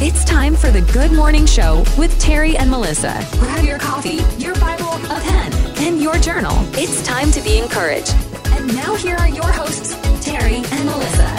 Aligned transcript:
It's 0.00 0.22
time 0.24 0.54
for 0.54 0.70
the 0.70 0.80
Good 0.92 1.10
Morning 1.10 1.44
Show 1.44 1.84
with 1.98 2.16
Terry 2.20 2.56
and 2.56 2.70
Melissa. 2.70 3.26
Grab 3.32 3.64
your 3.64 3.80
coffee, 3.80 4.20
your 4.40 4.54
Bible, 4.54 4.92
a 4.92 5.20
pen, 5.20 5.52
and 5.78 6.00
your 6.00 6.14
journal. 6.18 6.56
It's 6.74 7.04
time 7.04 7.32
to 7.32 7.40
be 7.40 7.58
encouraged. 7.58 8.14
And 8.52 8.72
now 8.76 8.94
here 8.94 9.16
are 9.16 9.28
your 9.28 9.50
hosts, 9.50 9.96
Terry 10.24 10.62
and 10.70 10.84
Melissa. 10.84 11.37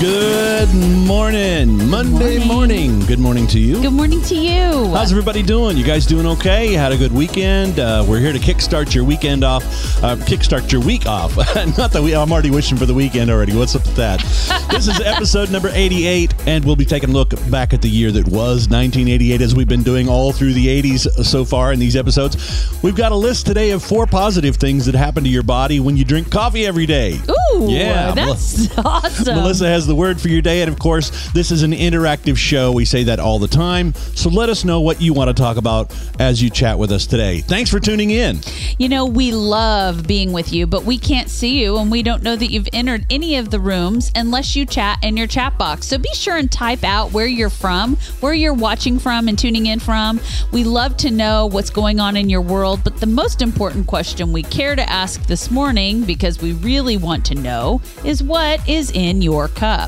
Good 0.00 0.72
morning. 1.06 1.76
Monday 1.90 2.38
Morning. 2.38 2.48
morning. 2.48 3.00
Good 3.00 3.18
morning 3.18 3.46
to 3.48 3.58
you. 3.60 3.82
Good 3.82 3.92
morning 3.92 4.22
to 4.22 4.34
you. 4.34 4.94
How's 4.94 5.10
everybody 5.10 5.42
doing? 5.42 5.76
You 5.76 5.84
guys 5.84 6.06
doing 6.06 6.24
okay? 6.26 6.72
You 6.72 6.78
had 6.78 6.92
a 6.92 6.96
good 6.96 7.12
weekend? 7.12 7.78
Uh, 7.78 8.02
we're 8.08 8.18
here 8.18 8.32
to 8.32 8.38
kickstart 8.38 8.94
your 8.94 9.04
weekend 9.04 9.44
off, 9.44 9.62
uh, 10.02 10.16
kickstart 10.16 10.72
your 10.72 10.80
week 10.80 11.04
off. 11.04 11.36
Not 11.76 11.92
that 11.92 12.00
we, 12.02 12.14
I'm 12.16 12.32
already 12.32 12.50
wishing 12.50 12.78
for 12.78 12.86
the 12.86 12.94
weekend 12.94 13.30
already. 13.30 13.54
What's 13.54 13.76
up 13.76 13.82
with 13.84 13.96
that? 13.96 14.20
this 14.70 14.88
is 14.88 14.98
episode 15.02 15.50
number 15.50 15.68
88, 15.70 16.34
and 16.46 16.64
we'll 16.64 16.76
be 16.76 16.86
taking 16.86 17.10
a 17.10 17.12
look 17.12 17.34
back 17.50 17.74
at 17.74 17.82
the 17.82 17.90
year 17.90 18.10
that 18.10 18.24
was 18.26 18.70
1988 18.70 19.42
as 19.42 19.54
we've 19.54 19.68
been 19.68 19.82
doing 19.82 20.08
all 20.08 20.32
through 20.32 20.54
the 20.54 20.82
80s 20.82 21.24
so 21.26 21.44
far 21.44 21.74
in 21.74 21.78
these 21.78 21.94
episodes. 21.94 22.72
We've 22.82 22.96
got 22.96 23.12
a 23.12 23.16
list 23.16 23.44
today 23.44 23.70
of 23.72 23.82
four 23.84 24.06
positive 24.06 24.56
things 24.56 24.86
that 24.86 24.94
happen 24.94 25.24
to 25.24 25.30
your 25.30 25.42
body 25.42 25.78
when 25.78 25.98
you 25.98 26.06
drink 26.06 26.30
coffee 26.30 26.64
every 26.64 26.86
day. 26.86 27.20
Ooh, 27.52 27.66
Yeah, 27.68 28.12
that's 28.12 28.78
awesome. 28.78 29.34
Melissa 29.36 29.68
has 29.68 29.89
the 29.90 29.96
word 29.96 30.20
for 30.20 30.28
your 30.28 30.40
day. 30.40 30.62
And 30.62 30.72
of 30.72 30.78
course, 30.78 31.10
this 31.32 31.50
is 31.50 31.64
an 31.64 31.72
interactive 31.72 32.36
show. 32.36 32.70
We 32.70 32.84
say 32.84 33.02
that 33.04 33.18
all 33.18 33.40
the 33.40 33.48
time. 33.48 33.92
So 34.14 34.30
let 34.30 34.48
us 34.48 34.64
know 34.64 34.80
what 34.80 35.02
you 35.02 35.12
want 35.12 35.28
to 35.28 35.34
talk 35.34 35.56
about 35.56 35.92
as 36.20 36.40
you 36.40 36.48
chat 36.48 36.78
with 36.78 36.92
us 36.92 37.06
today. 37.06 37.40
Thanks 37.40 37.70
for 37.70 37.80
tuning 37.80 38.10
in. 38.10 38.38
You 38.78 38.88
know, 38.88 39.04
we 39.04 39.32
love 39.32 40.06
being 40.06 40.32
with 40.32 40.52
you, 40.52 40.68
but 40.68 40.84
we 40.84 40.96
can't 40.96 41.28
see 41.28 41.60
you 41.60 41.76
and 41.78 41.90
we 41.90 42.04
don't 42.04 42.22
know 42.22 42.36
that 42.36 42.52
you've 42.52 42.68
entered 42.72 43.04
any 43.10 43.36
of 43.36 43.50
the 43.50 43.58
rooms 43.58 44.12
unless 44.14 44.54
you 44.54 44.64
chat 44.64 44.98
in 45.02 45.16
your 45.16 45.26
chat 45.26 45.58
box. 45.58 45.88
So 45.88 45.98
be 45.98 46.14
sure 46.14 46.36
and 46.36 46.50
type 46.50 46.84
out 46.84 47.12
where 47.12 47.26
you're 47.26 47.50
from, 47.50 47.96
where 48.20 48.32
you're 48.32 48.54
watching 48.54 49.00
from 49.00 49.26
and 49.26 49.36
tuning 49.36 49.66
in 49.66 49.80
from. 49.80 50.20
We 50.52 50.62
love 50.62 50.96
to 50.98 51.10
know 51.10 51.46
what's 51.46 51.70
going 51.70 51.98
on 51.98 52.16
in 52.16 52.30
your 52.30 52.42
world, 52.42 52.84
but 52.84 53.00
the 53.00 53.06
most 53.06 53.42
important 53.42 53.88
question 53.88 54.32
we 54.32 54.44
care 54.44 54.76
to 54.76 54.88
ask 54.88 55.26
this 55.26 55.50
morning, 55.50 56.04
because 56.04 56.40
we 56.40 56.52
really 56.52 56.96
want 56.96 57.24
to 57.26 57.34
know, 57.34 57.80
is 58.04 58.22
what 58.22 58.66
is 58.68 58.92
in 58.92 59.22
your 59.22 59.48
cup? 59.48 59.79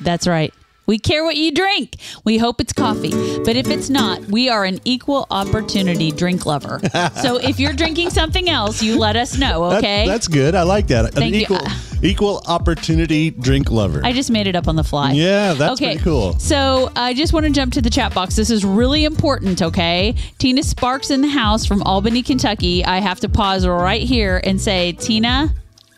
That's 0.00 0.26
right. 0.26 0.54
We 0.90 0.98
care 0.98 1.22
what 1.22 1.36
you 1.36 1.52
drink. 1.52 1.94
We 2.24 2.36
hope 2.36 2.60
it's 2.60 2.72
coffee. 2.72 3.12
But 3.44 3.54
if 3.54 3.68
it's 3.68 3.88
not, 3.88 4.22
we 4.22 4.48
are 4.48 4.64
an 4.64 4.80
equal 4.84 5.24
opportunity 5.30 6.10
drink 6.10 6.46
lover. 6.46 6.80
so 7.22 7.36
if 7.36 7.60
you're 7.60 7.72
drinking 7.72 8.10
something 8.10 8.50
else, 8.50 8.82
you 8.82 8.98
let 8.98 9.14
us 9.14 9.38
know, 9.38 9.70
That- 9.70 9.78
okay? 9.78 10.04
that's 10.08 10.26
good. 10.26 10.56
I 10.56 10.64
like 10.64 10.88
that. 10.88 11.14
Thank 11.14 11.26
An 11.28 11.34
you. 11.34 11.40
equal, 11.42 11.60
equal 12.02 12.42
opportunity 12.48 13.30
drink 13.30 13.70
lover. 13.70 14.00
I 14.02 14.12
just 14.12 14.32
made 14.32 14.48
it 14.48 14.56
up 14.56 14.66
on 14.66 14.74
the 14.74 14.82
fly. 14.82 15.12
Yeah, 15.12 15.52
that's 15.52 15.74
okay. 15.74 15.90
pretty 15.92 16.02
cool. 16.02 16.36
So 16.40 16.90
I 16.96 17.14
just 17.14 17.32
want 17.32 17.46
to 17.46 17.52
jump 17.52 17.72
to 17.74 17.82
the 17.82 17.90
chat 17.90 18.12
box. 18.12 18.34
This 18.34 18.50
is 18.50 18.64
really 18.64 19.04
important, 19.04 19.62
okay? 19.62 20.16
Tina 20.38 20.64
Sparks 20.64 21.10
in 21.10 21.20
the 21.20 21.28
house 21.28 21.66
from 21.66 21.84
Albany, 21.84 22.24
Kentucky. 22.24 22.84
I 22.84 22.98
have 22.98 23.20
to 23.20 23.28
pause 23.28 23.64
right 23.64 24.02
here 24.02 24.40
and 24.42 24.60
say, 24.60 24.90
Tina, 24.90 25.54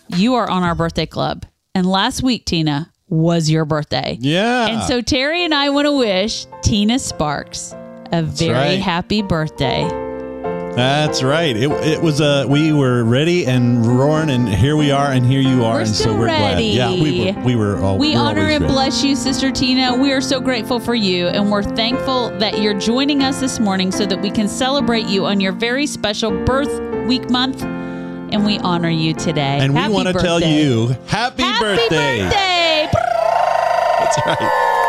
you 0.08 0.34
are 0.34 0.50
on 0.50 0.62
our 0.62 0.74
birthday 0.74 1.06
club. 1.06 1.46
And 1.74 1.86
last 1.86 2.22
week, 2.22 2.44
Tina, 2.44 2.91
was 3.12 3.50
your 3.50 3.64
birthday. 3.66 4.16
Yeah. 4.20 4.68
And 4.68 4.82
so 4.84 5.02
Terry 5.02 5.44
and 5.44 5.55
I 5.55 5.68
want 5.70 5.86
to 5.86 5.92
wish 5.92 6.46
Tina 6.62 6.98
Sparks 6.98 7.74
a 8.10 8.22
very 8.22 8.52
right. 8.54 8.80
happy 8.80 9.20
birthday. 9.22 9.86
That's 10.74 11.22
right. 11.22 11.54
It, 11.54 11.70
it 11.70 12.00
was 12.00 12.22
uh 12.22 12.46
we 12.48 12.72
were 12.72 13.04
ready 13.04 13.46
and 13.46 13.84
roaring 13.84 14.30
and 14.30 14.48
here 14.48 14.74
we 14.78 14.91
are 14.91 15.12
and 15.12 15.27
here 15.27 15.42
you 15.42 15.62
are 15.62 15.74
We're 15.74 15.80
and 15.80 15.88
so 15.91 16.16
we're 16.16 16.24
ready. 16.24 16.74
glad. 16.74 16.94
Yeah, 16.94 17.02
we 17.02 17.32
were 17.34 17.41
we 17.42 17.56
were 17.56 17.77
all 17.84 17.98
We 17.98 18.14
honor 18.14 18.48
and 18.48 18.62
ready. 18.62 18.72
bless 18.72 19.04
you, 19.04 19.14
Sister 19.14 19.50
Tina. 19.50 19.94
We 19.94 20.12
are 20.12 20.22
so 20.22 20.41
grateful 20.41 20.80
for 20.80 20.94
you, 20.94 21.26
and 21.26 21.50
we're 21.50 21.62
thankful 21.62 22.30
that 22.38 22.62
you're 22.62 22.78
joining 22.78 23.22
us 23.22 23.38
this 23.38 23.60
morning 23.60 23.92
so 23.92 24.06
that 24.06 24.22
we 24.22 24.31
can 24.31 24.48
celebrate 24.48 25.06
you 25.08 25.26
on 25.26 25.38
your 25.42 25.53
very 25.53 25.87
special 25.87 26.31
birth 26.47 26.72
week 27.06 27.28
month. 27.28 27.62
And 28.32 28.44
we 28.47 28.59
honor 28.60 28.88
you 28.88 29.12
today. 29.15 29.59
And 29.60 29.76
Happy 29.76 29.88
we 29.91 29.94
want 29.94 30.09
to 30.09 30.15
tell 30.15 30.41
you 30.41 30.97
happy, 31.06 31.43
Happy 31.43 31.60
birthday. 31.60 32.22
birthday! 32.22 32.88
That's 34.00 34.19
right. 34.26 34.38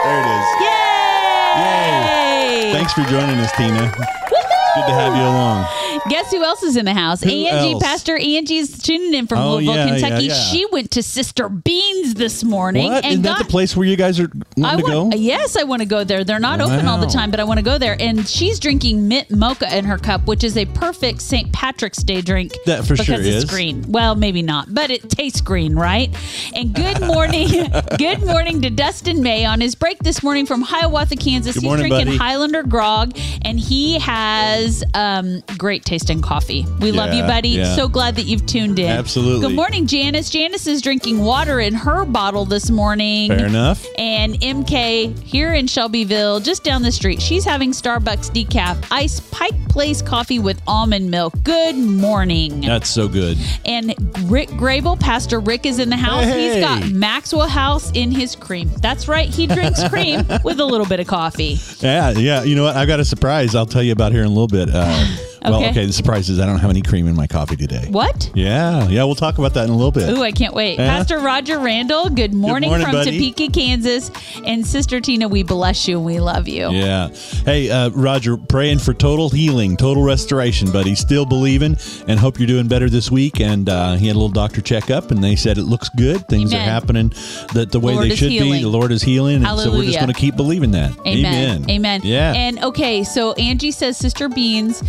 There 0.04 0.20
it 0.20 0.28
is. 0.32 0.46
Yay! 0.64 2.72
Thanks 2.74 2.94
for 2.94 3.04
joining 3.12 3.38
us, 3.40 3.52
Tina. 3.58 3.92
Good 3.92 4.86
to 4.88 4.94
have 4.94 5.14
you 5.16 5.24
along. 5.24 5.66
Guess 6.10 6.32
who 6.32 6.44
else 6.44 6.64
is 6.64 6.76
in 6.76 6.86
the 6.86 6.94
house? 6.94 7.22
Who 7.24 7.30
Angie, 7.30 7.74
else? 7.74 7.84
Pastor 7.84 8.18
Angie's 8.18 8.82
tuning 8.82 9.14
in 9.14 9.26
from 9.28 9.40
Oh, 9.40 9.54
Louisville, 9.56 9.76
yeah, 9.76 9.86
Kentucky. 9.88 10.26
yeah, 10.26 10.34
yeah. 10.34 10.42
She 10.52 10.66
went 10.66 10.92
to 10.92 11.04
Sister 11.04 11.48
Beans 11.48 12.16
this 12.16 12.44
morning 12.44 12.92
What? 12.92 13.04
and 13.06 13.14
Isn't 13.14 13.24
got 13.24 13.38
that 13.38 13.46
the 13.46 13.50
place 13.52 13.76
where 13.78 13.88
you 13.88 13.96
guys 13.96 14.20
are 14.20 14.30
wanting 14.58 14.66
I 14.66 14.76
to 14.76 14.82
go? 14.82 15.04
want, 15.06 15.20
yes, 15.20 15.56
I 15.56 15.64
want 15.64 15.82
to 15.82 15.86
go 15.88 16.04
there. 16.04 16.24
They're 16.26 16.40
not 16.40 16.60
open 16.60 16.88
all 16.88 16.98
the 17.00 17.08
time, 17.08 17.32
but 17.32 17.40
I 17.40 17.46
want 17.46 17.60
to 17.60 17.64
go 17.64 17.78
there. 17.78 17.96
And 18.00 18.28
she's 18.28 18.60
drinking 18.60 19.08
mint 19.08 19.32
mocha 19.32 19.76
in 19.78 19.86
her 19.86 19.98
cup, 19.98 20.28
which 20.28 20.44
is 20.44 20.58
a 20.58 20.66
perfect 20.66 21.22
St. 21.22 21.52
Patrick's 21.54 22.04
Day 22.04 22.22
drink. 22.22 22.52
That 22.66 22.84
for 22.86 22.94
because 22.96 23.06
sure 23.06 23.16
it's 23.16 23.28
is. 23.28 23.46
green. 23.46 23.84
Well, 23.88 24.16
maybe 24.16 24.42
not, 24.42 24.74
but 24.74 24.92
it 24.92 25.10
tastes 25.10 25.40
green, 25.42 25.74
right? 25.76 26.14
And 26.54 26.74
good 26.74 27.00
morning, 27.02 27.48
good 27.98 28.26
morning 28.26 28.62
to 28.62 28.70
Dustin 28.70 29.24
May 29.24 29.46
on 29.46 29.62
his 29.62 29.74
break 29.76 30.00
this 30.00 30.22
morning 30.22 30.46
from 30.46 30.62
Hiawatha, 30.64 31.16
Kansas. 31.16 31.54
Good 31.56 31.62
He's 31.62 31.68
morning, 31.68 31.88
drinking 31.88 32.06
buddy. 32.08 32.18
Highlander 32.18 32.64
grog, 32.64 33.18
and 33.44 33.58
he 33.60 34.00
has 34.00 34.84
um, 34.94 35.42
great 35.58 35.86
tasting 35.94 36.24
coffee. 36.24 36.66
We 36.80 36.92
love 36.92 37.14
you, 37.14 37.22
buddy. 37.22 37.50
yeah. 37.50 37.76
So 37.76 37.88
glad 37.88 38.16
that 38.16 38.24
you've 38.24 38.48
tuned 38.48 38.80
in. 38.80 38.88
Absolutely. 38.90 39.48
Good 39.48 39.56
morning, 39.56 39.86
Janice. 39.86 40.32
Janice 40.32 40.66
is 40.66 40.82
drinking 40.82 41.20
water 41.20 41.60
in 41.60 41.76
her 41.76 42.04
bottle 42.04 42.46
this 42.46 42.72
morning. 42.72 43.30
Fair 43.30 43.46
enough. 43.46 43.86
And 44.00 44.34
MK 44.42 45.20
here 45.22 45.54
in 45.54 45.68
Shelbyville, 45.68 46.40
just 46.40 46.64
down 46.64 46.82
the 46.82 46.92
street, 46.92 47.22
she's 47.22 47.46
having 47.46 47.74
Starbucks 47.74 48.32
decaf 48.32 48.84
ice 48.90 49.20
Pike 49.30 49.54
Place 49.70 50.02
coffee 50.02 50.40
with 50.40 50.60
almond 50.66 51.12
milk. 51.12 51.34
Good 51.44 51.76
morning. 51.76 52.62
That's 52.62 52.90
so 52.90 53.08
good. 53.08 53.38
And 53.66 53.94
Rick 54.32 54.50
Grable, 54.50 55.00
Pastor 55.00 55.40
Rick 55.40 55.68
is 55.68 55.78
in 55.78 55.90
the 55.90 55.96
house. 55.96 56.24
Hey. 56.24 56.56
He's 56.56 56.64
got 56.64 56.90
Maxwell 56.92 57.48
House 57.48 57.92
in 57.92 58.10
his 58.12 58.36
cream. 58.36 58.70
That's 58.82 59.08
right. 59.08 59.30
He 59.30 59.46
drinks 59.46 59.88
cream 59.90 60.26
with 60.44 60.60
a 60.60 60.66
little 60.66 60.88
bit 60.88 61.00
of 61.00 61.06
coffee. 61.08 61.58
Yeah, 61.82 62.12
yeah. 62.12 62.42
You 62.44 62.56
know 62.56 62.64
what? 62.64 62.76
I've 62.76 62.88
got 62.88 63.00
a 63.00 63.06
surprise. 63.06 63.54
I'll 63.54 63.68
tell 63.68 63.84
you 63.84 63.92
about 63.94 64.12
here 64.12 64.22
in 64.22 64.28
a 64.28 64.30
little 64.30 64.48
bit. 64.48 64.70
Uh, 64.72 65.06
Well, 65.44 65.56
Okay. 65.60 65.70
okay. 65.72 65.86
The 65.86 65.94
surprise 65.94 66.30
is 66.30 66.40
I 66.40 66.46
don't 66.46 66.60
have 66.60 66.70
any 66.70 66.82
cream 66.82 67.08
in 67.08 67.16
my 67.16 67.28
coffee 67.28 67.56
today. 67.56 67.88
What? 67.90 68.32
Yeah, 68.34 68.88
yeah. 68.88 69.04
We'll 69.04 69.16
talk 69.16 69.38
about 69.38 69.54
that 69.56 69.66
in 69.66 69.70
a 69.70 69.76
little 69.76 69.92
bit. 69.92 70.10
Ooh, 70.10 70.24
I 70.24 70.32
can't 70.32 70.54
wait. 70.54 70.78
Pastor 70.78 71.20
Roger 71.20 71.60
Randall, 71.60 72.10
good 72.10 72.34
morning, 72.34 72.70
morning, 72.70 72.86
from 72.86 72.96
buddy. 72.96 73.32
Topeka, 73.32 73.52
Kansas. 73.52 74.12
And 74.46 74.66
Sister 74.66 75.00
Tina, 75.00 75.28
we 75.28 75.44
bless 75.44 75.88
you 75.88 75.98
and 75.98 76.06
we 76.06 76.20
love 76.20 76.48
you. 76.48 76.70
Yeah. 76.72 77.10
Hey, 77.46 77.70
uh, 77.70 77.90
Roger, 77.90 78.38
praying 78.38 78.80
for 78.80 78.94
total 78.94 79.30
healing, 79.30 79.78
total 79.78 80.04
restoration, 80.04 80.72
buddy. 80.72 80.96
still 80.96 81.26
believing 81.26 81.76
and 82.08 82.20
hope 82.20 82.40
you're 82.40 82.48
doing 82.48 82.68
better 82.68 82.90
this 82.90 83.12
week. 83.12 83.40
And 83.42 83.70
uh, 83.70 83.96
he 83.96 84.08
had 84.08 84.16
a 84.16 84.20
little 84.20 84.30
doctor 84.30 84.62
checkup 84.62 85.12
and 85.12 85.24
they 85.24 85.36
said 85.36 85.58
it 85.58 85.64
looks 85.64 85.90
good. 85.90 86.28
Things 86.28 86.54
are 86.54 86.58
happening 86.60 87.10
that 87.54 87.70
the 87.72 87.80
way 87.80 87.94
Lord 87.94 88.10
they 88.10 88.16
should 88.16 88.30
be. 88.30 88.62
The 88.62 88.68
Lord 88.70 88.92
is 88.92 89.02
healing. 89.04 89.44
And 89.46 89.60
so 89.60 89.72
we're 89.72 89.84
just 89.86 90.00
going 90.00 90.14
to 90.14 90.20
keep 90.20 90.36
believing 90.36 90.72
that. 90.72 90.92
Amen. 91.06 91.70
Amen. 91.70 92.02
Yeah. 92.04 92.34
And 92.34 92.64
okay, 92.64 93.04
so 93.04 93.34
Angie 93.34 93.72
says 93.72 93.98
Sister 93.98 94.30
Beans 94.30 94.84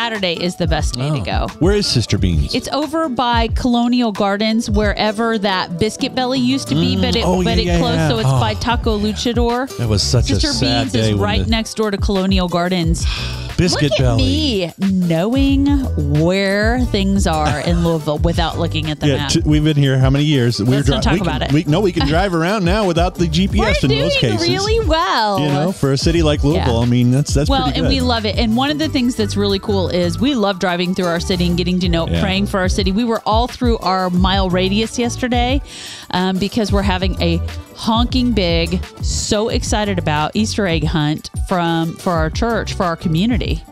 Saturday 0.00 0.32
is 0.32 0.56
the 0.56 0.66
best 0.66 0.94
day 0.94 1.10
to 1.10 1.18
oh. 1.18 1.46
go. 1.46 1.46
Where 1.58 1.74
is 1.74 1.86
Sister 1.86 2.16
Beans? 2.16 2.54
It's 2.54 2.68
over 2.68 3.10
by 3.10 3.48
Colonial 3.48 4.12
Gardens, 4.12 4.70
wherever 4.70 5.36
that 5.36 5.78
Biscuit 5.78 6.14
Belly 6.14 6.40
used 6.40 6.68
to 6.68 6.74
be, 6.74 6.96
mm. 6.96 7.02
but 7.02 7.16
it 7.16 7.22
Oh, 7.26 7.44
but 7.44 7.62
yeah, 7.62 7.74
it 7.76 7.78
closed, 7.80 7.98
yeah. 7.98 8.08
so 8.08 8.18
it's 8.18 8.26
Oh. 8.26 8.40
by 8.40 8.54
Taco 8.54 8.98
Luchador. 8.98 9.68
that 9.76 9.90
was 9.90 10.02
such 10.02 10.24
Sister 10.28 10.48
a 10.48 10.52
sad 10.54 10.84
Beans 10.84 10.92
day. 10.92 11.10
is 11.12 11.18
right 11.18 11.44
the 11.44 11.50
next 11.50 11.74
door 11.74 11.90
to 11.90 11.98
Colonial 11.98 12.48
Gardens. 12.48 13.04
Biscuit 13.58 13.90
Look 13.90 13.98
Belly. 13.98 14.22
me 14.22 14.72
knowing 14.90 15.66
where 16.22 16.80
things 16.86 17.26
are 17.26 17.60
in 17.60 17.84
Louisville 17.84 18.16
without 18.16 18.58
looking 18.58 18.90
at 18.90 19.00
the 19.00 19.08
Yeah, 19.08 19.16
map. 19.16 19.30
t- 19.32 19.42
we've 19.44 19.62
been 19.62 19.76
here 19.76 19.98
how 19.98 20.08
many 20.08 20.24
years? 20.24 20.60
We 20.60 20.76
Let's 20.76 20.88
not 20.88 21.02
talk 21.02 21.12
we 21.12 21.18
can- 21.18 21.28
about 21.28 21.42
it. 21.42 21.52
We, 21.52 21.64
no, 21.64 21.82
we 21.82 21.92
can 21.92 22.06
drive 22.08 22.34
around 22.34 22.64
now 22.64 22.86
without 22.86 23.16
the 23.16 23.26
GPS 23.26 23.82
We're 23.82 23.90
in 23.92 24.00
most 24.00 24.18
cases. 24.18 24.48
really 24.48 24.80
well. 24.88 25.40
you 25.40 25.48
know, 25.48 25.72
for 25.72 25.92
a 25.92 25.98
city 25.98 26.22
like 26.22 26.42
Louisville, 26.42 26.76
Yeah. 26.78 26.80
I 26.80 26.86
mean, 26.86 27.10
that's 27.10 27.34
that's 27.34 27.50
well, 27.50 27.66
and 27.66 27.86
we 27.86 28.00
love 28.00 28.24
it. 28.24 28.38
And 28.38 28.56
one 28.56 28.70
of 28.70 28.78
the 28.78 28.88
things 28.88 29.14
that's 29.14 29.36
really 29.36 29.58
cool 29.58 29.89
is 29.90 30.18
we 30.18 30.34
love 30.34 30.58
driving 30.58 30.94
through 30.94 31.06
our 31.06 31.20
city 31.20 31.46
and 31.46 31.56
getting 31.56 31.78
to 31.80 31.88
know, 31.88 32.06
Yeah. 32.08 32.20
praying 32.22 32.46
for 32.46 32.60
our 32.60 32.68
city. 32.68 32.92
We 32.92 33.04
were 33.04 33.20
all 33.26 33.46
through 33.48 33.78
our 33.78 34.08
mile 34.10 34.48
radius 34.50 34.98
yesterday 34.98 35.60
um, 36.12 36.38
because 36.38 36.72
we're 36.72 36.82
having 36.82 37.20
a 37.20 37.40
honking 37.76 38.32
big, 38.32 38.82
so 39.02 39.48
excited 39.48 39.98
about 39.98 40.32
Easter 40.34 40.66
egg 40.66 40.84
hunt 40.84 41.30
from 41.48 41.94
for 41.96 42.12
our 42.12 42.30
church 42.30 42.74
for 42.74 42.84
our 42.84 42.96
community. 42.96 43.62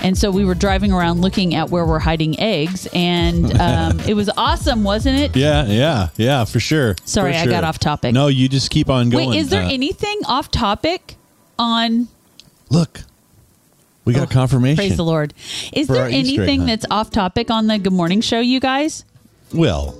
And 0.00 0.16
so 0.16 0.30
we 0.30 0.44
were 0.44 0.54
driving 0.54 0.92
around 0.92 1.20
looking 1.20 1.56
at 1.56 1.68
where 1.70 1.84
we're 1.84 1.98
hiding 1.98 2.38
eggs, 2.38 2.86
and 2.94 3.60
um, 3.60 3.98
it 4.00 4.14
was 4.14 4.30
awesome, 4.36 4.84
wasn't 4.84 5.18
it? 5.18 5.34
Yeah, 5.36 5.66
yeah, 5.66 6.08
yeah, 6.16 6.44
for 6.44 6.60
sure. 6.60 6.94
Sorry, 7.04 7.32
For 7.32 7.38
I 7.38 7.46
got 7.46 7.64
off 7.64 7.78
topic. 7.80 8.14
No, 8.14 8.28
you 8.28 8.48
just 8.48 8.70
keep 8.70 8.88
on 8.88 9.10
going. 9.10 9.30
Wait, 9.30 9.38
is 9.38 9.48
there 9.48 9.62
Uh, 9.64 9.70
anything 9.70 10.20
off 10.26 10.50
topic 10.50 11.16
on 11.58 12.06
Look, 12.70 13.00
we 14.04 14.12
got 14.12 14.28
oh, 14.28 14.30
confirmation. 14.30 14.76
Praise 14.76 14.96
the 14.96 15.04
Lord. 15.04 15.34
Is 15.72 15.88
there 15.88 16.02
our 16.02 16.08
Easter 16.08 16.42
egg 16.42 16.48
anything 16.48 16.66
that's 16.66 16.84
off 16.90 17.10
topic 17.10 17.50
on 17.50 17.66
the 17.66 17.78
Good 17.78 17.92
Morning 17.92 18.20
Show, 18.20 18.40
you 18.40 18.60
guys? 18.60 19.04
Well, 19.52 19.92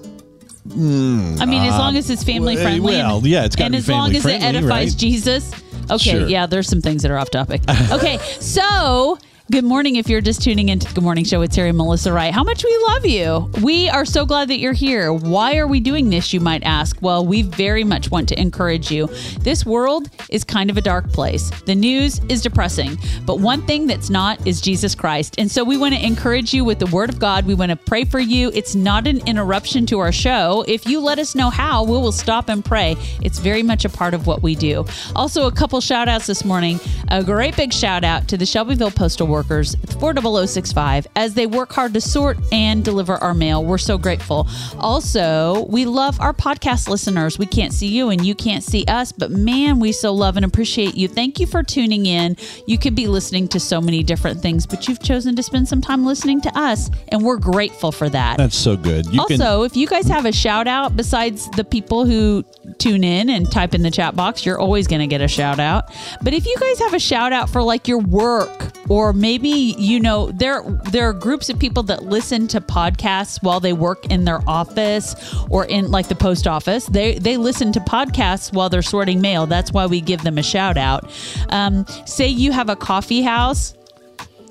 hmm, 0.72 1.36
I 1.40 1.46
mean, 1.46 1.62
as 1.62 1.78
long 1.78 1.94
uh, 1.96 1.98
as 1.98 2.10
it's 2.10 2.24
family 2.24 2.56
well, 2.56 2.64
friendly. 2.64 2.94
well, 2.94 3.18
and- 3.18 3.26
yeah, 3.26 3.44
it's 3.44 3.56
gotta 3.56 3.66
and 3.66 3.72
be 3.72 3.78
as 3.78 3.88
long 3.88 4.14
as 4.14 4.26
it 4.26 4.42
edifies 4.42 4.92
right? 4.92 4.96
Jesus. 4.96 5.52
Okay, 5.90 6.10
Sure. 6.10 6.26
yeah, 6.26 6.46
there's 6.46 6.68
some 6.68 6.80
things 6.80 7.02
that 7.02 7.10
are 7.10 7.18
off 7.18 7.30
topic. 7.30 7.60
Okay, 7.90 8.18
so 8.40 9.18
good 9.50 9.62
morning 9.64 9.96
if 9.96 10.08
you're 10.08 10.22
just 10.22 10.42
tuning 10.42 10.70
into 10.70 10.88
the 10.88 10.94
Good 10.94 11.04
Morning 11.04 11.22
Show 11.22 11.38
with 11.38 11.52
Terry 11.52 11.70
Melissa 11.70 12.10
Wright. 12.10 12.32
How 12.32 12.42
much 12.42 12.64
we 12.64 12.84
love 12.88 13.04
you. 13.04 13.50
We 13.62 13.90
are 13.90 14.06
so 14.06 14.24
glad 14.24 14.48
that 14.48 14.58
you're 14.58 14.72
here. 14.72 15.12
Why 15.12 15.58
are 15.58 15.66
we 15.66 15.80
doing 15.80 16.08
this, 16.08 16.32
you 16.32 16.40
might 16.40 16.62
ask? 16.62 16.96
Well, 17.02 17.26
we 17.26 17.42
very 17.42 17.84
much 17.84 18.10
want 18.10 18.26
to 18.30 18.40
encourage 18.40 18.90
you. 18.90 19.06
This 19.40 19.66
world 19.66 20.08
is 20.30 20.44
kind 20.44 20.70
of 20.70 20.78
a 20.78 20.80
dark 20.80 21.12
place. 21.12 21.50
The 21.66 21.74
news 21.74 22.20
is 22.30 22.40
depressing, 22.40 22.96
but 23.26 23.38
one 23.38 23.60
thing 23.66 23.86
that's 23.86 24.08
not 24.08 24.44
is 24.46 24.62
Jesus 24.62 24.94
Christ. 24.94 25.34
And 25.36 25.50
so 25.50 25.62
we 25.62 25.76
want 25.76 25.94
to 25.94 26.02
encourage 26.02 26.54
you 26.54 26.64
with 26.64 26.78
the 26.78 26.86
Word 26.86 27.10
of 27.10 27.18
God. 27.18 27.44
We 27.44 27.54
want 27.54 27.68
to 27.68 27.76
pray 27.76 28.06
for 28.06 28.20
you. 28.20 28.50
It's 28.54 28.74
not 28.74 29.06
an 29.06 29.18
interruption 29.28 29.84
to 29.86 29.98
our 29.98 30.12
show. 30.12 30.64
If 30.66 30.86
you 30.86 31.00
let 31.00 31.18
us 31.18 31.34
know 31.34 31.50
how, 31.50 31.84
we 31.84 31.92
will 31.92 32.12
stop 32.12 32.48
and 32.48 32.64
pray. 32.64 32.96
It's 33.20 33.40
very 33.40 33.62
much 33.62 33.84
a 33.84 33.90
part 33.90 34.14
of 34.14 34.26
what 34.26 34.42
we 34.42 34.54
do. 34.54 34.86
Also, 35.14 35.46
a 35.46 35.52
couple 35.52 35.82
shout 35.82 36.08
outs 36.08 36.26
this 36.26 36.46
morning. 36.46 36.80
A 37.08 37.22
great 37.22 37.54
big 37.56 37.74
shout 37.74 38.04
out 38.04 38.26
to 38.28 38.38
the 38.38 38.46
Shelbyville 38.46 38.90
Postal 38.90 39.33
Workers, 39.34 39.74
40065, 39.98 41.08
as 41.16 41.34
they 41.34 41.46
work 41.46 41.72
hard 41.72 41.92
to 41.94 42.00
sort 42.00 42.38
and 42.52 42.84
deliver 42.84 43.14
our 43.14 43.34
mail. 43.34 43.64
We're 43.64 43.78
so 43.78 43.98
grateful. 43.98 44.46
Also, 44.78 45.66
we 45.68 45.86
love 45.86 46.20
our 46.20 46.32
podcast 46.32 46.88
listeners. 46.88 47.36
We 47.36 47.46
can't 47.46 47.72
see 47.72 47.88
you 47.88 48.10
and 48.10 48.24
you 48.24 48.36
can't 48.36 48.62
see 48.62 48.84
us, 48.86 49.10
but 49.10 49.32
man, 49.32 49.80
we 49.80 49.90
so 49.90 50.12
love 50.12 50.36
and 50.36 50.44
appreciate 50.44 50.94
you. 50.94 51.08
Thank 51.08 51.40
you 51.40 51.46
for 51.46 51.64
tuning 51.64 52.06
in. 52.06 52.36
You 52.68 52.78
could 52.78 52.94
be 52.94 53.08
listening 53.08 53.48
to 53.48 53.58
so 53.58 53.80
many 53.80 54.04
different 54.04 54.40
things, 54.40 54.66
but 54.66 54.86
you've 54.86 55.02
chosen 55.02 55.34
to 55.34 55.42
spend 55.42 55.66
some 55.66 55.80
time 55.80 56.06
listening 56.06 56.40
to 56.42 56.56
us, 56.56 56.88
and 57.08 57.24
we're 57.24 57.38
grateful 57.38 57.90
for 57.90 58.08
that. 58.10 58.38
That's 58.38 58.56
so 58.56 58.76
good. 58.76 59.06
You 59.06 59.24
can 59.26 59.42
also, 59.42 59.64
if 59.64 59.76
you 59.76 59.88
guys 59.88 60.06
have 60.06 60.26
a 60.26 60.32
shout 60.32 60.68
out 60.68 60.96
besides 60.96 61.50
the 61.50 61.64
people 61.64 62.04
who 62.04 62.44
tune 62.78 63.02
in 63.02 63.30
and 63.30 63.50
type 63.50 63.74
in 63.74 63.82
the 63.82 63.90
chat 63.90 64.14
box, 64.14 64.46
you're 64.46 64.60
always 64.60 64.86
going 64.86 65.00
to 65.00 65.08
get 65.08 65.20
a 65.20 65.28
shout 65.28 65.58
out. 65.58 65.92
But 66.22 66.34
if 66.34 66.46
you 66.46 66.56
guys 66.60 66.78
have 66.78 66.94
a 66.94 67.00
shout 67.00 67.32
out 67.32 67.50
for 67.50 67.62
like 67.62 67.88
your 67.88 67.98
work 67.98 68.72
or 68.88 69.12
maybe 69.24 69.74
you 69.78 69.98
know 69.98 70.30
there 70.32 70.62
there 70.92 71.08
are 71.08 71.14
groups 71.14 71.48
of 71.48 71.58
people 71.58 71.82
that 71.82 72.02
listen 72.02 72.46
to 72.46 72.60
podcasts 72.60 73.42
while 73.42 73.58
they 73.58 73.72
work 73.72 74.04
in 74.10 74.26
their 74.26 74.42
office 74.46 75.14
or 75.48 75.64
in 75.64 75.90
like 75.90 76.08
the 76.08 76.14
post 76.14 76.46
office. 76.46 76.84
They 76.84 77.14
they 77.18 77.38
listen 77.38 77.72
to 77.72 77.80
podcasts 77.80 78.52
while 78.52 78.68
they're 78.68 78.82
sorting 78.82 79.22
mail. 79.22 79.46
That's 79.46 79.72
why 79.72 79.86
we 79.86 80.02
give 80.02 80.24
them 80.24 80.36
a 80.36 80.42
shout 80.42 80.76
out. 80.76 81.10
Um, 81.48 81.86
say 82.04 82.28
you 82.28 82.52
have 82.52 82.68
a 82.68 82.76
coffee 82.76 83.22
house 83.22 83.74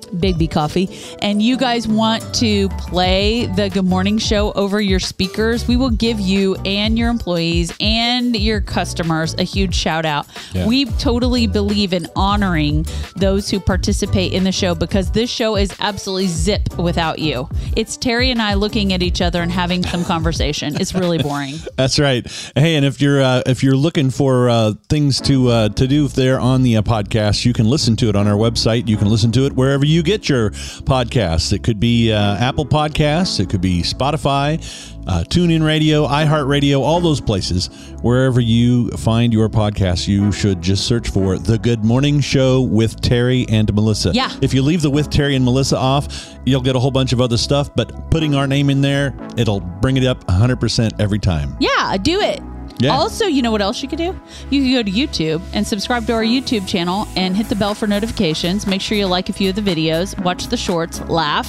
Big 0.06 0.38
B 0.38 0.46
Coffee, 0.46 0.88
and 1.20 1.42
you 1.42 1.56
guys 1.56 1.86
want 1.88 2.34
to 2.36 2.68
play 2.70 3.46
the 3.46 3.70
Good 3.70 3.84
Morning 3.84 4.18
Show 4.18 4.52
over 4.52 4.80
your 4.80 5.00
speakers, 5.00 5.66
we 5.68 5.76
will 5.76 5.90
give 5.90 6.20
you 6.20 6.56
and 6.64 6.98
your 6.98 7.08
employees 7.08 7.72
and 7.80 8.36
your 8.36 8.60
customers 8.60 9.34
a 9.34 9.42
huge 9.42 9.74
shout 9.74 10.04
out. 10.04 10.26
Yeah. 10.52 10.66
We 10.66 10.86
totally 10.86 11.46
believe 11.46 11.92
in 11.92 12.06
honoring 12.16 12.86
those 13.16 13.50
who 13.50 13.60
participate 13.60 14.32
in 14.32 14.44
the 14.44 14.52
show 14.52 14.74
because 14.74 15.10
this 15.10 15.30
show 15.30 15.56
is 15.56 15.74
absolutely 15.80 16.28
zip 16.28 16.78
without 16.78 17.18
you. 17.18 17.48
It's 17.76 17.96
Terry 17.96 18.30
and 18.30 18.40
I 18.40 18.54
looking 18.54 18.92
at 18.92 19.02
each 19.02 19.20
other 19.20 19.42
and 19.42 19.50
having 19.50 19.82
some 19.84 20.04
conversation. 20.04 20.80
It's 20.80 20.94
really 20.94 21.18
boring. 21.18 21.54
That's 21.76 21.98
right. 21.98 22.26
Hey, 22.54 22.76
and 22.76 22.84
if 22.84 23.00
you're 23.00 23.22
uh, 23.22 23.42
if 23.46 23.62
you're 23.62 23.76
looking 23.76 24.10
for 24.10 24.48
uh, 24.48 24.72
things 24.88 25.20
to 25.22 25.48
uh, 25.48 25.68
to 25.70 25.86
do 25.86 26.08
there 26.08 26.40
on 26.40 26.62
the 26.62 26.76
uh, 26.76 26.82
podcast, 26.82 27.44
you 27.44 27.52
can 27.52 27.66
listen 27.66 27.96
to 27.96 28.08
it 28.08 28.16
on 28.16 28.26
our 28.26 28.36
website. 28.36 28.88
You 28.88 28.96
can 28.96 29.08
listen 29.08 29.32
to 29.32 29.46
it 29.46 29.52
wherever 29.52 29.84
you 29.84 29.93
get 30.02 30.28
your 30.28 30.50
podcasts. 30.50 31.52
It 31.52 31.62
could 31.62 31.80
be 31.80 32.12
uh, 32.12 32.36
Apple 32.36 32.66
Podcasts. 32.66 33.40
It 33.40 33.48
could 33.48 33.60
be 33.60 33.82
Spotify, 33.82 34.58
uh, 35.06 35.24
TuneIn 35.24 35.64
Radio, 35.64 36.06
iHeartRadio, 36.06 36.80
all 36.80 37.00
those 37.00 37.20
places. 37.20 37.68
Wherever 38.02 38.40
you 38.40 38.90
find 38.92 39.32
your 39.32 39.48
podcast, 39.48 40.08
you 40.08 40.32
should 40.32 40.60
just 40.62 40.86
search 40.86 41.08
for 41.10 41.38
the 41.38 41.58
Good 41.58 41.84
Morning 41.84 42.20
Show 42.20 42.62
with 42.62 43.00
Terry 43.00 43.46
and 43.48 43.72
Melissa. 43.74 44.12
Yeah. 44.12 44.30
If 44.42 44.54
you 44.54 44.62
leave 44.62 44.82
the 44.82 44.90
with 44.90 45.10
Terry 45.10 45.36
and 45.36 45.44
Melissa 45.44 45.76
off, 45.76 46.34
you'll 46.44 46.62
get 46.62 46.76
a 46.76 46.78
whole 46.78 46.90
bunch 46.90 47.12
of 47.12 47.20
other 47.20 47.36
stuff. 47.36 47.74
But 47.74 48.10
putting 48.10 48.34
our 48.34 48.46
name 48.46 48.70
in 48.70 48.80
there, 48.80 49.16
it'll 49.36 49.60
bring 49.60 49.96
it 49.96 50.04
up 50.04 50.24
100% 50.26 51.00
every 51.00 51.18
time. 51.18 51.56
Yeah, 51.60 51.96
do 51.96 52.20
it. 52.20 52.40
Yeah. 52.78 52.90
Also, 52.90 53.26
you 53.26 53.42
know 53.42 53.52
what 53.52 53.62
else 53.62 53.82
you 53.82 53.88
could 53.88 53.98
do? 53.98 54.18
You 54.50 54.62
could 54.62 54.86
go 54.86 54.90
to 54.90 55.06
YouTube 55.06 55.42
and 55.52 55.66
subscribe 55.66 56.06
to 56.06 56.12
our 56.12 56.24
YouTube 56.24 56.66
channel 56.66 57.06
and 57.16 57.36
hit 57.36 57.48
the 57.48 57.56
bell 57.56 57.74
for 57.74 57.86
notifications. 57.86 58.66
Make 58.66 58.80
sure 58.80 58.98
you 58.98 59.06
like 59.06 59.28
a 59.28 59.32
few 59.32 59.50
of 59.50 59.56
the 59.56 59.62
videos, 59.62 60.20
watch 60.24 60.48
the 60.48 60.56
shorts, 60.56 61.00
laugh, 61.02 61.48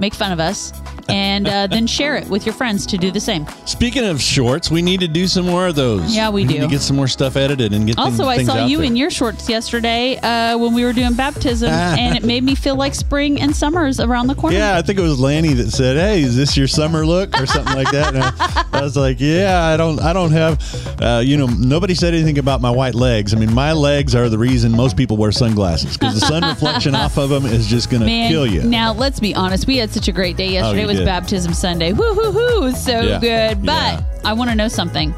make 0.00 0.14
fun 0.14 0.32
of 0.32 0.40
us, 0.40 0.72
and 1.08 1.48
uh, 1.48 1.66
then 1.66 1.86
share 1.86 2.16
it 2.16 2.28
with 2.28 2.46
your 2.46 2.54
friends 2.54 2.86
to 2.86 2.98
do 2.98 3.10
the 3.10 3.20
same. 3.20 3.46
Speaking 3.66 4.04
of 4.04 4.20
shorts, 4.20 4.70
we 4.70 4.82
need 4.82 5.00
to 5.00 5.08
do 5.08 5.26
some 5.26 5.46
more 5.46 5.66
of 5.66 5.74
those. 5.74 6.14
Yeah, 6.14 6.30
we 6.30 6.44
need 6.44 6.54
do. 6.56 6.60
to 6.62 6.66
get 6.68 6.80
some 6.80 6.96
more 6.96 7.08
stuff 7.08 7.36
edited 7.36 7.72
and 7.72 7.86
get 7.86 7.98
Also, 7.98 8.18
things, 8.18 8.28
I 8.28 8.36
things 8.36 8.48
saw 8.48 8.66
you 8.66 8.78
there. 8.78 8.86
in 8.86 8.96
your 8.96 9.10
shorts 9.10 9.48
yesterday 9.48 10.16
uh, 10.18 10.58
when 10.58 10.74
we 10.74 10.84
were 10.84 10.92
doing 10.92 11.14
baptism, 11.14 11.70
and 11.70 12.16
it 12.16 12.24
made 12.24 12.44
me 12.44 12.54
feel 12.54 12.76
like 12.76 12.94
spring 12.94 13.40
and 13.40 13.54
summer's 13.54 14.00
around 14.00 14.26
the 14.28 14.34
corner. 14.34 14.56
Yeah, 14.56 14.76
I 14.76 14.82
think 14.82 14.98
it 14.98 15.02
was 15.02 15.18
Lanny 15.20 15.52
that 15.54 15.70
said, 15.70 15.96
"Hey, 15.96 16.22
is 16.22 16.36
this 16.36 16.56
your 16.56 16.68
summer 16.68 17.04
look 17.06 17.38
or 17.40 17.46
something 17.46 17.74
like 17.74 17.90
that?" 17.92 18.14
I, 18.16 18.78
I 18.78 18.82
was 18.82 18.96
like, 18.96 19.20
"Yeah, 19.20 19.64
I 19.64 19.76
don't, 19.76 20.00
I 20.00 20.12
don't 20.12 20.32
have, 20.32 21.00
uh, 21.00 21.22
you 21.24 21.36
know, 21.36 21.46
nobody 21.46 21.94
said 21.94 22.14
anything 22.14 22.38
about 22.38 22.60
my 22.60 22.70
white 22.70 22.94
legs. 22.94 23.34
I 23.34 23.38
mean, 23.38 23.52
my 23.52 23.72
legs 23.72 24.14
are 24.14 24.28
the 24.28 24.38
reason 24.38 24.72
most 24.72 24.96
people 24.96 25.16
wear 25.16 25.32
sunglasses 25.32 25.96
because 25.96 26.18
the 26.18 26.26
sun 26.26 26.42
reflection 26.48 26.94
off 26.94 27.16
of 27.18 27.30
them 27.30 27.46
is 27.46 27.66
just 27.66 27.90
going 27.90 28.02
to 28.02 28.28
kill 28.28 28.46
you." 28.46 28.62
now 28.62 28.92
let's 28.92 29.20
be 29.20 29.34
honest. 29.34 29.66
We 29.66 29.76
had 29.76 29.90
such 29.90 30.08
a 30.08 30.12
great 30.12 30.36
day 30.36 30.48
yesterday. 30.48 30.82
you 30.82 30.88
it 30.88 30.93
was 30.94 31.00
did. 31.00 31.06
baptism 31.06 31.52
Sunday. 31.54 31.92
Woo 31.92 32.14
hoo 32.14 32.32
hoo! 32.32 32.72
So 32.72 33.00
Yeah. 33.00 33.18
good. 33.20 33.64
But 33.64 33.72
Yeah. 33.94 34.00
I 34.24 34.32
want 34.32 34.50
to 34.50 34.56
know 34.56 34.68
something. 34.68 35.14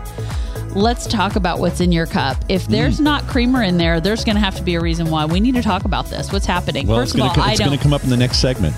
Let's 0.75 1.06
talk 1.06 1.37
about 1.37 1.58
what's 1.58 1.81
in 1.81 1.90
your 1.90 2.05
cup. 2.06 2.37
Mm. 2.40 2.44
If 2.50 2.67
there's 2.69 3.00
not 3.00 3.26
creamer 3.26 3.62
in 3.62 3.78
there, 3.78 3.99
there's 4.00 4.25
going 4.25 4.37
to 4.37 4.43
have 4.43 4.56
to 4.56 4.62
be 4.62 4.75
a 4.75 4.81
reason 4.81 5.11
why. 5.11 5.25
We 5.25 5.40
need 5.40 5.55
to 5.55 5.62
talk 5.62 5.84
about 5.87 6.11
this. 6.11 6.31
What's 6.32 6.44
happening? 6.44 6.87
well, 6.87 6.99
First 6.99 7.14
it's 7.14 7.25
of 7.25 7.28
going 7.34 7.40
all, 7.40 7.50
I 7.50 7.55
to 7.55 7.64
don't. 7.64 7.78
come 7.81 7.94
up 7.94 8.05
in 8.05 8.11
the 8.11 8.17
next 8.17 8.38
segment. 8.38 8.75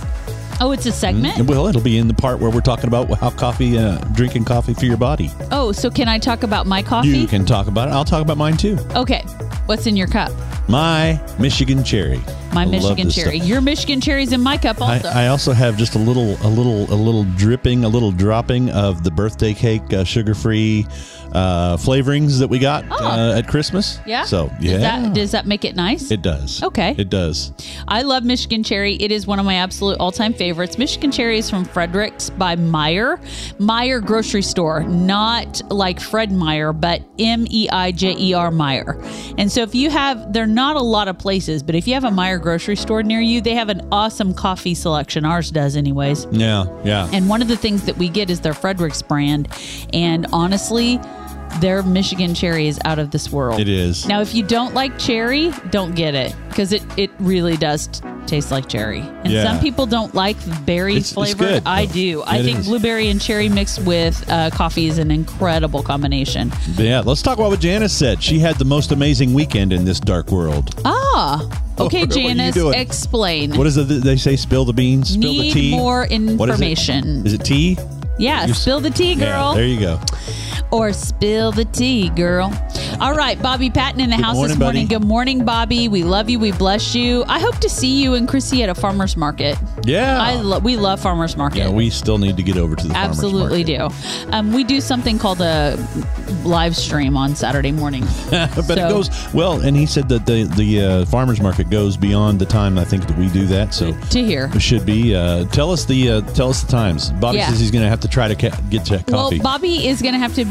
oh, 0.61 0.71
it's 0.73 0.87
a 0.87 0.93
segment. 0.93 1.49
Well, 1.49 1.67
it'll 1.67 1.81
be 1.83 1.99
in 1.99 2.07
the 2.07 2.15
part 2.15 2.39
where 2.39 2.51
we're 2.51 2.61
talking 2.61 2.87
about 2.87 3.11
how 3.19 3.31
coffee, 3.31 3.77
uh, 3.79 3.99
drinking 4.13 4.45
coffee 4.45 4.75
for 4.75 4.85
your 4.85 4.97
body. 4.97 5.31
Oh, 5.51 5.73
so 5.73 5.91
can 5.91 6.07
I 6.09 6.19
talk 6.19 6.45
about 6.45 6.67
my 6.67 6.83
coffee? 6.83 7.09
You 7.09 7.27
can 7.27 7.45
talk 7.45 7.67
about 7.67 7.89
it. 7.89 7.93
I'll 7.93 8.05
talk 8.05 8.23
about 8.23 8.37
mine 8.37 8.57
too. 8.57 8.77
Okay. 8.95 9.23
What's 9.67 9.87
in 9.87 9.97
your 9.97 10.07
cup? 10.09 10.31
My 10.69 11.21
Michigan 11.41 11.83
cherry. 11.83 12.21
My 12.53 12.63
I 12.63 12.67
Michigan 12.67 13.11
cherry. 13.11 13.39
stuff. 13.39 13.49
Your 13.49 13.61
Michigan 13.61 14.01
cherry's 14.01 14.33
in 14.33 14.41
my 14.41 14.57
cup 14.57 14.81
I, 14.81 14.97
also. 14.97 15.09
I 15.09 15.27
also 15.29 15.53
have 15.53 15.77
just 15.77 15.95
a 15.95 15.99
little, 15.99 16.37
a 16.47 16.49
little, 16.49 16.85
a 16.93 16.97
little 16.97 17.25
dripping, 17.37 17.85
a 17.85 17.89
little 17.89 18.11
dropping 18.11 18.71
of 18.71 19.05
the 19.05 19.11
birthday 19.11 19.53
cake 19.55 19.93
uh, 19.93 20.03
sugar-free 20.05 20.87
uh, 21.33 21.77
flavorings 21.77 22.39
that 22.39 22.49
we 22.49 22.59
got 22.59 22.85
Oh. 22.91 23.05
uh, 23.07 23.39
at 23.39 23.49
Christmas. 23.49 23.99
yeah. 24.07 24.25
So 24.25 24.51
yeah, 24.61 24.73
Does 24.73 24.81
that, 24.81 25.13
does 25.15 25.31
that 25.33 25.47
make 25.47 25.65
it 25.65 25.77
nice? 25.77 26.11
it 26.11 26.23
does. 26.23 26.63
Okay. 26.63 26.95
It 26.97 27.11
does. 27.11 27.53
I 27.87 28.03
love 28.03 28.25
Michigan 28.25 28.63
Cherry. 28.63 28.95
It 28.97 29.13
is 29.13 29.27
one 29.27 29.39
of 29.39 29.45
my 29.45 29.55
absolute 29.57 29.99
all 30.01 30.11
time 30.11 30.33
favorites. 30.33 30.79
Michigan 30.79 31.11
Cherry 31.13 31.39
is 31.39 31.51
from 31.51 31.67
Frederik's 31.67 32.31
by 32.31 32.57
Meijer. 32.57 33.19
Meijer 33.59 34.05
Grocery 34.05 34.43
Store, 34.43 34.83
not 34.85 35.61
like 35.71 36.01
Fred 36.01 36.33
Meyer, 36.33 36.73
but 36.73 37.03
M 37.19 37.47
E 37.51 37.69
I 37.71 37.93
J 37.93 38.17
E 38.19 38.33
R 38.35 38.51
Meijer. 38.51 39.35
And 39.39 39.53
so 39.53 39.61
if 39.63 39.75
you 39.75 39.91
have, 39.91 40.33
there 40.33 40.45
are 40.45 40.47
not 40.47 40.77
a 40.77 40.83
lot 40.83 41.09
of 41.09 41.19
places, 41.19 41.63
but 41.63 41.75
if 41.75 41.87
you 41.87 41.93
have 41.95 42.05
a 42.05 42.11
Meijer 42.11 42.38
grocery 42.39 42.77
store 42.77 43.03
near 43.03 43.21
you, 43.21 43.41
they 43.41 43.55
have 43.55 43.69
an 43.69 43.87
awesome 43.93 44.35
coffee 44.35 44.75
selection. 44.75 45.25
Ours 45.25 45.51
does, 45.51 45.77
anyways. 45.77 46.27
Yeah, 46.31 46.67
yeah. 46.85 47.11
And 47.13 47.29
one 47.29 47.43
of 47.43 47.49
the 47.49 47.57
things 47.57 47.85
that 47.85 47.97
we 47.97 48.09
get 48.09 48.31
is 48.31 48.41
their 48.41 48.53
Frederik's 48.53 49.03
brand. 49.03 49.49
And 49.93 50.27
honestly, 50.33 51.01
their 51.61 51.83
Michigan 51.83 52.35
cherry 52.35 52.69
is 52.69 52.79
out 52.85 52.99
of 52.99 53.11
this 53.11 53.31
world. 53.33 53.61
It 53.61 53.69
is. 53.69 54.07
Now, 54.07 54.21
if 54.21 54.35
you 54.35 54.43
don't 54.43 54.75
like 54.75 54.99
cherry, 54.99 55.51
don't 55.71 55.95
get 55.95 56.15
it 56.15 56.35
because 56.49 56.73
it, 56.73 56.83
it 56.97 57.11
really 57.19 57.57
does 57.57 57.87
t- 57.89 58.01
taste 58.27 58.51
like 58.51 58.69
cherry. 58.69 59.01
And 59.01 59.33
Yeah. 59.33 59.45
some 59.45 59.61
people 59.61 59.87
don't 59.87 60.15
like 60.15 60.37
berry 60.67 60.93
It's- 60.93 61.07
it's 61.07 61.13
flavor. 61.15 61.45
good, 61.45 61.63
I 61.67 61.87
do. 61.87 62.23
I 62.27 62.43
think 62.43 62.61
is. 62.61 62.67
blueberry 62.67 63.09
and 63.09 63.21
cherry 63.21 63.49
mixed 63.49 63.81
with 63.85 64.23
uh, 64.31 64.51
coffee 64.51 64.87
is 64.87 64.99
an 64.99 65.11
incredible 65.11 65.83
combination. 65.83 66.53
yeah. 66.77 67.01
Let's 67.05 67.23
talk 67.23 67.39
about 67.39 67.51
what 67.51 67.61
Janice 67.61 67.93
said. 67.93 68.23
She 68.23 68.39
had 68.39 68.57
the 68.59 68.65
most 68.65 68.93
amazing 68.93 69.33
weekend 69.35 69.73
in 69.73 69.85
this 69.85 69.99
dark 70.01 70.31
world. 70.31 70.75
Ah, 70.85 71.49
okay, 71.79 72.01
What 72.07 72.11
Janice, 72.11 72.57
explain. 72.57 73.57
What 73.57 73.67
is 73.67 73.77
it 73.77 73.85
they 73.85 74.17
say? 74.17 74.37
Spill 74.37 74.65
the 74.65 74.73
beans. 74.73 75.11
Spill 75.11 75.33
Need 75.33 75.55
the 75.55 75.61
tea. 75.61 75.71
more 75.71 76.01
What 76.01 76.11
is 76.11 76.21
it? 76.21 76.31
information. 76.31 77.27
Is 77.27 77.33
it 77.33 77.45
tea? 77.45 77.79
Yeah, 78.19 78.47
You- 78.47 78.55
spill 78.55 78.81
the 78.81 78.91
tea, 78.91 79.15
Yeah, 79.15 79.25
girl. 79.27 79.55
there 79.55 79.67
you 79.67 79.81
go. 79.81 80.01
or 80.71 80.93
spill 80.93 81.51
the 81.51 81.65
tea, 81.65 82.11
girl. 82.11 82.53
All 83.01 83.15
right, 83.15 83.41
Bobby 83.41 83.71
Patton 83.71 84.01
in 84.01 84.11
the 84.11 84.17
house 84.17 84.35
morning, 84.35 84.49
this 84.51 84.59
morning. 84.59 84.87
buddy. 84.87 84.99
Good 85.01 85.07
morning, 85.07 85.45
Bobby. 85.45 85.89
We 85.89 86.03
love 86.03 86.29
you. 86.29 86.39
We 86.39 86.53
bless 86.53 86.95
you. 86.95 87.25
I 87.29 87.39
hope 87.39 87.57
to 87.59 87.69
see 87.71 88.03
you 88.03 88.15
and 88.15 88.29
Chrissy 88.29 88.63
at 88.65 88.69
a 88.69 88.75
farmer's 88.75 89.17
market. 89.17 89.57
Yeah. 89.85 90.21
I 90.21 90.35
lo- 90.35 90.59
we 90.59 90.77
love 90.77 91.01
farmer's 91.01 91.37
market. 91.37 91.59
yeah, 91.61 91.71
we 91.71 91.89
still 91.91 92.19
need 92.19 92.37
to 92.37 92.43
get 92.43 92.57
over 92.59 92.75
to 92.77 92.87
the 92.89 92.93
farmer's 92.93 93.17
Absolutely 93.19 93.65
do. 93.65 93.89
Um, 94.33 94.53
we 94.53 94.63
do 94.65 94.81
something 94.81 95.19
called 95.19 95.41
a 95.41 95.79
live 96.45 96.77
stream 96.77 97.17
on 97.17 97.35
Saturday 97.37 97.73
morning. 97.73 98.03
but 98.31 98.53
So- 98.65 98.73
it 98.73 98.77
goes 98.91 99.11
well, 99.33 99.61
and 99.61 99.77
he 99.77 99.87
said 99.87 100.09
that 100.11 100.27
the 100.27 100.45
the 100.45 100.81
uh, 100.83 101.05
farmers 101.07 101.41
market 101.41 101.71
goes 101.71 101.97
beyond 101.97 102.39
the 102.41 102.47
time 102.47 102.79
I 102.79 102.85
think 102.85 103.07
that 103.07 103.17
we 103.17 103.29
do 103.29 103.47
that. 103.47 103.73
So 103.73 103.93
to 103.93 104.25
hear. 104.25 104.51
it 104.53 104.61
should 104.61 104.85
be. 104.85 105.15
Uh, 105.15 105.45
tell 105.47 105.71
us 105.71 105.85
the 105.87 106.11
uh, 106.11 106.21
tell 106.33 106.51
us 106.51 106.63
the 106.63 106.71
times. 106.71 107.11
Bobby 107.13 107.39
Yeah. 107.39 107.49
says 107.49 107.61
he's 107.61 107.71
going 107.71 107.85
to 107.85 107.89
have 107.91 108.01
to 108.01 108.08
try 108.09 108.29
to 108.29 108.35
ca- 108.35 108.57
get 108.71 108.85
to 108.87 108.99
coffee. 109.05 109.39
Well, 109.39 109.43
Bobby 109.43 109.87
is 109.87 110.03
going 110.03 110.15
to 110.15 110.19
have 110.19 110.35
to 110.35 110.45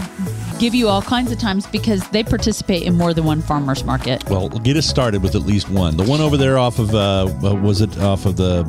give 0.59 0.73
you 0.73 0.87
all 0.87 1.01
kinds 1.03 1.31
of 1.31 1.37
times 1.37 1.67
because 1.67 2.07
they 2.09 2.23
participate 2.23 2.83
in 2.83 2.95
more 2.95 3.13
than 3.13 3.23
one 3.25 3.41
farmer's 3.41 3.83
market. 3.83 4.27
Well, 4.29 4.49
get 4.49 4.75
us 4.77 4.87
started 4.87 5.21
with 5.21 5.35
at 5.35 5.43
least 5.43 5.69
one. 5.69 5.97
The 5.97 6.03
one 6.03 6.19
over 6.21 6.35
there 6.37 6.57
off 6.57 6.79
of 6.79 6.95
uh, 6.95 7.25
uh, 7.43 7.53
was 7.55 7.81
it 7.81 7.95
off 7.99 8.25
of 8.25 8.37
the 8.37 8.63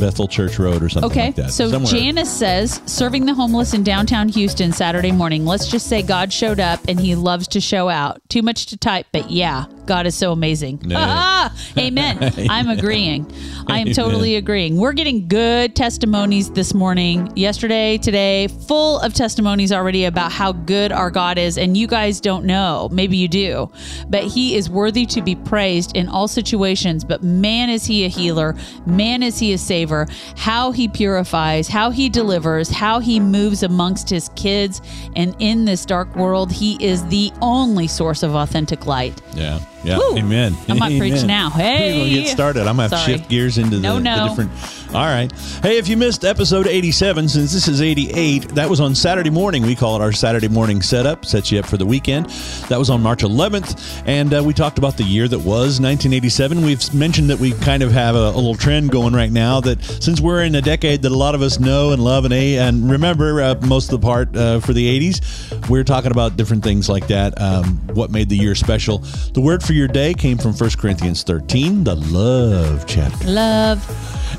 Bethel 0.00 0.26
Church 0.28 0.58
Road 0.58 0.82
or 0.82 0.88
something 0.88 1.10
Okay, 1.10 1.26
like 1.26 1.34
that? 1.36 1.50
so 1.52 1.68
Somewhere. 1.70 1.90
Janice 1.92 2.30
says 2.32 2.80
serving 2.86 3.26
the 3.26 3.34
homeless 3.34 3.74
in 3.74 3.82
downtown 3.82 4.28
Houston 4.28 4.72
Saturday 4.72 5.12
morning. 5.12 5.44
Let's 5.44 5.66
just 5.68 5.86
say 5.88 6.02
God 6.02 6.32
showed 6.32 6.60
up 6.60 6.80
and 6.88 6.98
he 6.98 7.14
loves 7.14 7.46
to 7.48 7.60
show 7.60 7.88
out. 7.88 8.20
Too 8.28 8.42
much 8.42 8.66
to 8.66 8.76
type, 8.76 9.06
but 9.12 9.30
yeah, 9.30 9.66
God 9.88 10.06
is 10.06 10.14
so 10.14 10.32
amazing. 10.32 10.82
Yeah. 10.84 10.98
Ah, 11.00 11.72
amen. 11.78 12.18
I'm 12.50 12.68
agreeing. 12.68 13.26
I 13.68 13.78
am 13.78 13.92
totally 13.92 14.36
agreeing. 14.36 14.76
We're 14.76 14.92
getting 14.92 15.26
good 15.28 15.74
testimonies 15.74 16.50
this 16.50 16.74
morning, 16.74 17.32
yesterday, 17.34 17.96
today, 17.96 18.48
full 18.48 19.00
of 19.00 19.14
testimonies 19.14 19.72
already 19.72 20.04
about 20.04 20.30
how 20.30 20.52
good 20.52 20.92
our 20.92 21.10
God 21.10 21.38
is. 21.38 21.56
And 21.56 21.74
you 21.74 21.86
guys 21.86 22.20
don't 22.20 22.44
know. 22.44 22.90
Maybe 22.92 23.16
you 23.16 23.28
do. 23.28 23.70
But 24.08 24.24
he 24.24 24.56
is 24.56 24.68
worthy 24.68 25.06
to 25.06 25.22
be 25.22 25.34
praised 25.34 25.96
in 25.96 26.06
all 26.06 26.28
situations. 26.28 27.02
But 27.02 27.22
man, 27.22 27.70
is 27.70 27.86
he 27.86 28.04
a 28.04 28.08
healer. 28.08 28.54
Man, 28.84 29.22
is 29.22 29.38
he 29.38 29.54
a 29.54 29.58
saver. 29.58 30.06
How 30.36 30.70
he 30.70 30.86
purifies, 30.86 31.66
how 31.66 31.90
he 31.90 32.10
delivers, 32.10 32.68
how 32.68 32.98
he 33.00 33.20
moves 33.20 33.62
amongst 33.62 34.10
his 34.10 34.28
kids. 34.36 34.82
And 35.16 35.34
in 35.38 35.64
this 35.64 35.86
dark 35.86 36.14
world, 36.14 36.52
he 36.52 36.76
is 36.84 37.06
the 37.06 37.32
only 37.40 37.86
source 37.86 38.22
of 38.22 38.34
authentic 38.34 38.84
light. 38.84 39.18
Yeah. 39.34 39.60
Yeah. 39.84 39.98
Woo. 39.98 40.16
Amen. 40.18 40.56
I 40.68 40.74
might 40.74 40.98
preach 40.98 41.24
now. 41.24 41.50
We're 41.56 41.62
gonna 41.62 42.08
get 42.10 42.28
started. 42.28 42.60
I'm 42.62 42.76
gonna 42.76 42.82
have 42.88 42.90
Sorry. 42.90 43.18
shift 43.18 43.28
gears 43.30 43.58
into 43.58 43.76
the, 43.76 43.82
No, 43.82 43.96
the 44.00 44.28
different. 44.28 44.50
All 44.94 45.04
right. 45.04 45.30
Hey, 45.62 45.76
if 45.76 45.86
you 45.86 45.96
missed 45.96 46.24
episode 46.24 46.66
87, 46.66 47.28
since 47.28 47.52
this 47.52 47.68
is 47.68 47.82
88, 47.82 48.54
that 48.54 48.68
was 48.70 48.80
on 48.80 48.94
Saturday 48.94 49.28
morning. 49.30 49.62
We 49.62 49.76
call 49.76 49.96
it 49.96 50.02
our 50.02 50.12
Saturday 50.12 50.48
morning 50.48 50.80
setup. 50.82 51.24
Sets 51.26 51.52
you 51.52 51.58
up 51.60 51.66
for 51.66 51.76
the 51.76 51.84
weekend. 51.84 52.26
That 52.68 52.78
was 52.78 52.88
on 52.90 53.02
March 53.02 53.22
11th, 53.22 54.02
and 54.06 54.32
uh, 54.34 54.42
we 54.42 54.54
talked 54.54 54.78
about 54.78 54.96
the 54.96 55.04
year 55.04 55.28
that 55.28 55.38
was 55.38 55.78
1987. 55.80 56.62
We've 56.62 56.94
mentioned 56.94 57.28
that 57.30 57.38
we 57.38 57.52
kind 57.52 57.82
of 57.82 57.92
have 57.92 58.14
a, 58.16 58.18
a 58.30 58.36
little 58.36 58.54
trend 58.54 58.90
going 58.90 59.12
right 59.14 59.30
now. 59.30 59.60
That 59.60 59.82
since 59.84 60.20
we're 60.20 60.42
in 60.42 60.54
a 60.54 60.62
decade 60.62 61.02
that 61.02 61.12
a 61.12 61.16
lot 61.16 61.34
of 61.34 61.42
us 61.42 61.60
know 61.60 61.92
and 61.92 62.02
love 62.02 62.24
and 62.24 62.32
a 62.32 62.56
and 62.58 62.90
remember 62.90 63.42
uh, 63.42 63.54
most 63.66 63.92
of 63.92 64.00
the 64.00 64.04
part 64.04 64.34
uh, 64.34 64.60
for 64.60 64.72
the 64.72 65.10
80s, 65.12 65.68
we're 65.68 65.84
talking 65.84 66.10
about 66.10 66.36
different 66.36 66.64
things 66.64 66.88
like 66.88 67.06
that. 67.08 67.38
Um, 67.40 67.78
what 67.92 68.10
made 68.10 68.28
the 68.30 68.36
year 68.36 68.54
special? 68.54 68.98
The 69.34 69.40
word 69.42 69.62
for 69.68 69.74
your 69.74 69.86
day 69.86 70.14
came 70.14 70.38
from 70.38 70.54
1 70.54 70.70
Corinthians 70.78 71.22
13, 71.22 71.84
the 71.84 71.94
love 71.94 72.86
chapter. 72.86 73.28
Love. 73.28 73.84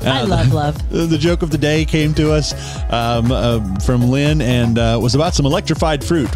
I 0.04 0.22
Uh, 0.22 0.26
love 0.26 0.52
love. 0.52 0.76
Uh, 0.92 1.06
The 1.10 1.18
joke 1.18 1.42
of 1.42 1.52
the 1.52 1.58
day 1.58 1.84
came 1.84 2.12
to 2.14 2.32
us 2.32 2.52
um, 2.90 3.30
uh, 3.30 3.60
from 3.78 4.10
Lynn 4.10 4.40
and 4.42 4.76
uh, 4.76 4.98
was 5.00 5.14
about 5.14 5.36
some 5.36 5.46
electrified 5.46 6.02
fruit. 6.02 6.28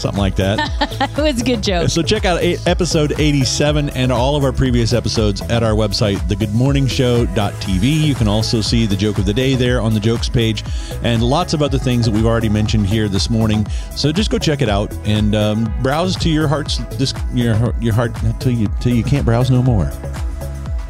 Something 0.00 0.18
like 0.18 0.36
that. 0.36 0.70
It 1.20 1.22
was 1.22 1.40
a 1.42 1.44
good 1.44 1.62
joke. 1.62 1.88
so 1.90 2.02
check 2.02 2.24
out 2.24 2.40
eight, 2.42 2.66
episode 2.66 3.18
87 3.18 3.90
and 3.90 4.10
all 4.12 4.36
of 4.36 4.44
our 4.44 4.52
previous 4.52 4.92
episodes 4.92 5.40
at 5.42 5.62
our 5.62 5.72
website, 5.72 6.16
thegoodmorningshow.tv. 6.28 7.82
You 8.00 8.14
can 8.14 8.28
also 8.28 8.60
see 8.60 8.86
the 8.86 8.96
joke 8.96 9.18
of 9.18 9.26
the 9.26 9.34
day 9.34 9.54
there 9.54 9.80
on 9.80 9.92
the 9.94 10.00
jokes 10.00 10.28
page 10.28 10.62
and 11.02 11.22
lots 11.22 11.52
of 11.52 11.62
other 11.62 11.78
things 11.78 12.06
that 12.06 12.12
we've 12.12 12.26
already 12.26 12.48
mentioned 12.48 12.86
here 12.86 13.08
this 13.08 13.28
morning. 13.28 13.66
So 13.94 14.12
just 14.12 14.30
go 14.30 14.38
check 14.38 14.62
it 14.62 14.68
out 14.68 14.92
and 15.04 15.34
um, 15.34 15.72
browse 15.82 16.16
to 16.16 16.30
your 16.30 16.48
heart's 16.48 16.78
this 16.96 17.12
your 17.34 17.74
your 17.80 17.92
heart 17.94 18.12
till 18.40 18.52
you 18.52 18.68
till 18.80 18.94
you 18.94 19.02
can't 19.04 19.24
browse 19.24 19.50
no 19.50 19.62
more. 19.62 19.90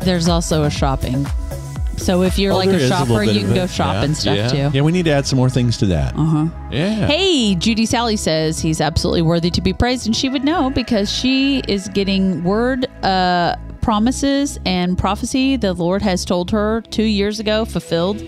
There's 0.01 0.29
also 0.29 0.65
a 0.65 0.71
shopping. 0.71 1.27
So 2.01 2.23
if 2.23 2.39
you're 2.39 2.53
Oh, 2.53 2.57
like 2.57 2.69
there 2.71 2.79
a 2.79 2.83
is 2.83 2.91
little 2.91 3.07
shopper, 3.07 3.25
bit 3.27 3.35
you 3.35 3.41
of 3.43 3.47
can 3.49 3.53
it. 3.53 3.61
go 3.61 3.67
shop 3.67 3.95
Yeah, 3.95 4.05
and 4.05 4.17
stuff 4.17 4.37
yeah. 4.37 4.49
too. 4.49 4.77
Yeah, 4.77 4.83
we 4.83 4.93
need 4.93 5.05
to 5.05 5.11
add 5.13 5.27
some 5.27 5.37
more 5.39 5.51
things 5.51 5.77
to 5.79 5.87
that. 5.87 6.15
Uh 6.17 6.25
huh. 6.25 6.47
Yeah. 6.71 7.07
Hey, 7.07 7.55
Judy 7.55 7.87
Sally 7.87 8.17
says 8.17 8.59
he's 8.61 8.81
absolutely 8.81 9.23
worthy 9.23 9.51
to 9.51 9.61
be 9.61 9.73
praised, 9.73 10.07
and 10.07 10.17
she 10.17 10.29
would 10.29 10.45
know 10.45 10.71
because 10.71 11.13
she 11.13 11.61
is 11.69 11.89
getting 11.89 12.43
word 12.45 12.87
uh, 13.05 13.57
promises 13.83 14.59
and 14.67 14.97
prophecy 14.99 15.57
the 15.57 15.73
Lord 15.73 16.03
has 16.03 16.25
told 16.25 16.51
her 16.51 16.81
two 16.91 17.03
years 17.03 17.41
ago 17.41 17.65
fulfilled 17.65 18.21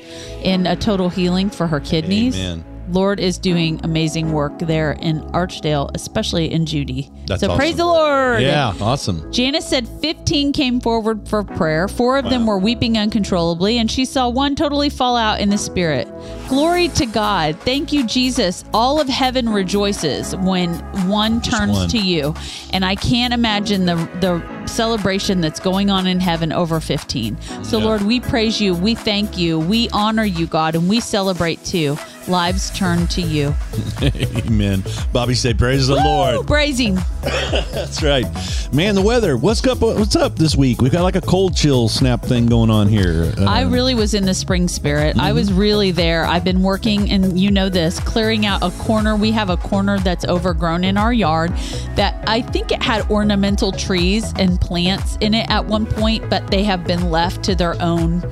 in 0.43 0.67
a 0.67 0.75
total 0.77 1.09
healing 1.09 1.51
for 1.51 1.67
her 1.67 1.81
kidneys. 1.81 2.35
Amen. 2.37 2.65
Lord 2.91 3.21
is 3.21 3.39
doing 3.39 3.81
amazing 3.85 4.33
work 4.33 4.59
there 4.59 4.93
in 4.93 5.21
Archdale, 5.33 5.91
especially 5.95 6.51
in 6.51 6.67
Judy. 6.67 7.11
That's 7.27 7.41
so 7.41 7.57
praise 7.57 7.77
the 7.77 7.85
Lord. 7.87 8.43
Yeah, 8.43 8.75
awesome. 8.81 9.31
Janice 9.33 9.67
said 9.67 9.89
15 9.89 10.53
came 10.53 10.81
forward 10.81 11.29
for 11.29 11.45
prayer. 11.45 11.89
Four 11.89 12.19
of 12.19 12.29
them 12.29 12.47
were 12.47 12.59
weeping 12.59 12.99
uncontrollably, 12.99 13.79
and 13.79 13.91
she 13.91 14.05
saw 14.05 14.29
one 14.29 14.55
totally 14.57 14.91
fall 14.91 15.17
out 15.17 15.41
in 15.41 15.49
the 15.49 15.59
spirit. 15.59 16.09
Glory 16.49 16.89
to 16.89 17.07
God. 17.07 17.57
Thank 17.61 17.93
you, 17.93 18.07
Jesus. 18.07 18.65
All 18.75 19.01
of 19.01 19.09
heaven 19.09 19.49
rejoices 19.49 20.37
when 20.37 20.75
one 21.09 21.41
turns 21.41 21.73
one. 21.73 21.89
to 21.91 21.99
you. 21.99 22.35
And 22.73 22.85
I 22.85 22.95
can't 22.95 23.33
imagine 23.33 23.87
the, 23.87 23.97
the 24.21 24.52
celebration 24.67 25.41
that's 25.41 25.61
going 25.61 25.91
on 25.91 26.07
in 26.07 26.21
heaven 26.21 26.53
over 26.53 26.81
15. 26.81 27.37
So, 27.63 27.79
Yeah. 27.79 27.85
Lord, 27.85 28.03
we 28.03 28.21
praise 28.21 28.61
you. 28.61 28.75
We 28.75 28.95
thank 28.95 29.37
you. 29.39 29.59
We 29.59 29.89
honor 29.91 30.25
you, 30.25 30.47
God, 30.47 30.75
and 30.75 30.89
we 30.89 31.01
celebrate 31.01 31.65
too. 31.65 31.97
Lives 32.29 32.71
turn 32.71 33.09
to 33.09 33.21
you. 33.21 33.53
Amen. 34.47 34.85
Bobby 35.13 35.35
said, 35.35 35.59
"Praise 35.59 35.89
the 35.89 35.95
Woo! 35.97 36.05
Lord." 36.05 36.47
Praising. 36.47 36.95
That's 37.23 38.01
right, 38.01 38.25
man. 38.73 38.95
The 38.95 39.03
weather. 39.03 39.37
What's 39.37 39.67
up? 39.67 39.81
What's 39.81 40.15
up 40.15 40.37
this 40.37 40.55
week? 40.55 40.81
We've 40.81 40.93
got 40.93 41.03
like 41.03 41.17
a 41.17 41.21
cold 41.21 41.57
chill 41.57 41.89
snap 41.89 42.23
thing 42.23 42.47
going 42.47 42.71
on 42.71 42.87
here. 42.87 43.33
Uh, 43.37 43.47
I 43.47 43.63
really 43.63 43.97
was 43.97 44.15
in 44.15 44.25
the 44.25 44.35
spring 44.35 44.69
spirit. 44.69 45.19
I 45.19 45.33
was 45.33 45.53
really 45.53 45.91
there. 45.91 46.25
I've 46.25 46.45
been 46.45 46.63
working, 46.63 47.11
and 47.11 47.41
you 47.41 47.51
know 47.51 47.69
this, 47.69 47.99
clearing 47.99 48.47
out 48.47 48.63
a 48.63 48.71
corner. 48.83 49.17
We 49.17 49.33
have 49.33 49.51
a 49.51 49.57
corner 49.57 49.99
that's 49.99 50.25
overgrown 50.25 50.85
in 50.85 50.97
our 50.97 51.13
yard 51.13 51.51
that 51.97 52.23
I 52.29 52.43
think 52.43 52.71
it 52.71 52.81
had 52.81 53.09
ornamental 53.11 53.73
trees 53.73 54.33
and 54.39 54.52
plants 54.59 55.17
in 55.21 55.35
it 55.35 55.49
at 55.51 55.67
one 55.67 55.87
point, 55.87 56.29
but 56.29 56.51
they 56.51 56.65
have 56.65 56.85
been 56.85 57.11
left 57.11 57.43
to 57.45 57.55
their 57.55 57.81
own 57.83 58.23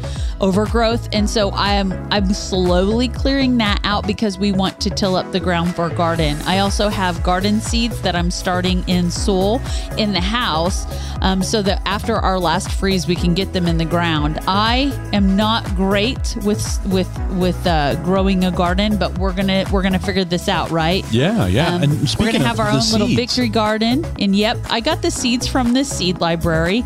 overgrowth. 0.41 1.09
And 1.13 1.29
so 1.29 1.51
I 1.51 1.75
am 1.75 1.93
I'm 2.11 2.33
slowly 2.33 3.09
clearing 3.09 3.59
that 3.59 3.81
out 3.85 4.07
because 4.07 4.39
we 4.39 4.53
want 4.53 4.81
to 4.81 4.91
till 4.91 5.17
up 5.17 5.31
the 5.33 5.41
ground 5.41 5.75
for 5.75 5.87
a 5.87 5.95
garden. 5.95 6.37
I 6.43 6.59
also 6.59 6.89
have 6.89 7.23
garden 7.23 7.61
seeds 7.61 8.01
that 8.03 8.17
I'm 8.17 8.31
starting 8.31 8.87
in 8.89 9.11
soil 9.11 9.61
in 9.99 10.13
the 10.13 10.21
house, 10.21 10.87
um, 11.23 11.43
so 11.43 11.63
that 11.63 11.83
after 11.85 12.17
our 12.17 12.39
last 12.39 12.71
freeze, 12.73 13.07
we 13.07 13.15
can 13.15 13.35
get 13.35 13.53
them 13.53 13.67
in 13.67 13.79
the 13.79 13.85
ground. 13.85 14.39
I 14.47 14.93
am 15.13 15.37
not 15.37 15.65
great 15.77 16.37
with 16.45 16.85
with 16.87 17.09
with 17.33 17.67
uh, 17.67 17.97
growing 18.03 18.45
a 18.45 18.51
garden, 18.51 18.97
but 18.97 19.19
we're 19.19 19.33
gonna 19.33 19.65
we're 19.71 19.83
gonna 19.83 19.99
figure 19.99 20.25
this 20.25 20.49
out, 20.49 20.71
right? 20.71 21.05
Yeah, 21.13 21.47
yeah. 21.47 21.75
Um, 21.75 21.83
and 21.83 21.93
we're 22.19 22.33
gonna 22.33 22.45
have 22.45 22.61
our 22.61 22.71
the 22.71 22.79
own 22.79 22.91
little 22.93 23.09
victory 23.09 23.49
garden, 23.49 24.05
and 24.19 24.35
yep, 24.35 24.59
I 24.71 24.81
got 24.81 25.03
the 25.03 25.11
seeds 25.11 25.47
from 25.47 25.73
this 25.73 25.89
seed 25.89 26.10
library. 26.19 26.85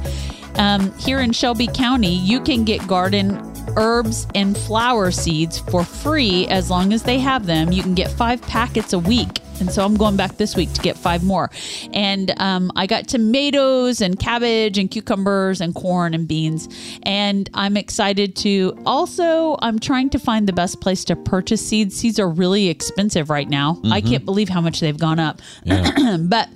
Um, 0.56 0.92
here 0.98 1.20
in 1.20 1.32
Shelby 1.32 1.66
County, 1.66 2.16
you 2.16 2.40
can 2.40 2.64
get 2.64 2.86
garden 2.86 3.52
herbs 3.76 4.26
and 4.34 4.56
flower 4.56 5.10
seeds 5.10 5.58
for 5.58 5.84
free 5.84 6.46
as 6.48 6.70
long 6.70 6.92
as 6.92 7.02
they 7.02 7.18
have 7.18 7.46
them. 7.46 7.72
You 7.72 7.82
can 7.82 7.94
get 7.94 8.10
five 8.10 8.40
packets 8.42 8.92
a 8.92 8.98
week. 8.98 9.40
And 9.60 9.70
so 9.70 9.84
I'm 9.84 9.96
going 9.96 10.16
back 10.16 10.36
this 10.36 10.56
week 10.56 10.72
to 10.72 10.80
get 10.80 10.96
five 10.96 11.22
more. 11.22 11.48
And 11.92 12.32
um, 12.40 12.72
I 12.74 12.86
got 12.86 13.06
tomatoes 13.06 14.00
and 14.00 14.18
cabbage 14.18 14.78
and 14.78 14.90
cucumbers 14.90 15.60
and 15.60 15.74
corn 15.74 16.12
and 16.12 16.26
beans. 16.26 16.68
And 17.04 17.48
I'm 17.54 17.76
excited 17.76 18.34
to 18.36 18.76
also, 18.84 19.56
I'm 19.62 19.78
trying 19.78 20.10
to 20.10 20.18
find 20.18 20.48
the 20.48 20.52
best 20.52 20.80
place 20.80 21.04
to 21.04 21.16
purchase 21.16 21.66
seeds. 21.66 21.96
Seeds 21.96 22.18
are 22.18 22.28
really 22.28 22.68
expensive 22.68 23.30
right 23.30 23.48
now. 23.48 23.80
I 23.84 24.00
can't 24.00 24.24
believe 24.24 24.48
how 24.48 24.60
much 24.60 24.80
they've 24.80 24.98
gone 24.98 25.20
up. 25.20 25.40
but 26.18 26.48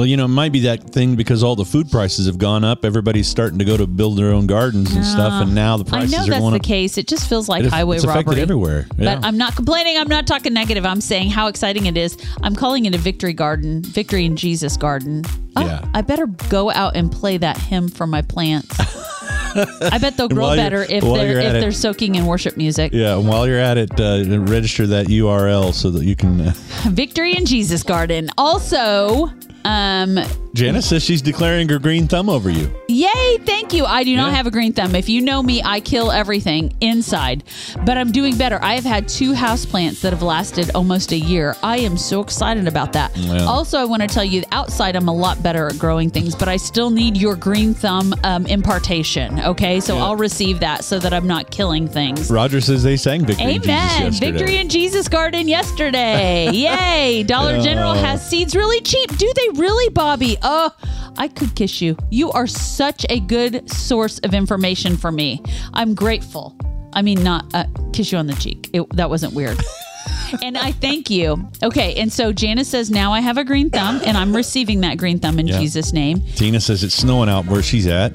Well, 0.00 0.06
you 0.06 0.16
know, 0.16 0.24
it 0.24 0.28
might 0.28 0.50
be 0.50 0.60
that 0.60 0.82
thing 0.94 1.14
because 1.14 1.42
all 1.42 1.56
the 1.56 1.64
food 1.66 1.90
prices 1.90 2.24
have 2.24 2.38
gone 2.38 2.64
up. 2.64 2.86
Everybody's 2.86 3.28
starting 3.28 3.58
to 3.58 3.66
go 3.66 3.76
to 3.76 3.86
build 3.86 4.16
their 4.16 4.30
own 4.32 4.46
gardens 4.46 4.94
and 4.96 5.04
stuff, 5.04 5.42
and 5.42 5.54
now 5.54 5.76
the 5.76 5.84
I 5.84 5.88
prices 5.90 6.12
know 6.12 6.18
are 6.22 6.26
that's 6.26 6.40
going 6.40 6.52
the 6.54 6.58
up. 6.60 6.64
case. 6.64 6.96
It 6.96 7.06
just 7.06 7.28
feels 7.28 7.50
like 7.50 7.64
It 7.64 7.70
highway 7.70 7.96
it's 7.96 8.04
affected 8.06 8.28
robbery 8.28 8.40
everywhere. 8.40 8.86
Yeah. 8.96 9.16
But 9.16 9.26
I'm 9.26 9.36
not 9.36 9.56
complaining. 9.56 9.98
I'm 9.98 10.08
not 10.08 10.26
talking 10.26 10.54
negative. 10.54 10.86
I'm 10.86 11.02
saying 11.02 11.28
how 11.28 11.48
exciting 11.48 11.84
it 11.84 11.98
is. 11.98 12.16
I'm 12.42 12.56
calling 12.56 12.86
it 12.86 12.94
a 12.94 12.98
victory 12.98 13.34
garden, 13.34 13.82
victory 13.82 14.24
in 14.24 14.36
Jesus 14.36 14.78
garden. 14.78 15.22
Oh, 15.56 15.66
Yeah. 15.66 15.84
I 15.92 16.00
better 16.00 16.28
go 16.48 16.70
out 16.70 16.96
and 16.96 17.12
play 17.12 17.36
that 17.36 17.58
hymn 17.58 17.88
for 17.90 18.06
my 18.06 18.22
plants. 18.22 18.74
I 18.80 19.98
bet 20.00 20.16
they'll 20.16 20.28
grow 20.30 20.44
while 20.44 20.56
you're- 20.56 20.64
better 20.64 20.82
if 20.88 21.04
while 21.04 21.16
they're 21.16 21.32
you're 21.32 21.40
if 21.40 21.44
at 21.46 21.56
it- 21.56 21.60
they're 21.60 21.72
soaking 21.72 22.14
in 22.14 22.24
worship 22.24 22.56
music. 22.56 22.92
Yeah, 22.94 23.18
and 23.18 23.28
while 23.28 23.46
you're 23.46 23.58
at 23.60 23.76
it, 23.76 23.90
uh, 24.00 24.24
register 24.44 24.86
that 24.86 25.08
URL 25.08 25.74
so 25.74 25.90
that 25.90 26.04
you 26.04 26.16
can. 26.16 26.40
Uh, 26.40 26.52
Victory 26.88 27.36
in 27.36 27.44
Jesus 27.44 27.82
garden. 27.82 28.30
Also, 28.38 29.30
Um, 29.64 30.18
Janice 30.54 30.86
says 30.88 31.04
she's 31.04 31.22
declaring 31.22 31.68
her 31.68 31.78
green 31.78 32.08
thumb 32.08 32.28
over 32.28 32.50
you. 32.50 32.70
Yay, 32.88 33.38
thank 33.44 33.72
you. 33.72 33.84
I 33.84 34.02
do 34.02 34.16
not 34.16 34.30
Yeah. 34.30 34.36
have 34.36 34.46
a 34.46 34.50
green 34.50 34.72
thumb. 34.72 34.94
If 34.96 35.08
you 35.08 35.20
know 35.20 35.42
me, 35.42 35.62
I 35.64 35.78
kill 35.80 36.10
everything 36.10 36.72
inside, 36.80 37.44
but 37.86 37.96
I'm 37.96 38.10
doing 38.10 38.36
better. 38.36 38.58
I 38.62 38.74
have 38.74 38.84
had 38.84 39.06
two 39.06 39.32
houseplants 39.32 40.00
that 40.00 40.12
have 40.12 40.22
lasted 40.22 40.70
almost 40.74 41.12
a 41.12 41.16
year. 41.16 41.54
I 41.62 41.78
am 41.78 41.96
so 41.96 42.20
excited 42.20 42.66
about 42.66 42.92
that. 42.94 43.12
Well. 43.16 43.48
Also, 43.48 43.78
I 43.78 43.84
want 43.84 44.02
to 44.02 44.08
tell 44.08 44.24
you 44.24 44.42
outside, 44.50 44.96
I'm 44.96 45.06
a 45.08 45.14
lot 45.14 45.40
better 45.42 45.68
at 45.68 45.78
growing 45.78 46.10
things, 46.10 46.34
but 46.34 46.48
I 46.48 46.56
still 46.56 46.90
need 46.90 47.16
your 47.16 47.36
green 47.36 47.72
thumb 47.72 48.12
um, 48.24 48.44
impartation. 48.46 49.38
Okay, 49.40 49.78
so 49.78 49.96
Yeah. 49.96 50.04
I'll 50.04 50.16
receive 50.16 50.58
that 50.60 50.84
so 50.84 50.98
that 50.98 51.12
I'm 51.14 51.26
not 51.28 51.50
killing 51.52 51.86
things. 51.86 52.28
Roger 52.30 52.60
says 52.60 52.82
they 52.82 52.96
sang 52.96 53.24
Victory 53.24 53.54
in 53.54 53.62
Jesus 53.62 53.68
Amen. 53.68 54.02
yesterday. 54.02 54.30
Victory 54.32 54.56
in 54.56 54.68
Jesus 54.68 55.08
Garden 55.08 55.46
yesterday. 55.48 56.50
Yay. 56.52 57.22
Dollar 57.22 57.60
General 57.60 57.94
has 57.94 58.28
seeds 58.28 58.56
really 58.56 58.80
cheap. 58.80 59.16
Do 59.16 59.32
they 59.36 59.48
really, 59.54 59.88
Bobby? 59.92 60.36
Oh, 60.42 60.70
I 61.16 61.28
could 61.28 61.54
kiss 61.54 61.80
you. 61.80 61.96
You 62.10 62.30
are 62.32 62.46
such 62.46 63.04
a 63.08 63.20
good 63.20 63.70
source 63.70 64.18
of 64.20 64.34
information 64.34 64.96
for 64.96 65.10
me. 65.12 65.42
I'm 65.74 65.94
grateful. 65.94 66.56
I 66.92 67.02
mean, 67.02 67.22
not 67.22 67.46
uh, 67.54 67.64
kiss 67.92 68.10
you 68.12 68.18
on 68.18 68.26
the 68.26 68.34
cheek. 68.34 68.68
It, 68.72 68.88
that 68.96 69.08
wasn't 69.10 69.34
weird. 69.34 69.58
and 70.42 70.56
I 70.58 70.72
thank 70.72 71.08
you. 71.10 71.48
Okay. 71.62 71.94
And 71.96 72.12
so 72.12 72.32
Janice 72.32 72.68
says, 72.68 72.90
now 72.90 73.12
I 73.12 73.20
have 73.20 73.38
a 73.38 73.44
green 73.44 73.70
thumb, 73.70 74.00
and 74.04 74.16
I'm 74.16 74.34
receiving 74.34 74.80
that 74.80 74.98
green 74.98 75.18
thumb 75.18 75.38
in 75.38 75.46
Yeah. 75.46 75.58
Jesus' 75.58 75.92
name. 75.92 76.20
Tina 76.34 76.60
says 76.60 76.82
it's 76.82 76.94
snowing 76.94 77.28
out 77.28 77.46
where 77.46 77.62
she's 77.62 77.86
at. 77.86 78.14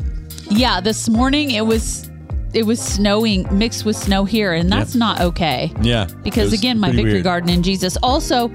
Yeah, 0.49 0.79
this 0.81 1.07
morning 1.09 1.51
it 1.51 1.65
was. 1.65 2.09
It 2.53 2.65
was 2.65 2.79
snowing 2.79 3.45
mixed 3.57 3.83
with 3.83 3.97
snow 3.97 4.23
here, 4.23 4.53
and 4.53 4.71
that's 4.71 4.95
not 4.95 5.19
okay. 5.19 5.73
Yeah. 5.81 6.07
because 6.23 6.53
again 6.53 6.79
my 6.79 6.89
victory 6.89 7.13
weird. 7.15 7.23
garden 7.25 7.49
in 7.49 7.61
jesus 7.63 7.97
also 8.01 8.49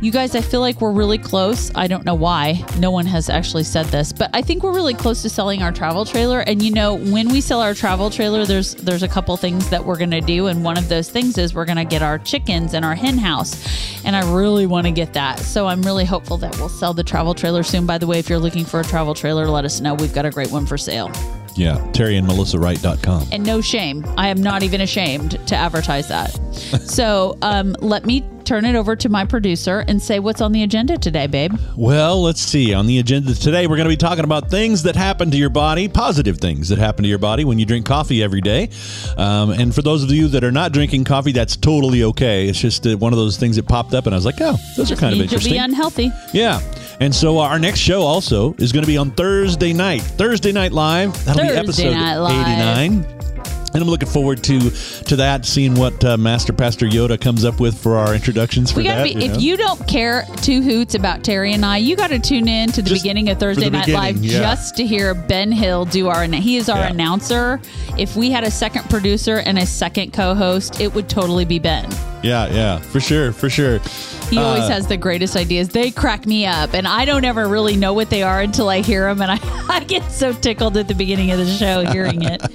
you 0.00 0.10
guys 0.10 0.34
i 0.34 0.40
feel 0.40 0.60
like 0.60 0.80
we're 0.80 0.92
really 0.92 1.18
close. 1.18 1.70
I 1.74 1.86
don't 1.86 2.04
know 2.04 2.14
why. 2.14 2.64
No 2.78 2.90
one 2.90 3.06
has 3.06 3.30
actually 3.30 3.64
said 3.64 3.86
this 3.86 4.12
but 4.12 4.30
i 4.34 4.42
think 4.42 4.62
we're 4.62 4.74
really 4.74 4.94
close 4.94 5.22
to 5.22 5.28
selling 5.28 5.62
our 5.62 5.72
travel 5.72 6.04
trailer. 6.04 6.40
And 6.40 6.62
you 6.62 6.70
know 6.70 6.94
when 6.94 7.28
we 7.28 7.40
sell 7.40 7.60
our 7.60 7.74
travel 7.74 8.10
trailer 8.10 8.44
there's 8.44 8.74
there's 8.74 9.02
a 9.02 9.08
couple 9.08 9.36
things 9.36 9.70
that 9.70 9.84
we're 9.84 9.96
to 10.10 10.20
do. 10.20 10.48
And 10.48 10.64
one 10.64 10.76
of 10.76 10.88
those 10.88 11.08
things 11.08 11.38
is 11.38 11.54
we're 11.54 11.64
to 11.76 11.84
get 11.84 12.02
our 12.02 12.18
chickens 12.18 12.74
and 12.74 12.84
our 12.84 12.94
hen 12.94 13.18
house. 13.18 14.04
And 14.04 14.14
i 14.16 14.34
really 14.34 14.66
want 14.66 14.86
to 14.86 14.92
get 14.92 15.12
that. 15.14 15.38
So 15.38 15.66
i'm 15.66 15.82
really 15.82 16.04
hopeful 16.04 16.36
that 16.38 16.56
we'll 16.56 16.68
sell 16.68 16.94
the 16.94 17.04
travel 17.04 17.34
trailer 17.34 17.62
soon. 17.62 17.86
By 17.86 17.98
the 17.98 18.06
way 18.06 18.18
if 18.18 18.28
you're 18.28 18.38
looking 18.38 18.64
for 18.64 18.80
a 18.80 18.84
travel 18.84 19.14
trailer 19.14 19.46
let 19.48 19.64
us 19.64 19.80
know. 19.80 19.94
We've 19.94 20.14
got 20.14 20.26
a 20.26 20.30
great 20.30 20.50
one 20.50 20.66
for 20.66 20.76
sale 20.76 21.10
Yeah. 21.56 21.78
Terry 21.92 22.16
and 22.16 22.26
Melissa 22.26 22.56
MelissaWright.com. 22.58 23.28
and 23.32 23.44
no 23.44 23.60
shame. 23.60 24.04
I 24.16 24.28
am 24.28 24.42
not 24.42 24.62
even 24.62 24.80
ashamed 24.80 25.32
to 25.48 25.56
advertise 25.56 26.08
that. 26.08 26.28
so 26.86 27.36
um, 27.42 27.74
let 27.80 28.04
me 28.06 28.24
turn 28.44 28.66
it 28.66 28.76
over 28.76 28.94
to 28.94 29.08
my 29.08 29.24
producer 29.24 29.84
and 29.88 30.02
say 30.02 30.18
what's 30.18 30.42
on 30.42 30.52
the 30.52 30.62
agenda 30.62 30.98
today, 30.98 31.26
babe. 31.26 31.52
Well, 31.76 32.22
let's 32.22 32.40
see. 32.40 32.74
On 32.74 32.86
the 32.86 32.98
agenda 32.98 33.34
today, 33.34 33.66
we're 33.66 33.76
going 33.76 33.88
to 33.88 33.92
be 33.92 33.96
talking 33.96 34.24
about 34.24 34.50
things 34.50 34.82
that 34.82 34.94
happen 34.96 35.30
to 35.30 35.36
your 35.38 35.48
body, 35.48 35.88
positive 35.88 36.38
things 36.38 36.68
that 36.68 36.78
happen 36.78 37.02
to 37.04 37.08
your 37.08 37.18
body 37.18 37.44
when 37.44 37.58
you 37.58 37.64
drink 37.64 37.86
coffee 37.86 38.22
every 38.22 38.42
day. 38.42 38.68
Um, 39.16 39.50
and 39.50 39.74
for 39.74 39.80
those 39.80 40.02
of 40.02 40.10
you 40.10 40.28
that 40.28 40.44
are 40.44 40.52
not 40.52 40.72
drinking 40.72 41.04
coffee, 41.04 41.32
that's 41.32 41.56
totally 41.56 42.02
okay. 42.04 42.46
It's 42.46 42.60
just 42.60 42.86
uh, 42.86 42.96
one 42.98 43.12
of 43.14 43.18
those 43.18 43.38
things 43.38 43.56
that 43.56 43.66
popped 43.66 43.94
up, 43.94 44.04
and 44.04 44.14
I 44.14 44.18
was 44.18 44.26
like, 44.26 44.40
oh, 44.40 44.56
those 44.76 44.92
are 44.92 44.96
kind 44.96 45.14
of 45.14 45.18
Need 45.20 45.30
to 45.30 45.34
interesting. 45.36 45.52
be 45.54 45.58
unhealthy. 45.58 46.10
Yeah. 46.34 46.60
And 47.00 47.14
so 47.14 47.38
our 47.38 47.58
next 47.58 47.80
show 47.80 48.02
also 48.02 48.54
is 48.54 48.72
going 48.72 48.84
to 48.84 48.86
be 48.86 48.96
on 48.96 49.10
Thursday 49.10 49.72
night. 49.72 50.02
Thursday 50.02 50.52
Night 50.52 50.72
Live. 50.72 51.24
That'll 51.24 51.42
be 51.42 51.48
episode 51.48 51.92
Night 51.92 52.16
Live. 52.18 52.46
89. 52.46 53.14
And 53.74 53.82
I'm 53.82 53.90
looking 53.90 54.08
forward 54.08 54.44
to 54.44 54.70
to 54.70 55.16
that, 55.16 55.44
seeing 55.44 55.74
what 55.74 56.04
uh, 56.04 56.16
Master 56.16 56.52
Pastor 56.52 56.86
Yoda 56.86 57.20
comes 57.20 57.44
up 57.44 57.58
with 57.58 57.76
for 57.76 57.96
our 57.96 58.14
introductions 58.14 58.70
for 58.70 58.84
that. 58.84 59.02
be. 59.02 59.14
know? 59.16 59.24
If 59.24 59.40
you 59.42 59.56
don't 59.56 59.84
care 59.88 60.24
two 60.42 60.62
hoots 60.62 60.94
about 60.94 61.24
Terry 61.24 61.52
and 61.52 61.64
I, 61.66 61.78
you 61.78 61.96
got 61.96 62.10
to 62.10 62.20
tune 62.20 62.46
in 62.46 62.70
to 62.70 62.82
the 62.82 62.90
Just 62.90 63.02
beginning 63.02 63.30
of 63.30 63.40
Thursday 63.40 63.68
Night 63.70 63.88
Live 63.88 64.18
yeah. 64.18 64.38
just 64.38 64.76
to 64.76 64.86
hear 64.86 65.12
Ben 65.12 65.50
Hill 65.50 65.86
do 65.86 66.06
our. 66.06 66.22
He 66.24 66.56
is 66.56 66.68
our 66.68 66.78
Yeah. 66.78 66.90
announcer. 66.90 67.60
If 67.98 68.14
we 68.14 68.30
had 68.30 68.44
a 68.44 68.50
second 68.50 68.88
producer 68.88 69.38
and 69.38 69.58
a 69.58 69.66
second 69.66 70.12
co-host, 70.12 70.80
it 70.80 70.94
would 70.94 71.08
totally 71.08 71.44
be 71.44 71.58
Ben. 71.58 71.90
Yeah, 72.24 72.46
yeah, 72.52 72.78
for 72.78 73.00
sure, 73.00 73.32
for 73.32 73.50
sure. 73.50 73.80
He 74.30 74.38
always 74.38 74.62
Uh, 74.64 74.68
has 74.70 74.86
the 74.86 74.96
greatest 74.96 75.36
ideas. 75.36 75.68
They 75.68 75.90
crack 75.90 76.26
me 76.26 76.46
up, 76.46 76.72
and 76.72 76.88
I 76.88 77.04
don't 77.04 77.24
ever 77.24 77.46
really 77.46 77.76
know 77.76 77.92
what 77.92 78.08
they 78.08 78.22
are 78.22 78.40
until 78.40 78.68
I 78.70 78.80
hear 78.80 79.06
them, 79.06 79.20
and 79.20 79.30
I, 79.30 79.38
I 79.68 79.84
get 79.84 80.10
so 80.10 80.32
tickled 80.32 80.76
at 80.78 80.88
the 80.88 80.94
beginning 80.94 81.30
of 81.32 81.38
the 81.38 81.46
show 81.46 81.84
hearing 81.84 82.22
it. 82.22 82.42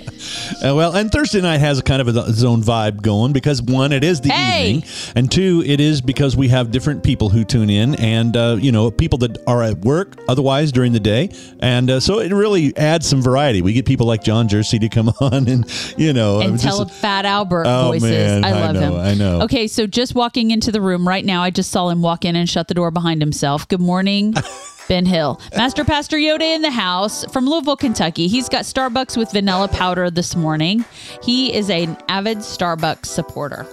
Uh, 0.61 0.75
well, 0.75 0.93
and 0.95 1.09
Thursday 1.09 1.39
night 1.39 1.59
has 1.59 1.79
a 1.79 1.81
kind 1.81 2.01
of 2.01 2.13
a, 2.13 2.19
its 2.29 2.43
own 2.43 2.61
vibe 2.61 3.01
going 3.01 3.31
because 3.31 3.61
one, 3.61 3.93
it 3.93 4.03
is 4.03 4.19
the 4.19 4.29
Hey! 4.29 4.71
evening, 4.71 4.89
and 5.15 5.31
two, 5.31 5.63
it 5.65 5.79
is 5.79 6.01
because 6.01 6.35
we 6.35 6.49
have 6.49 6.71
different 6.71 7.03
people 7.03 7.29
who 7.29 7.45
tune 7.45 7.69
in, 7.69 7.95
and 7.95 8.35
uh, 8.35 8.57
you 8.59 8.71
know, 8.73 8.91
people 8.91 9.17
that 9.19 9.38
are 9.47 9.63
at 9.63 9.77
work 9.79 10.17
otherwise 10.27 10.73
during 10.73 10.91
the 10.91 10.99
day, 10.99 11.29
and 11.62 11.89
uh, 11.89 11.99
so 12.01 12.19
it 12.19 12.34
really 12.34 12.75
adds 12.75 13.08
some 13.08 13.21
variety. 13.21 13.62
We 13.62 13.71
get 13.71 13.86
people 13.86 14.08
like 14.08 14.21
John 14.21 14.49
Jersey 14.49 14.77
to 14.79 14.89
come 14.89 15.08
on, 15.21 15.47
and 15.47 15.65
you 15.97 16.12
know, 16.12 16.41
and 16.41 16.51
I'm 16.53 16.58
tell 16.58 16.84
just- 16.84 16.99
Fat 16.99 17.25
Albert 17.25 17.63
Oh, 17.65 17.88
voices. 17.91 18.10
man, 18.12 18.43
I 18.43 18.49
I 18.49 18.51
love 18.60 18.75
know, 18.75 18.82
him. 18.82 18.93
I 18.99 19.13
know. 19.13 19.41
Okay, 19.43 19.59
so 19.67 19.88
just 19.88 20.15
walking 20.15 20.52
into 20.52 20.72
the 20.72 20.82
room 20.82 21.08
right 21.08 21.24
now, 21.26 21.41
I 21.43 21.50
just 21.50 21.72
saw 21.72 21.89
him 21.89 22.02
walk 22.02 22.26
in 22.26 22.36
and 22.36 22.50
shut 22.50 22.67
the 22.67 22.74
door 22.74 22.91
behind 22.91 23.22
himself. 23.22 23.67
Good 23.67 23.82
morning. 23.82 24.34
Ben 24.88 25.06
Hill, 25.06 25.39
Master 25.56 25.86
Pastor 25.86 26.17
Yoda 26.17 26.41
in 26.41 26.63
the 26.63 26.72
house 26.72 27.24
from 27.26 27.45
Louisville, 27.48 27.76
Kentucky. 27.78 28.28
He's 28.28 28.50
got 28.50 28.63
Starbucks 28.65 29.17
with 29.17 29.32
vanilla 29.32 29.67
powder 29.67 30.10
this 30.10 30.36
morning. 30.36 30.84
He 31.22 31.54
is 31.54 31.69
an 31.69 31.95
avid 32.10 32.39
Starbucks 32.39 33.06
supporter. 33.06 33.67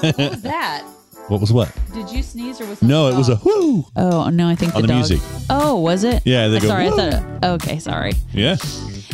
what 0.00 0.18
was 0.18 0.42
that? 0.42 0.82
what 1.28 1.40
was 1.40 1.52
what? 1.54 1.72
Did 1.94 2.10
you 2.10 2.22
sneeze 2.22 2.60
or 2.60 2.66
was 2.66 2.80
that 2.80 2.86
No, 2.86 3.08
it 3.08 3.16
was 3.16 3.30
a 3.30 3.36
whoo. 3.36 3.86
Oh 3.96 4.28
no, 4.28 4.46
I 4.46 4.54
think 4.56 4.74
On 4.74 4.82
the, 4.82 4.88
the 4.88 4.92
dog. 4.92 5.08
music. 5.08 5.20
Oh, 5.48 5.80
was 5.80 6.04
it? 6.04 6.20
Yeah, 6.26 6.48
they 6.48 6.60
go, 6.60 6.68
Sorry. 6.68 6.88
I 6.88 6.90
thought. 6.90 7.44
okay, 7.62 7.78
sorry. 7.78 8.12
Yeah, 8.32 8.56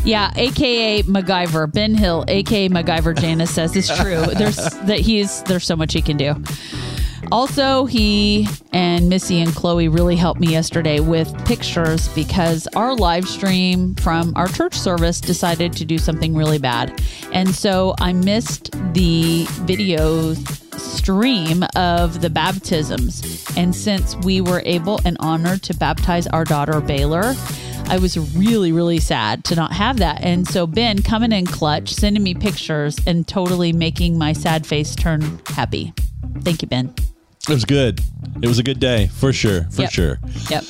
Yeah, 0.09 0.33
aka 0.37 1.03
MacGyver. 1.03 1.71
Ben 1.71 1.94
Hill, 1.94 2.25
aka 2.29 2.71
MacGyver. 2.71 3.14
Janice 3.21 3.51
says 3.51 3.77
it's 3.77 3.94
true. 3.94 4.23
There's 4.25 4.57
that 4.57 5.01
he's 5.01 5.42
there's 5.42 5.66
so 5.66 5.77
much 5.77 5.92
he 5.92 6.01
can 6.01 6.16
do. 6.16 6.35
Also, 7.31 7.85
he 7.85 8.47
and 8.73 9.09
Missy 9.09 9.41
and 9.41 9.55
Chloe 9.55 9.88
really 9.88 10.17
helped 10.17 10.41
me 10.41 10.49
yesterday 10.49 11.01
with 11.01 11.33
pictures 11.45 12.09
because 12.14 12.67
our 12.75 12.95
live 12.95 13.29
stream 13.29 13.95
from 13.97 14.33
our 14.35 14.49
church 14.49 14.75
service 14.75 15.21
decided 15.21 15.73
to 15.75 15.85
do 15.85 15.99
something 15.99 16.35
really 16.35 16.59
bad. 16.59 17.03
And 17.33 17.55
so 17.55 17.95
I 18.01 18.12
missed 18.12 18.73
the 18.95 19.45
video 19.62 20.35
stream 20.79 21.64
of 21.77 22.21
the 22.21 22.31
baptisms. 22.31 23.45
And 23.57 23.75
since 23.75 24.17
we 24.17 24.41
were 24.41 24.62
able 24.64 25.01
and 25.05 25.17
honored 25.21 25.62
to 25.64 25.75
baptize 25.75 26.27
our 26.29 26.45
daughter 26.45 26.81
Baylor, 26.81 27.35
I 27.88 27.99
was 27.99 28.19
really, 28.37 28.73
really 28.73 29.01
sad 29.01 29.45
to 29.45 29.55
not 29.55 29.73
have 29.73 29.99
that. 29.99 30.23
And 30.23 30.47
so 30.47 30.67
Ben 30.67 31.03
coming 31.03 31.33
in 31.33 31.47
clutch, 31.47 31.93
sending 31.93 32.23
me 32.23 32.35
pictures 32.35 32.99
and 33.07 33.27
totally 33.27 33.73
making 33.73 34.19
my 34.19 34.33
sad 34.33 34.67
face 34.67 34.95
turn 34.95 35.41
happy. 35.47 35.93
Thank 36.43 36.62
you, 36.62 36.69
Ben. 36.69 36.95
It 37.49 37.55
was 37.55 37.65
good. 37.65 38.01
It 38.43 38.47
was 38.49 38.59
a 38.59 38.63
good 38.63 38.79
day 38.81 39.09
for 39.09 39.33
sure, 39.33 39.65
for 39.71 39.83
Yep. 39.83 39.91
sure. 39.91 40.19
Yep. 40.51 40.65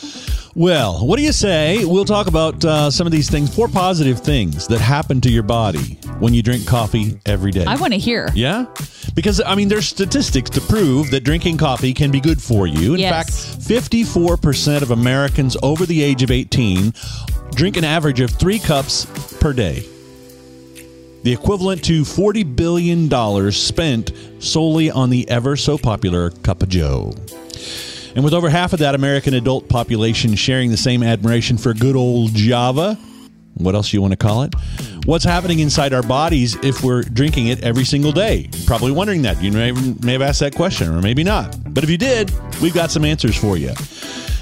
Well, 0.55 1.07
what 1.07 1.19
do 1.19 1.23
you 1.23 1.31
say? 1.33 1.85
We'll 1.85 2.05
talk 2.05 2.27
about 2.27 2.65
uh, 2.65 2.91
some 2.91 3.07
of 3.07 3.13
these 3.13 3.31
things, 3.31 3.55
four 3.55 3.69
positive 3.69 4.19
things 4.21 4.67
that 4.69 4.81
happen 4.81 5.21
to 5.21 5.31
your 5.31 5.45
body 5.45 5.99
when 6.19 6.35
you 6.35 6.43
drink 6.43 6.67
coffee 6.67 7.21
every 7.27 7.53
day. 7.53 7.65
I 7.65 7.77
want 7.77 7.93
to 7.93 7.99
hear. 7.99 8.29
yeah? 8.35 8.65
Because, 9.15 9.41
I 9.45 9.55
mean, 9.55 9.69
there's 9.69 9.87
statistics 9.87 10.51
to 10.51 10.61
prove 10.63 11.11
that 11.13 11.23
drinking 11.23 11.59
coffee 11.59 11.93
can 11.95 12.11
be 12.11 12.21
good 12.21 12.43
for 12.43 12.67
you. 12.67 12.95
In 12.95 13.01
Yes. 13.01 13.55
fact, 13.55 13.63
54% 13.69 14.83
of 14.83 14.91
Americans 14.91 15.57
over 15.63 15.87
the 15.87 16.03
age 16.03 16.23
of 16.25 16.31
18 16.31 16.93
drink 17.55 17.77
an 17.77 17.85
average 17.85 18.21
of 18.21 18.31
three 18.31 18.59
cups 18.59 19.07
per 19.41 19.53
day. 19.53 19.85
The 21.23 21.33
equivalent 21.33 21.85
to 21.85 22.03
$40 22.03 22.57
billion 22.57 23.53
spent 23.53 24.13
solely 24.39 24.91
on 24.91 25.11
the 25.11 25.29
ever 25.29 25.57
so 25.57 25.77
popular 25.77 26.31
Cup 26.31 26.63
of 26.63 26.69
Joe. 26.69 27.13
And 28.15 28.25
with 28.25 28.33
over 28.33 28.49
half 28.49 28.73
of 28.73 28.79
that 28.79 28.95
American 28.95 29.35
adult 29.35 29.69
population 29.69 30.35
sharing 30.35 30.71
the 30.71 30.77
same 30.77 31.03
admiration 31.03 31.59
for 31.59 31.75
good 31.75 31.97
old 31.97 32.35
Java, 32.35 32.99
what 33.55 33.75
else 33.75 33.93
you 33.93 34.01
want 34.01 34.13
to 34.13 34.17
call 34.17 34.45
it? 34.45 34.55
What's 35.05 35.25
happening 35.25 35.59
inside 35.59 35.93
our 35.93 36.03
bodies 36.03 36.57
if 36.63 36.83
we're 36.83 37.03
drinking 37.03 37.49
it 37.49 37.63
every 37.63 37.85
single 37.85 38.13
day? 38.13 38.49
Probably 38.67 38.93
wondering 38.93 39.23
that. 39.23 39.43
You 39.43 39.51
may 39.53 40.13
have 40.13 40.23
asked 40.23 40.41
that 40.41 40.55
question, 40.55 40.89
or 40.95 41.03
maybe 41.03 41.25
not. 41.25 41.57
But 41.75 41.83
if 41.83 41.91
you 41.91 41.99
did, 41.99 42.33
we've 42.61 42.75
got 42.75 42.91
some 42.91 43.05
answers 43.05 43.37
for 43.37 43.57
you. 43.57 43.73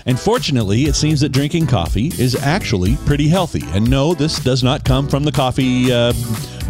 And 0.07 0.19
fortunately, 0.19 0.85
it 0.85 0.95
seems 0.95 1.21
that 1.21 1.31
drinking 1.31 1.67
coffee 1.67 2.07
is 2.19 2.35
actually 2.37 2.97
pretty 3.07 3.29
healthy. 3.29 3.63
And 3.73 3.91
no, 3.91 4.15
this 4.15 4.39
does 4.39 4.63
not 4.63 4.85
come 4.85 5.09
from 5.09 5.25
the 5.25 5.33
Coffee 5.33 5.93
uh, 5.93 6.13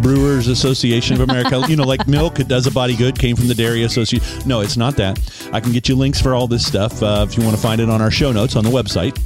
Brewers 0.01 0.49
Association 0.49 1.21
of 1.21 1.29
America. 1.29 1.63
you 1.69 1.77
know, 1.77 1.85
like 1.85 2.09
milk, 2.09 2.41
it 2.41 2.49
does 2.49 2.67
a 2.67 2.71
body 2.71 2.97
good, 2.97 3.19
came 3.19 3.37
from 3.37 3.49
the 3.49 3.55
Dairy 3.55 3.83
Association. 3.85 4.49
No, 4.49 4.63
it's 4.63 4.77
not 4.77 4.97
that. 4.97 5.19
I 5.53 5.61
can 5.61 5.73
get 5.73 5.89
you 5.89 5.97
links 5.97 6.21
for 6.21 6.35
all 6.35 6.47
this 6.47 6.67
stuff 6.67 7.03
uh, 7.03 7.27
if 7.29 7.37
you 7.37 7.45
want 7.45 7.55
to 7.55 7.63
find 7.63 7.81
it 7.81 7.91
on 7.91 8.01
our 8.01 8.11
show 8.11 8.33
notes 8.33 8.57
on 8.57 8.65
the 8.65 8.71
website. 8.71 9.19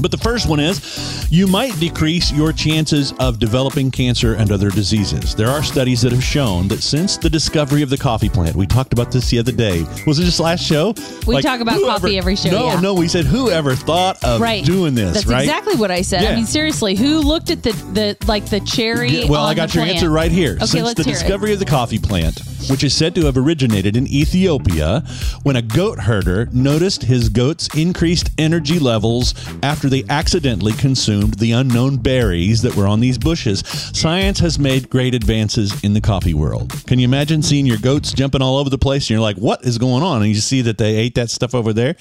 But 0.00 0.10
the 0.10 0.18
first 0.18 0.48
one 0.48 0.58
is 0.58 1.28
you 1.30 1.46
might 1.46 1.78
decrease 1.78 2.32
your 2.32 2.52
chances 2.52 3.12
of 3.20 3.38
developing 3.38 3.90
cancer 3.90 4.34
and 4.34 4.50
other 4.50 4.70
diseases. 4.70 5.34
There 5.34 5.48
are 5.48 5.62
studies 5.62 6.00
that 6.02 6.12
have 6.12 6.24
shown 6.24 6.66
that 6.68 6.82
since 6.82 7.16
the 7.16 7.30
discovery 7.30 7.82
of 7.82 7.90
the 7.90 7.96
coffee 7.98 8.28
plant, 8.28 8.56
we 8.56 8.66
talked 8.66 8.92
about 8.92 9.12
this 9.12 9.30
the 9.30 9.38
other 9.38 9.52
day. 9.52 9.84
Was 10.06 10.18
it 10.18 10.24
just 10.24 10.40
last 10.40 10.64
show? 10.64 10.94
We 11.26 11.40
talk 11.40 11.60
about 11.60 11.80
coffee 11.80 12.18
every 12.18 12.36
show, 12.36 12.50
No, 12.50 12.66
yeah. 12.66 12.80
no, 12.80 12.94
we 12.94 13.06
said 13.06 13.26
whoever 13.26 13.74
thought 13.74 14.22
of 14.24 14.40
Right. 14.40 14.64
doing 14.64 14.94
this, 14.94 15.14
That's 15.14 15.26
right? 15.26 15.40
exactly 15.42 15.76
what 15.76 15.90
I 15.90 16.02
said. 16.02 16.22
Yeah. 16.22 16.30
I 16.32 16.36
mean, 16.36 16.46
seriously, 16.46 16.96
who 16.96 17.18
looked 17.20 17.50
at 17.50 17.62
the, 17.62 17.72
the 17.92 18.16
like 18.26 18.46
the 18.46 18.60
cherry? 18.60 19.10
Yeah, 19.10 19.26
well, 19.28 19.44
I 19.44 19.54
got 19.54 19.68
the 19.68 19.74
your 19.76 19.84
plant? 19.84 19.96
answer 19.98 20.10
right 20.10 20.32
here. 20.32 20.54
Okay, 20.56 20.66
Since 20.66 20.84
let's 20.84 20.94
the 20.98 21.04
discovery 21.04 21.52
of 21.52 21.58
the 21.58 21.64
coffee 21.64 21.98
plant, 21.98 22.40
which 22.68 22.84
is 22.84 22.94
said 22.94 23.14
to 23.14 23.26
have 23.26 23.36
originated 23.36 23.96
in 23.96 24.06
Ethiopia, 24.06 25.04
when 25.42 25.56
a 25.56 25.62
goat 25.62 26.00
herder 26.00 26.48
noticed 26.52 27.02
his 27.02 27.28
goats 27.28 27.68
increased 27.76 28.30
energy 28.38 28.78
levels 28.78 29.34
after 29.62 29.88
they 29.88 30.04
accidentally 30.08 30.72
consumed 30.72 31.34
the 31.34 31.52
unknown 31.52 31.96
berries 31.96 32.62
that 32.62 32.76
were 32.76 32.86
on 32.86 33.00
these 33.00 33.18
bushes, 33.18 33.60
science 33.66 34.38
has 34.38 34.58
made 34.58 34.90
great 34.90 35.14
advances 35.14 35.82
in 35.82 35.94
the 35.94 36.00
coffee 36.00 36.34
world. 36.34 36.72
Can 36.86 36.98
you 36.98 37.04
imagine 37.04 37.42
seeing 37.42 37.66
your 37.66 37.78
goats 37.78 38.12
jumping 38.12 38.42
all 38.42 38.58
over 38.58 38.70
the 38.70 38.78
place 38.78 39.04
and 39.04 39.10
you're 39.10 39.20
like, 39.20 39.36
what 39.36 39.64
is 39.64 39.78
going 39.78 40.02
on? 40.02 40.22
And 40.22 40.28
you 40.28 40.40
see 40.40 40.62
that 40.62 40.78
they 40.78 40.96
ate 40.96 41.14
that 41.14 41.30
stuff 41.30 41.54
over 41.54 41.72
there. 41.72 41.96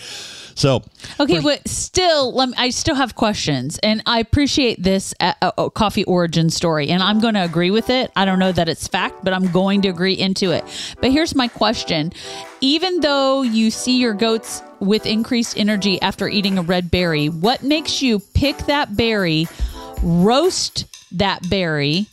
So, 0.56 0.84
Okay, 1.20 1.40
but 1.40 1.68
still, 1.68 2.34
let 2.34 2.50
me, 2.50 2.56
I 2.58 2.70
still 2.70 2.96
have 2.96 3.16
questions, 3.16 3.80
and 3.80 4.02
I 4.06 4.20
appreciate 4.20 4.82
this 4.82 5.14
uh, 5.20 5.34
uh, 5.42 5.70
coffee 5.70 6.04
origin 6.06 6.50
story, 6.50 6.90
and 6.90 7.02
I'm 7.02 7.20
going 7.20 7.34
to 7.34 7.44
agree 7.44 7.72
with 7.72 7.90
it. 7.90 8.12
I 8.16 8.26
don't 8.26 8.40
know 8.40 8.52
that 8.52 8.70
it's 8.70 8.88
fact, 8.88 9.24
but 9.24 9.34
I'm 9.34 9.52
going 9.52 9.82
to 9.84 9.90
agree 9.90 10.14
into 10.14 10.52
it. 10.52 10.64
But 11.00 11.12
here's 11.12 11.36
my 11.36 11.48
question: 11.48 12.14
Even 12.62 13.00
though 13.02 13.42
you 13.42 13.72
see 13.72 13.98
your 13.98 14.14
goats 14.14 14.62
with 14.80 15.06
increased 15.06 15.58
energy 15.58 16.02
after 16.02 16.28
eating 16.28 16.58
a 16.58 16.62
red 16.62 16.92
berry, 16.92 17.28
what 17.28 17.64
makes 17.64 18.02
you 18.02 18.20
pick 18.20 18.58
that 18.68 18.96
berry, 18.96 19.48
roast 20.02 20.86
that 21.14 21.48
berry? 21.50 22.08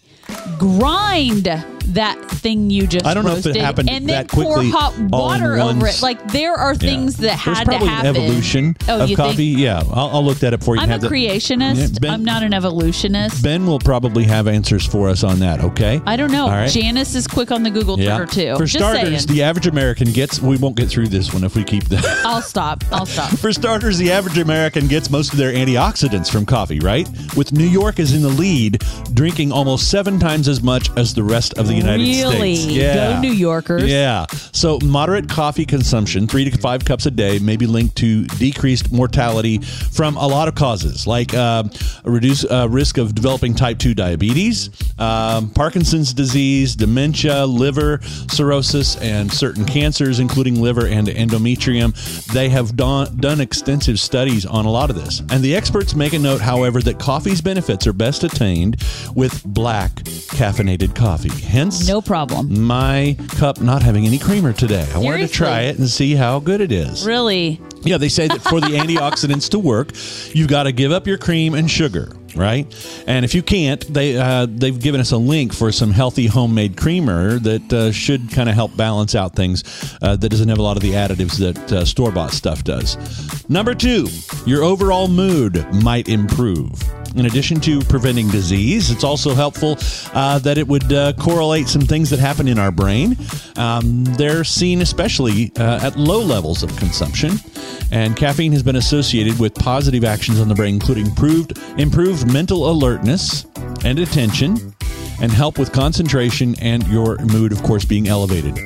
Grind 0.58 1.46
that 1.94 2.18
thing 2.30 2.70
you 2.70 2.86
just 2.86 3.06
I 3.06 3.14
don't 3.14 3.24
know 3.24 3.36
if 3.36 3.46
it 3.46 3.56
happened 3.56 3.88
and 3.90 4.08
then 4.08 4.26
that 4.26 4.28
quickly 4.28 4.70
pour 4.70 4.80
hot 4.80 4.98
water 4.98 5.58
over 5.58 5.86
it. 5.86 6.02
Like 6.02 6.32
there 6.32 6.54
are 6.54 6.74
things 6.74 7.16
that 7.16 7.22
There's 7.22 7.40
had 7.40 7.66
probably 7.66 7.86
to 7.86 7.92
happen. 7.92 8.16
an 8.16 8.22
evolution 8.22 8.76
oh, 8.88 9.02
of 9.02 9.10
you 9.10 9.16
coffee. 9.16 9.54
Think? 9.54 9.58
Yeah, 9.58 9.82
I'll, 9.92 10.08
I'll 10.08 10.24
look 10.24 10.38
that 10.38 10.54
up 10.54 10.62
for 10.62 10.76
you. 10.76 10.82
I'm 10.82 10.90
a 10.90 10.98
creationist. 10.98 11.94
Yeah, 11.94 11.98
Ben- 12.00 12.10
I'm 12.10 12.24
not 12.24 12.42
an 12.42 12.52
evolutionist. 12.52 13.42
Ben 13.42 13.66
will 13.66 13.78
probably 13.78 14.24
have 14.24 14.48
answers 14.48 14.86
for 14.86 15.08
us 15.08 15.24
on 15.24 15.38
that. 15.40 15.60
Okay. 15.62 16.00
I 16.06 16.16
don't 16.16 16.32
know. 16.32 16.48
Right. 16.48 16.70
Janice 16.70 17.14
is 17.14 17.26
quick 17.26 17.50
on 17.50 17.62
the 17.62 17.70
Google 17.70 17.96
Twitter 17.96 18.26
too. 18.26 18.56
For 18.56 18.64
Just 18.64 18.84
starters, 18.84 19.24
saying. 19.24 19.36
the 19.36 19.42
average 19.42 19.66
American 19.66 20.12
gets. 20.12 20.40
We 20.40 20.56
won't 20.56 20.76
get 20.76 20.88
through 20.88 21.08
this 21.08 21.32
one 21.32 21.44
if 21.44 21.56
we 21.56 21.64
keep 21.64 21.84
the. 21.84 21.98
I'll 22.24 22.42
stop. 22.42 22.84
I'll 22.92 23.06
stop. 23.06 23.30
For 23.38 23.52
starters, 23.52 23.98
the 23.98 24.12
average 24.12 24.38
American 24.38 24.86
gets 24.86 25.10
most 25.10 25.32
of 25.32 25.38
their 25.38 25.52
antioxidants 25.52 26.30
from 26.30 26.46
coffee, 26.46 26.80
right? 26.80 27.08
With 27.36 27.52
New 27.52 27.66
York 27.66 27.98
is 27.98 28.14
in 28.14 28.22
the 28.22 28.28
lead, 28.28 28.82
drinking 29.14 29.52
almost 29.52 29.90
seven 29.90 30.18
times 30.18 30.48
as 30.48 30.62
much 30.62 30.90
as 30.96 31.14
the 31.14 31.22
rest 31.22 31.54
of 31.58 31.66
the 31.66 31.77
United 31.78 32.02
Really? 32.04 32.56
States. 32.56 32.72
Yeah. 32.76 33.14
Go 33.14 33.20
New 33.20 33.32
Yorkers. 33.32 33.84
Yeah. 33.90 34.26
So 34.52 34.78
moderate 34.84 35.28
coffee 35.28 35.64
consumption, 35.64 36.26
three 36.26 36.48
to 36.48 36.58
five 36.58 36.84
cups 36.84 37.06
a 37.06 37.10
day, 37.10 37.38
may 37.38 37.56
be 37.56 37.66
linked 37.66 37.96
to 37.96 38.24
decreased 38.26 38.92
mortality 38.92 39.58
from 39.58 40.16
a 40.16 40.26
lot 40.26 40.48
of 40.48 40.54
causes, 40.54 41.06
like 41.06 41.34
uh, 41.34 41.64
a 42.04 42.10
reduced 42.10 42.46
uh, 42.50 42.68
risk 42.68 42.98
of 42.98 43.14
developing 43.14 43.54
type 43.54 43.78
2 43.78 43.94
diabetes, 43.94 44.70
um, 44.98 45.50
Parkinson's 45.50 46.12
disease, 46.12 46.74
dementia, 46.76 47.44
liver 47.46 48.00
cirrhosis, 48.30 48.96
and 48.96 49.32
certain 49.32 49.64
cancers, 49.64 50.18
including 50.20 50.60
liver 50.60 50.86
and 50.86 51.08
endometrium. 51.08 51.94
They 52.32 52.48
have 52.48 52.76
done, 52.76 53.16
done 53.18 53.40
extensive 53.40 53.98
studies 54.00 54.46
on 54.46 54.64
a 54.64 54.70
lot 54.70 54.90
of 54.90 54.96
this. 54.96 55.20
And 55.30 55.42
the 55.42 55.54
experts 55.54 55.94
make 55.94 56.12
a 56.12 56.18
note, 56.18 56.40
however, 56.40 56.80
that 56.82 56.98
coffee's 56.98 57.40
benefits 57.40 57.86
are 57.86 57.92
best 57.92 58.24
attained 58.24 58.82
with 59.14 59.44
black 59.44 59.92
caffeinated 60.32 60.94
coffee. 60.94 61.28
Hence, 61.28 61.67
No 61.88 62.00
problem. 62.00 62.60
my 62.62 63.16
cup 63.30 63.60
not 63.60 63.82
having 63.82 64.06
any 64.06 64.18
creamer 64.18 64.52
today. 64.52 64.86
I 64.94 64.98
wanted 64.98 65.26
to 65.26 65.32
try 65.32 65.62
it 65.62 65.78
and 65.78 65.88
see 65.88 66.14
how 66.14 66.40
good 66.40 66.60
it 66.60 66.72
is. 66.72 67.06
Really? 67.06 67.60
Yeah, 67.82 67.96
they 67.98 68.08
say 68.08 68.26
that 68.28 68.40
for 68.42 68.60
the 68.60 68.66
antioxidants 68.82 69.50
to 69.50 69.58
work, 69.58 69.90
you've 70.34 70.48
got 70.48 70.64
to 70.64 70.72
give 70.72 70.92
up 70.92 71.06
your 71.06 71.18
cream 71.18 71.54
and 71.54 71.70
sugar, 71.70 72.10
right? 72.34 72.66
And 73.06 73.24
if 73.24 73.34
you 73.34 73.42
can't, 73.42 73.80
they 73.92 74.16
uh, 74.18 74.46
they've 74.48 74.78
given 74.78 75.00
us 75.00 75.12
a 75.12 75.16
link 75.16 75.54
for 75.54 75.70
some 75.70 75.90
healthy 75.92 76.26
homemade 76.26 76.76
creamer 76.76 77.38
that 77.38 77.72
uh, 77.72 77.92
should 77.92 78.30
kind 78.32 78.48
of 78.48 78.54
help 78.54 78.76
balance 78.76 79.14
out 79.14 79.36
things 79.36 79.62
uh, 80.02 80.16
that 80.16 80.28
doesn't 80.28 80.48
have 80.48 80.58
a 80.58 80.62
lot 80.62 80.76
of 80.76 80.82
the 80.82 80.92
additives 80.92 81.38
that 81.38 81.72
uh, 81.72 81.84
store 81.84 82.10
bought 82.10 82.32
stuff 82.32 82.64
does. 82.64 82.96
Number 83.48 83.74
two, 83.74 84.08
your 84.46 84.62
overall 84.64 85.08
mood 85.08 85.64
might 85.82 86.08
improve. 86.08 86.72
In 87.16 87.26
addition 87.26 87.60
to 87.60 87.80
preventing 87.80 88.28
disease, 88.28 88.90
it's 88.90 89.04
also 89.04 89.34
helpful 89.34 89.76
uh, 90.14 90.38
that 90.40 90.58
it 90.58 90.66
would 90.66 90.92
uh, 90.92 91.12
correlate 91.14 91.68
some 91.68 91.82
things 91.82 92.10
that 92.10 92.18
happen 92.18 92.48
in 92.48 92.58
our 92.58 92.70
brain. 92.70 93.16
Um, 93.56 94.04
they're 94.04 94.44
seen 94.44 94.80
especially 94.80 95.52
uh, 95.58 95.86
at 95.86 95.96
low 95.96 96.20
levels 96.20 96.62
of 96.62 96.74
consumption. 96.76 97.32
And 97.90 98.16
caffeine 98.16 98.52
has 98.52 98.62
been 98.62 98.76
associated 98.76 99.38
with 99.40 99.54
positive 99.54 100.04
actions 100.04 100.40
on 100.40 100.48
the 100.48 100.54
brain, 100.54 100.74
including 100.74 101.06
improved, 101.06 101.58
improved 101.78 102.30
mental 102.30 102.70
alertness 102.70 103.46
and 103.84 103.98
attention, 103.98 104.74
and 105.20 105.32
help 105.32 105.58
with 105.58 105.72
concentration 105.72 106.54
and 106.60 106.86
your 106.88 107.18
mood, 107.18 107.52
of 107.52 107.62
course, 107.62 107.84
being 107.84 108.08
elevated. 108.08 108.58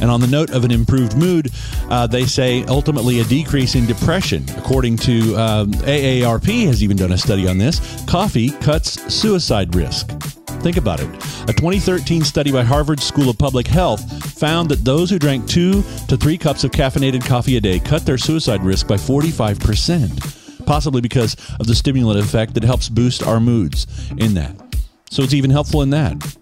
And 0.00 0.10
on 0.10 0.20
the 0.20 0.26
note 0.26 0.50
of 0.50 0.64
an 0.64 0.70
improved 0.70 1.16
mood, 1.16 1.50
uh, 1.90 2.06
they 2.06 2.24
say 2.24 2.64
ultimately 2.64 3.20
a 3.20 3.24
decrease 3.24 3.74
in 3.74 3.86
depression. 3.86 4.44
According 4.56 4.96
to 4.98 5.36
um, 5.36 5.72
AARP, 5.72 6.66
has 6.66 6.82
even 6.82 6.96
done 6.96 7.12
a 7.12 7.18
study 7.18 7.46
on 7.46 7.58
this. 7.58 7.80
Coffee 8.06 8.50
cuts 8.50 9.12
suicide 9.12 9.74
risk. 9.74 10.10
Think 10.62 10.76
about 10.76 11.00
it. 11.00 11.08
A 11.48 11.54
2013 11.54 12.22
study 12.22 12.52
by 12.52 12.62
Harvard 12.62 13.00
School 13.00 13.30
of 13.30 13.38
Public 13.38 13.66
Health 13.66 14.00
found 14.38 14.68
that 14.70 14.84
those 14.84 15.08
who 15.08 15.18
drank 15.18 15.48
two 15.48 15.82
to 16.08 16.16
three 16.16 16.36
cups 16.36 16.64
of 16.64 16.70
caffeinated 16.70 17.24
coffee 17.24 17.56
a 17.56 17.60
day 17.60 17.78
cut 17.78 18.04
their 18.04 18.18
suicide 18.18 18.62
risk 18.62 18.86
by 18.86 18.96
45%, 18.96 20.66
possibly 20.66 21.00
because 21.00 21.34
of 21.58 21.66
the 21.66 21.74
stimulant 21.74 22.22
effect 22.22 22.54
that 22.54 22.62
helps 22.62 22.88
boost 22.90 23.22
our 23.22 23.40
moods 23.40 23.86
in 24.18 24.34
that. 24.34 24.69
So 25.10 25.22
it's 25.24 25.34
even 25.34 25.50
helpful 25.50 25.82
in 25.82 25.90
that. 25.90 26.36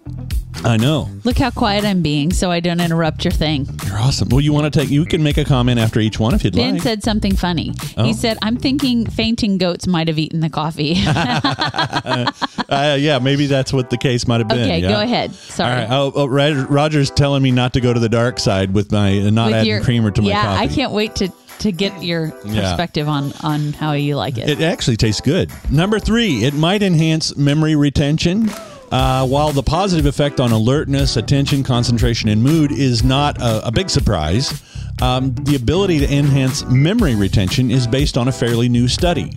I 0.65 0.77
know. 0.77 1.09
Look 1.25 1.39
how 1.39 1.51
quiet 1.51 1.85
I'm 1.85 2.03
being, 2.03 2.33
so 2.33 2.51
I 2.51 2.61
don't 2.61 2.81
interrupt 2.81 3.25
your 3.25 3.31
thing. 3.33 3.67
You're 3.87 3.99
awesome. 3.99 4.29
Well, 4.29 4.41
you 4.41 4.53
want 4.53 4.71
to 4.73 4.81
take, 4.81 4.91
you 4.91 5.05
can 5.07 5.23
make 5.23 5.39
a 5.39 5.45
comment 5.45 5.79
after 5.79 6.01
each 6.01 6.19
one 6.19 6.35
if 6.35 6.45
you'd 6.45 6.55
Ben 6.55 6.73
like. 6.73 6.75
Ben 6.75 6.83
said 6.83 7.03
something 7.03 7.35
funny. 7.35 7.73
Oh. 7.97 8.05
He 8.05 8.13
said, 8.13 8.39
"I'm 8.43 8.57
thinking 8.57 9.07
fainting 9.07 9.57
goats 9.57 9.87
might 9.87 10.09
have 10.09 10.19
eaten 10.19 10.41
the 10.41 10.51
coffee." 10.51 10.97
uh, 11.07 12.97
yeah, 12.99 13.21
maybe 13.21 13.47
that's 13.47 13.73
what 13.73 13.89
the 13.91 13.97
case 13.97 14.27
might 14.27 14.41
have 14.41 14.49
been. 14.49 14.61
okay, 14.61 14.81
yeah. 14.81 14.89
go 14.89 15.01
ahead. 15.01 15.33
Sorry. 15.33 15.71
All 15.71 15.79
right. 15.79 15.89
Oh, 15.91 16.13
oh, 16.15 16.65
Roger's 16.67 17.11
telling 17.11 17.43
me 17.43 17.53
not 17.53 17.73
to 17.75 17.81
go 17.81 17.95
to 17.95 18.01
the 18.01 18.09
dark 18.09 18.39
side 18.39 18.75
with 18.75 18.91
my 18.91 19.19
uh, 19.21 19.31
not 19.31 19.47
With 19.47 19.55
adding 19.55 19.71
your- 19.71 19.83
creamer 19.83 20.11
to 20.11 20.23
my 20.23 20.29
yeah, 20.29 20.43
coffee. 20.43 20.65
I 20.65 20.67
can't 20.75 20.93
wait 20.93 21.15
to 21.17 21.33
to 21.61 21.73
get 21.73 22.03
your 22.03 22.33
Yeah. 22.45 22.63
perspective 22.63 23.09
on 23.09 23.33
on 23.43 23.73
how 23.75 23.93
you 23.93 24.17
like 24.17 24.39
it. 24.39 24.49
It 24.49 24.61
actually 24.61 24.97
tastes 24.97 25.21
good. 25.21 25.51
Number 25.71 25.99
three, 25.99 26.45
it 26.45 26.55
might 26.55 26.83
enhance 26.83 27.37
memory 27.37 27.77
retention. 27.77 28.51
Uh, 28.91 29.27
while 29.27 29.53
the 29.53 29.63
positive 29.63 30.07
effect 30.07 30.41
on 30.41 30.51
alertness, 30.51 31.19
attention, 31.19 31.63
concentration, 31.63 32.31
and 32.31 32.43
mood 32.43 32.73
is 32.73 33.05
not 33.05 33.37
a, 33.39 33.67
a 33.67 33.71
big 33.71 33.91
surprise, 33.91 34.63
um, 35.03 35.35
the 35.43 35.57
ability 35.57 35.99
to 35.99 36.11
enhance 36.11 36.65
memory 36.65 37.15
retention 37.15 37.71
is 37.71 37.87
based 37.87 38.17
on 38.17 38.29
a 38.29 38.33
fairly 38.33 38.67
new 38.67 38.89
study. 38.89 39.31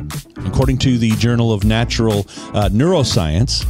According 0.45 0.77
to 0.79 0.97
the 0.97 1.11
Journal 1.17 1.51
of 1.51 1.65
Natural 1.65 2.19
uh, 2.53 2.69
Neuroscience, 2.71 3.65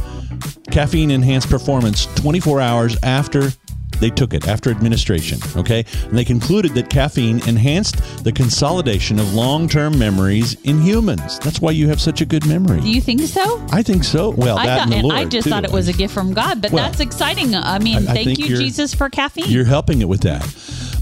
caffeine 0.70 1.10
enhanced 1.10 1.50
performance 1.50 2.06
24 2.14 2.60
hours 2.60 2.96
after 3.02 3.50
they 4.00 4.10
took 4.10 4.34
it 4.34 4.48
after 4.48 4.70
administration. 4.70 5.38
Okay, 5.56 5.84
and 6.04 6.16
they 6.18 6.24
concluded 6.24 6.72
that 6.74 6.90
caffeine 6.90 7.46
enhanced 7.48 7.96
the 8.24 8.32
consolidation 8.32 9.18
of 9.18 9.34
long-term 9.34 9.98
memories 9.98 10.54
in 10.64 10.80
humans. 10.80 11.38
That's 11.40 11.60
why 11.60 11.70
you 11.72 11.88
have 11.88 12.00
such 12.00 12.20
a 12.20 12.26
good 12.26 12.46
memory. 12.46 12.80
Do 12.80 12.90
you 12.90 13.00
think 13.00 13.20
so? 13.22 13.64
I 13.70 13.82
think 13.82 14.04
so. 14.04 14.30
Well, 14.30 14.58
I 14.58 14.66
that 14.66 14.88
thought, 14.88 15.02
Lord 15.02 15.14
I 15.14 15.24
just 15.24 15.44
too. 15.44 15.50
thought 15.50 15.64
it 15.64 15.72
was 15.72 15.88
a 15.88 15.92
gift 15.92 16.12
from 16.14 16.32
God, 16.32 16.60
but 16.62 16.70
Well, 16.72 16.84
that's 16.84 17.00
exciting. 17.00 17.54
I 17.54 17.78
mean, 17.78 18.08
I- 18.08 18.12
I 18.12 18.14
thank 18.14 18.38
you, 18.38 18.56
Jesus, 18.56 18.94
for 18.94 19.08
caffeine. 19.08 19.48
You're 19.48 19.64
helping 19.64 20.00
it 20.00 20.08
with 20.08 20.20
that. 20.22 20.42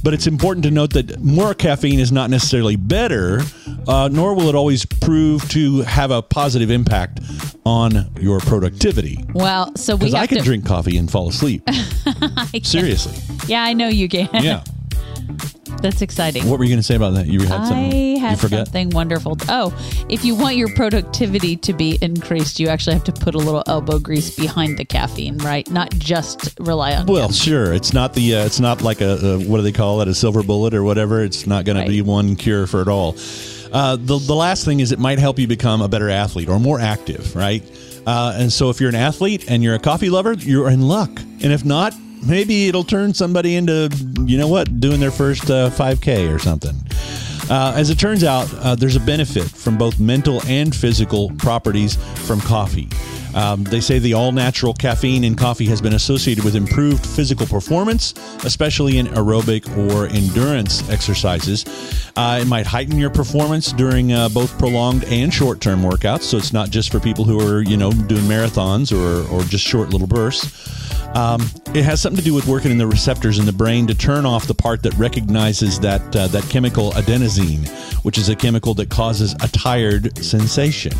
But 0.02 0.14
it's 0.14 0.26
important 0.26 0.64
to 0.64 0.70
note 0.70 0.92
that 0.94 1.20
more 1.20 1.52
caffeine 1.54 1.98
is 2.00 2.10
not 2.10 2.30
necessarily 2.30 2.76
better, 2.76 3.40
uh, 3.86 4.08
nor 4.10 4.34
will 4.34 4.48
it 4.48 4.54
always 4.54 4.84
prove 4.86 5.48
to 5.50 5.82
have 5.82 6.10
a 6.10 6.22
positive 6.22 6.70
impact 6.70 7.20
on 7.66 8.10
your 8.18 8.40
productivity. 8.40 9.22
well, 9.34 9.74
so 9.76 9.96
we 9.96 10.14
I 10.14 10.26
can 10.26 10.38
to. 10.38 10.44
drink 10.44 10.64
coffee 10.64 10.96
and 10.96 11.10
fall 11.10 11.28
asleep. 11.28 11.62
Seriously. 12.62 13.14
Yeah, 13.46 13.62
I 13.62 13.74
know 13.74 13.88
you 13.88 14.08
can. 14.08 14.28
Yeah. 14.32 14.64
that's 15.78 16.02
exciting. 16.02 16.48
What 16.48 16.58
were 16.58 16.64
you 16.64 16.70
going 16.70 16.80
to 16.80 16.84
say 16.86 16.94
about 16.96 17.14
that? 17.14 17.26
You 17.26 17.40
had 17.40 17.66
something. 17.66 17.92
I 18.24 18.30
you 18.32 18.36
forget? 18.36 18.66
something 18.66 18.90
wonderful. 18.90 19.36
Oh, 19.48 19.72
if 20.08 20.24
you 20.24 20.34
want 20.34 20.56
your 20.56 20.68
productivity 20.74 21.56
to 21.56 21.72
be 21.72 21.98
increased, 22.02 22.60
you 22.60 22.68
actually 22.68 22.94
have 22.94 23.04
to 23.04 23.12
put 23.12 23.34
a 23.34 23.38
little 23.38 23.62
elbow 23.66 23.98
grease 23.98 24.34
behind 24.36 24.76
the 24.78 24.84
caffeine, 24.84 25.38
right? 25.38 25.68
Not 25.70 25.90
just 25.98 26.58
rely 26.60 26.94
on. 26.94 27.06
Well, 27.06 27.32
sure. 27.32 27.72
It's 27.72 27.92
not 27.92 28.14
the. 28.14 28.36
Uh, 28.36 28.44
it's 28.46 28.60
not 28.60 28.82
like 28.82 29.00
a, 29.00 29.18
a 29.24 29.38
what 29.38 29.56
do 29.58 29.62
they 29.62 29.72
call 29.72 30.00
it? 30.02 30.08
A 30.08 30.14
silver 30.14 30.42
bullet 30.42 30.74
or 30.74 30.82
whatever. 30.84 31.22
It's 31.24 31.46
not 31.46 31.64
going 31.64 31.76
Right. 31.78 31.84
to 31.84 31.90
be 31.90 32.02
one 32.02 32.36
cure 32.36 32.66
for 32.66 32.82
it 32.82 32.88
all. 32.88 33.16
Uh, 33.72 33.96
the, 33.96 34.18
the 34.18 34.34
last 34.34 34.64
thing 34.64 34.80
is 34.80 34.90
it 34.92 34.98
might 34.98 35.18
help 35.20 35.38
you 35.38 35.46
become 35.46 35.80
a 35.80 35.88
better 35.88 36.10
athlete 36.10 36.48
or 36.48 36.58
more 36.58 36.80
active, 36.80 37.36
right? 37.36 37.62
Uh, 38.06 38.34
and 38.36 38.52
so 38.52 38.68
if 38.70 38.80
you're 38.80 38.88
an 38.88 38.96
athlete 38.96 39.48
and 39.48 39.62
you're 39.62 39.74
a 39.74 39.78
coffee 39.78 40.10
lover, 40.10 40.32
you're 40.32 40.68
in 40.70 40.82
luck. 40.88 41.10
And 41.42 41.52
if 41.52 41.64
not, 41.64 41.94
maybe 42.22 42.68
it'll 42.68 42.84
turn 42.84 43.14
somebody 43.14 43.56
into, 43.56 43.90
you 44.24 44.38
know 44.38 44.48
what, 44.48 44.80
doing 44.80 45.00
their 45.00 45.10
first 45.10 45.50
uh, 45.50 45.70
5K 45.70 46.34
or 46.34 46.38
something. 46.38 46.74
Uh, 47.50 47.72
as 47.74 47.90
it 47.90 47.98
turns 47.98 48.22
out, 48.22 48.52
uh, 48.58 48.74
there's 48.74 48.96
a 48.96 49.00
benefit 49.00 49.44
from 49.44 49.76
both 49.76 49.98
mental 49.98 50.40
and 50.46 50.74
physical 50.74 51.30
properties 51.38 51.96
from 52.26 52.40
coffee. 52.40 52.88
Um, 53.34 53.64
they 53.64 53.80
say 53.80 53.98
the 53.98 54.14
all 54.14 54.32
natural 54.32 54.74
caffeine 54.74 55.24
in 55.24 55.34
coffee 55.34 55.66
has 55.66 55.80
been 55.80 55.94
associated 55.94 56.44
with 56.44 56.56
improved 56.56 57.04
physical 57.04 57.46
performance, 57.46 58.14
especially 58.44 58.98
in 58.98 59.06
aerobic 59.08 59.68
or 59.76 60.06
endurance 60.06 60.88
exercises. 60.90 61.64
Uh, 62.16 62.40
it 62.42 62.46
might 62.46 62.66
heighten 62.66 62.98
your 62.98 63.10
performance 63.10 63.72
during 63.72 64.12
uh, 64.12 64.28
both 64.28 64.56
prolonged 64.58 65.04
and 65.04 65.32
short 65.32 65.60
term 65.60 65.82
workouts. 65.82 66.22
So 66.22 66.36
it's 66.36 66.52
not 66.52 66.70
just 66.70 66.90
for 66.90 67.00
people 67.00 67.24
who 67.24 67.40
are, 67.40 67.62
you 67.62 67.76
know, 67.76 67.92
doing 67.92 68.22
marathons 68.22 68.92
or, 68.92 69.28
or 69.32 69.42
just 69.44 69.64
short 69.64 69.90
little 69.90 70.06
bursts. 70.06 70.78
Um, 71.14 71.40
it 71.74 71.82
has 71.82 72.00
something 72.00 72.18
to 72.18 72.24
do 72.24 72.34
with 72.34 72.46
working 72.46 72.70
in 72.70 72.78
the 72.78 72.86
receptors 72.86 73.38
in 73.38 73.46
the 73.46 73.52
brain 73.52 73.86
to 73.88 73.94
turn 73.94 74.24
off 74.24 74.46
the 74.46 74.54
part 74.54 74.82
that 74.84 74.94
recognizes 74.94 75.80
that 75.80 76.14
uh, 76.14 76.28
that 76.28 76.44
chemical 76.44 76.92
adenosine, 76.92 77.68
which 78.04 78.16
is 78.16 78.28
a 78.28 78.36
chemical 78.36 78.74
that 78.74 78.90
causes 78.90 79.34
a 79.42 79.48
tired 79.48 80.16
sensation. 80.18 80.92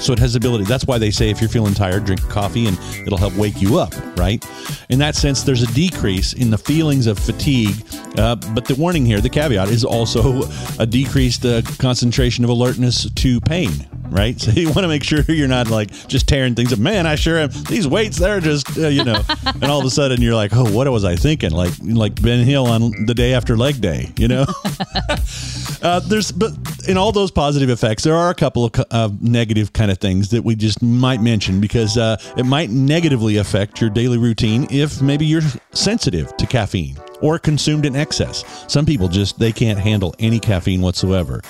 So 0.00 0.12
it 0.12 0.18
has 0.18 0.34
ability. 0.34 0.64
That's 0.64 0.84
why 0.84 0.98
they 0.98 1.10
say 1.10 1.30
if 1.30 1.40
you're 1.40 1.50
feeling 1.50 1.74
tired, 1.74 2.04
drink 2.04 2.20
coffee 2.28 2.66
and 2.66 2.78
it'll 3.06 3.18
help 3.18 3.34
wake 3.34 3.60
you 3.60 3.78
up, 3.78 3.94
right? 4.16 4.44
In 4.88 4.98
that 4.98 5.14
sense, 5.14 5.42
there's 5.42 5.62
a 5.62 5.72
decrease 5.74 6.32
in 6.32 6.50
the 6.50 6.58
feelings 6.58 7.06
of 7.06 7.18
fatigue. 7.18 7.74
Uh, 8.18 8.36
but 8.36 8.66
the 8.66 8.74
warning 8.74 9.04
here, 9.04 9.20
the 9.20 9.28
caveat, 9.28 9.68
is 9.68 9.84
also 9.84 10.42
a 10.78 10.86
decreased 10.86 11.44
uh, 11.44 11.62
concentration 11.78 12.44
of 12.44 12.50
alertness 12.50 13.10
to 13.10 13.40
pain, 13.40 13.70
right? 14.10 14.36
So 14.46 14.52
you 14.52 14.66
want 14.68 14.82
to 14.82 14.88
make 14.88 15.02
sure 15.02 15.22
you're 15.22 15.48
not 15.48 15.70
like 15.70 15.90
just 16.06 16.28
tearing 16.28 16.54
things 16.54 16.72
up. 16.72 16.78
Man, 16.78 17.04
I 17.04 17.16
sure 17.16 17.36
am. 17.38 17.50
These 17.68 17.88
weights, 17.88 18.16
they're 18.16 18.38
just, 18.38 18.78
uh, 18.78 18.86
you 18.86 19.02
know, 19.02 19.20
and 19.46 19.64
all 19.64 19.80
of 19.80 19.84
a 19.84 19.90
sudden 19.90 20.22
you're 20.22 20.36
like, 20.36 20.52
oh, 20.54 20.70
what 20.70 20.88
was 20.88 21.04
I 21.04 21.16
thinking? 21.16 21.50
Like, 21.50 21.72
like 21.82 22.20
Ben 22.22 22.44
Hill 22.44 22.66
on 22.66 23.06
the 23.06 23.14
day 23.14 23.34
after 23.34 23.56
leg 23.56 23.80
day, 23.80 24.12
you 24.16 24.28
know? 24.28 24.46
Uh, 25.82 26.00
there's, 26.00 26.32
but 26.32 26.52
in 26.88 26.96
all 26.96 27.12
those 27.12 27.30
positive 27.30 27.68
effects, 27.68 28.02
there 28.02 28.14
are 28.14 28.30
a 28.30 28.34
couple 28.34 28.64
of 28.64 28.72
uh, 28.90 29.10
negative 29.20 29.72
kind 29.72 29.90
of 29.90 29.98
things 29.98 30.30
that 30.30 30.42
we 30.42 30.56
just 30.56 30.82
might 30.82 31.20
mention 31.20 31.60
because 31.60 31.96
uh, 31.96 32.16
it 32.36 32.44
might 32.44 32.70
negatively 32.70 33.36
affect 33.36 33.80
your 33.80 33.90
daily 33.90 34.18
routine 34.18 34.66
if 34.70 35.00
maybe 35.02 35.26
you're 35.26 35.42
sensitive 35.72 36.34
to 36.38 36.46
caffeine 36.46 36.96
or 37.20 37.38
consumed 37.38 37.86
in 37.86 37.96
excess. 37.96 38.44
Some 38.68 38.86
people 38.86 39.08
just 39.08 39.38
they 39.38 39.52
can't 39.52 39.78
handle 39.78 40.14
any 40.18 40.38
caffeine 40.38 40.80
whatsoever, 40.82 41.42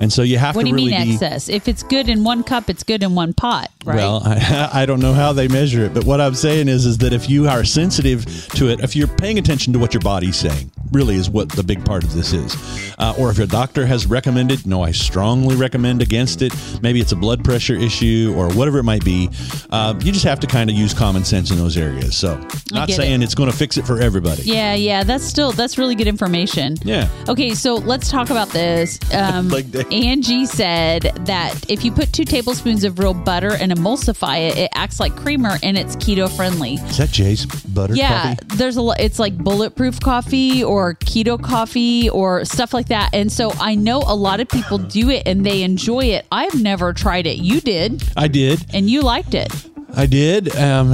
and 0.00 0.12
so 0.12 0.22
you 0.22 0.38
have 0.38 0.56
What 0.56 0.62
to 0.62 0.64
do 0.66 0.70
you 0.70 0.74
really 0.76 0.90
mean 0.92 1.06
be. 1.08 1.12
excess? 1.14 1.48
If 1.48 1.68
it's 1.68 1.82
good 1.82 2.08
in 2.08 2.24
one 2.24 2.42
cup, 2.42 2.68
it's 2.70 2.82
good 2.82 3.02
in 3.02 3.14
one 3.14 3.32
pot, 3.32 3.70
right? 3.84 3.96
Well, 3.96 4.22
I, 4.24 4.70
I 4.82 4.86
don't 4.86 5.00
know 5.00 5.12
how 5.12 5.32
they 5.32 5.48
measure 5.48 5.84
it, 5.84 5.94
but 5.94 6.04
what 6.04 6.20
I'm 6.20 6.34
saying 6.34 6.68
is, 6.68 6.86
is 6.86 6.98
that 6.98 7.12
if 7.12 7.28
you 7.28 7.48
are 7.48 7.64
sensitive 7.64 8.24
to 8.54 8.68
it, 8.68 8.80
if 8.80 8.94
you're 8.96 9.08
paying 9.08 9.38
attention 9.38 9.72
to 9.72 9.78
what 9.78 9.94
your 9.94 10.00
body's 10.02 10.36
saying, 10.36 10.70
really 10.92 11.16
is 11.16 11.28
what 11.30 11.48
the 11.50 11.62
big 11.62 11.84
part 11.84 12.04
of 12.04 12.12
this 12.14 12.32
is. 12.32 12.54
Uh, 12.98 13.14
or 13.18 13.30
if 13.30 13.38
your 13.38 13.46
doctor 13.46 13.84
has 13.86 14.06
recommended, 14.06 14.66
no, 14.66 14.82
I 14.82 14.92
strongly 14.92 15.56
recommend 15.56 16.02
against 16.02 16.42
it. 16.42 16.52
Maybe 16.82 17.00
it's 17.00 17.12
a 17.12 17.16
blood 17.16 17.42
pressure 17.44 17.74
issue 17.74 18.32
or 18.36 18.48
whatever 18.54 18.78
it 18.78 18.84
might 18.84 19.04
be. 19.04 19.28
Uh, 19.70 19.94
you 20.00 20.12
just 20.12 20.24
have 20.24 20.38
to 20.40 20.46
kind 20.46 20.70
of 20.70 20.76
use 20.76 20.94
common 20.94 21.24
sense 21.24 21.50
in 21.50 21.56
those 21.56 21.76
areas. 21.76 22.16
So, 22.16 22.36
not 22.70 22.90
saying 22.90 23.22
it's 23.22 23.34
going 23.34 23.50
to 23.50 23.56
fix 23.56 23.76
it 23.76 23.86
for 23.86 24.00
everybody. 24.00 24.42
yeah, 24.44 24.74
yeah, 24.74 25.02
that's 25.14 25.24
still 25.24 25.52
that's 25.52 25.78
really 25.78 25.94
good 25.94 26.08
information. 26.08 26.76
Yeah. 26.82 27.08
Okay, 27.28 27.54
so 27.54 27.76
let's 27.76 28.10
talk 28.10 28.30
about 28.30 28.48
this. 28.48 28.98
Um, 29.14 29.48
day. 29.70 29.84
Angie 29.92 30.44
said 30.44 31.02
that 31.26 31.70
if 31.70 31.84
you 31.84 31.92
put 31.92 32.12
two 32.12 32.24
tablespoons 32.24 32.82
of 32.82 32.98
real 32.98 33.14
butter 33.14 33.52
and 33.54 33.70
emulsify 33.70 34.50
it, 34.50 34.58
it 34.58 34.70
acts 34.74 34.98
like 34.98 35.14
creamer 35.14 35.56
and 35.62 35.78
it's 35.78 35.94
keto 35.96 36.28
friendly. 36.34 36.74
Is 36.74 36.96
that 36.98 37.10
Jay's 37.10 37.46
butter 37.46 37.94
Yeah, 37.94 38.34
coffee? 38.34 38.56
there's 38.56 38.76
a 38.76 38.82
lot. 38.82 38.98
It's 38.98 39.20
like 39.20 39.38
bulletproof 39.38 40.00
coffee 40.00 40.64
or 40.64 40.94
keto 40.94 41.40
coffee 41.40 42.10
or 42.10 42.44
stuff 42.44 42.74
like 42.74 42.88
that. 42.88 43.10
And 43.12 43.30
so 43.30 43.52
I 43.60 43.76
know 43.76 44.02
a 44.04 44.16
lot 44.16 44.40
of 44.40 44.48
people 44.48 44.78
do 44.78 45.10
it 45.10 45.22
and 45.26 45.46
they 45.46 45.62
enjoy 45.62 46.06
it. 46.06 46.26
I've 46.32 46.60
never 46.60 46.92
tried 46.92 47.28
it. 47.28 47.38
You 47.38 47.60
did, 47.60 48.02
I 48.16 48.26
did. 48.26 48.66
and 48.74 48.90
you 48.90 49.02
liked 49.02 49.34
it. 49.34 49.52
I 49.96 50.06
did, 50.06 50.54
um, 50.56 50.90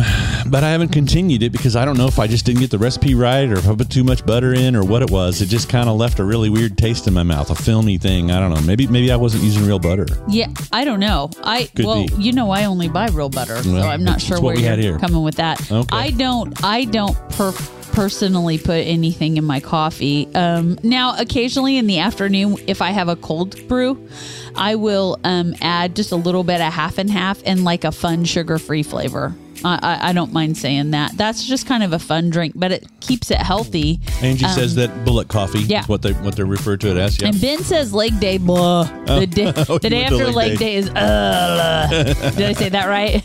but 0.48 0.62
I 0.62 0.70
haven't 0.70 0.90
continued 0.90 1.42
it 1.42 1.50
because 1.52 1.76
I 1.76 1.84
don't 1.84 1.96
know 1.96 2.06
if 2.06 2.18
I 2.18 2.26
just 2.26 2.44
didn't 2.44 2.60
get 2.60 2.70
the 2.70 2.78
recipe 2.78 3.14
right 3.14 3.48
or 3.48 3.54
if 3.54 3.68
I 3.68 3.74
put 3.74 3.90
too 3.90 4.04
much 4.04 4.24
butter 4.26 4.52
in 4.54 4.76
or 4.76 4.84
what 4.84 5.02
it 5.02 5.10
was. 5.10 5.40
It 5.40 5.46
just 5.46 5.68
kind 5.68 5.88
of 5.88 5.96
left 5.96 6.18
a 6.18 6.24
really 6.24 6.50
weird 6.50 6.76
taste 6.76 7.06
in 7.06 7.14
my 7.14 7.22
mouth, 7.22 7.50
a 7.50 7.54
filmy 7.54 7.98
thing. 7.98 8.30
I 8.30 8.40
don't 8.40 8.52
know. 8.52 8.60
Maybe 8.62 8.86
maybe 8.86 9.10
I 9.10 9.16
wasn't 9.16 9.44
using 9.44 9.66
real 9.66 9.78
butter. 9.78 10.06
Yeah, 10.28 10.48
I 10.72 10.84
don't 10.84 11.00
know. 11.00 11.30
I 11.42 11.64
Could 11.74 11.86
well, 11.86 12.06
be. 12.06 12.14
you 12.14 12.32
know, 12.32 12.50
I 12.50 12.64
only 12.64 12.88
buy 12.88 13.06
real 13.08 13.30
butter, 13.30 13.62
so 13.62 13.76
I'm 13.78 14.04
not 14.04 14.20
sure 14.20 14.36
what 14.40 14.56
where 14.56 14.76
we 14.76 14.82
you're 14.84 14.98
coming 14.98 15.22
with 15.22 15.36
that. 15.36 15.60
Okay. 15.70 15.88
I 15.96 16.10
don't. 16.10 16.62
I 16.62 16.84
don't 16.84 17.16
per- 17.30 17.54
personally 17.92 18.59
put 18.59 18.87
anything 18.87 19.37
in 19.37 19.44
my 19.44 19.61
coffee. 19.61 20.29
Um, 20.35 20.79
now, 20.83 21.16
occasionally 21.18 21.76
in 21.76 21.87
the 21.87 21.98
afternoon, 21.98 22.57
if 22.66 22.83
I 22.83 22.90
have 22.90 23.09
a 23.09 23.16
cold 23.16 23.66
brew, 23.68 24.09
I 24.55 24.74
will 24.74 25.18
um, 25.24 25.55
add 25.61 25.96
just 25.96 26.12
a 26.12 26.16
little 26.16 26.44
bit 26.44 26.61
of 26.61 26.72
half 26.72 26.98
and 26.98 27.11
half 27.11 27.42
and 27.44 27.64
like 27.64 27.85
a 27.85 27.92
fun 27.92 28.24
sugar-free 28.24 28.83
flavor. 28.83 29.35
I, 29.64 29.78
I, 29.82 30.08
I 30.08 30.12
don't 30.12 30.32
mind 30.32 30.56
saying 30.56 30.92
that. 30.92 31.16
That's 31.16 31.44
just 31.44 31.66
kind 31.66 31.82
of 31.82 31.92
a 31.92 31.98
fun 31.98 32.30
drink, 32.30 32.54
but 32.56 32.72
it 32.72 32.86
keeps 33.00 33.30
it 33.30 33.38
healthy. 33.38 34.00
Angie 34.22 34.46
says 34.48 34.74
that 34.76 35.04
bullet 35.04 35.28
coffee 35.28 35.58
Um, 35.60 35.64
yeah. 35.66 35.80
is 35.82 35.88
what 35.88 36.02
they 36.02 36.12
what 36.14 36.36
they 36.36 36.44
refer 36.44 36.76
to 36.76 36.90
it 36.90 36.96
as. 36.96 37.20
Yeah. 37.20 37.28
And 37.28 37.40
Ben 37.40 37.58
says 37.62 37.92
leg 37.92 38.18
day, 38.20 38.38
blah. 38.38 38.84
The 39.06 39.26
day, 39.26 39.52
Oh, 39.68 39.78
the 39.78 39.90
day 39.90 40.04
after 40.06 40.26
leg 40.26 40.34
leg 40.34 40.50
day. 40.52 40.56
day, 40.56 40.74
is, 40.76 40.88
uh, 40.90 42.32
did 42.36 42.46
I 42.46 42.52
say 42.52 42.68
that 42.70 42.86
right? 42.88 43.22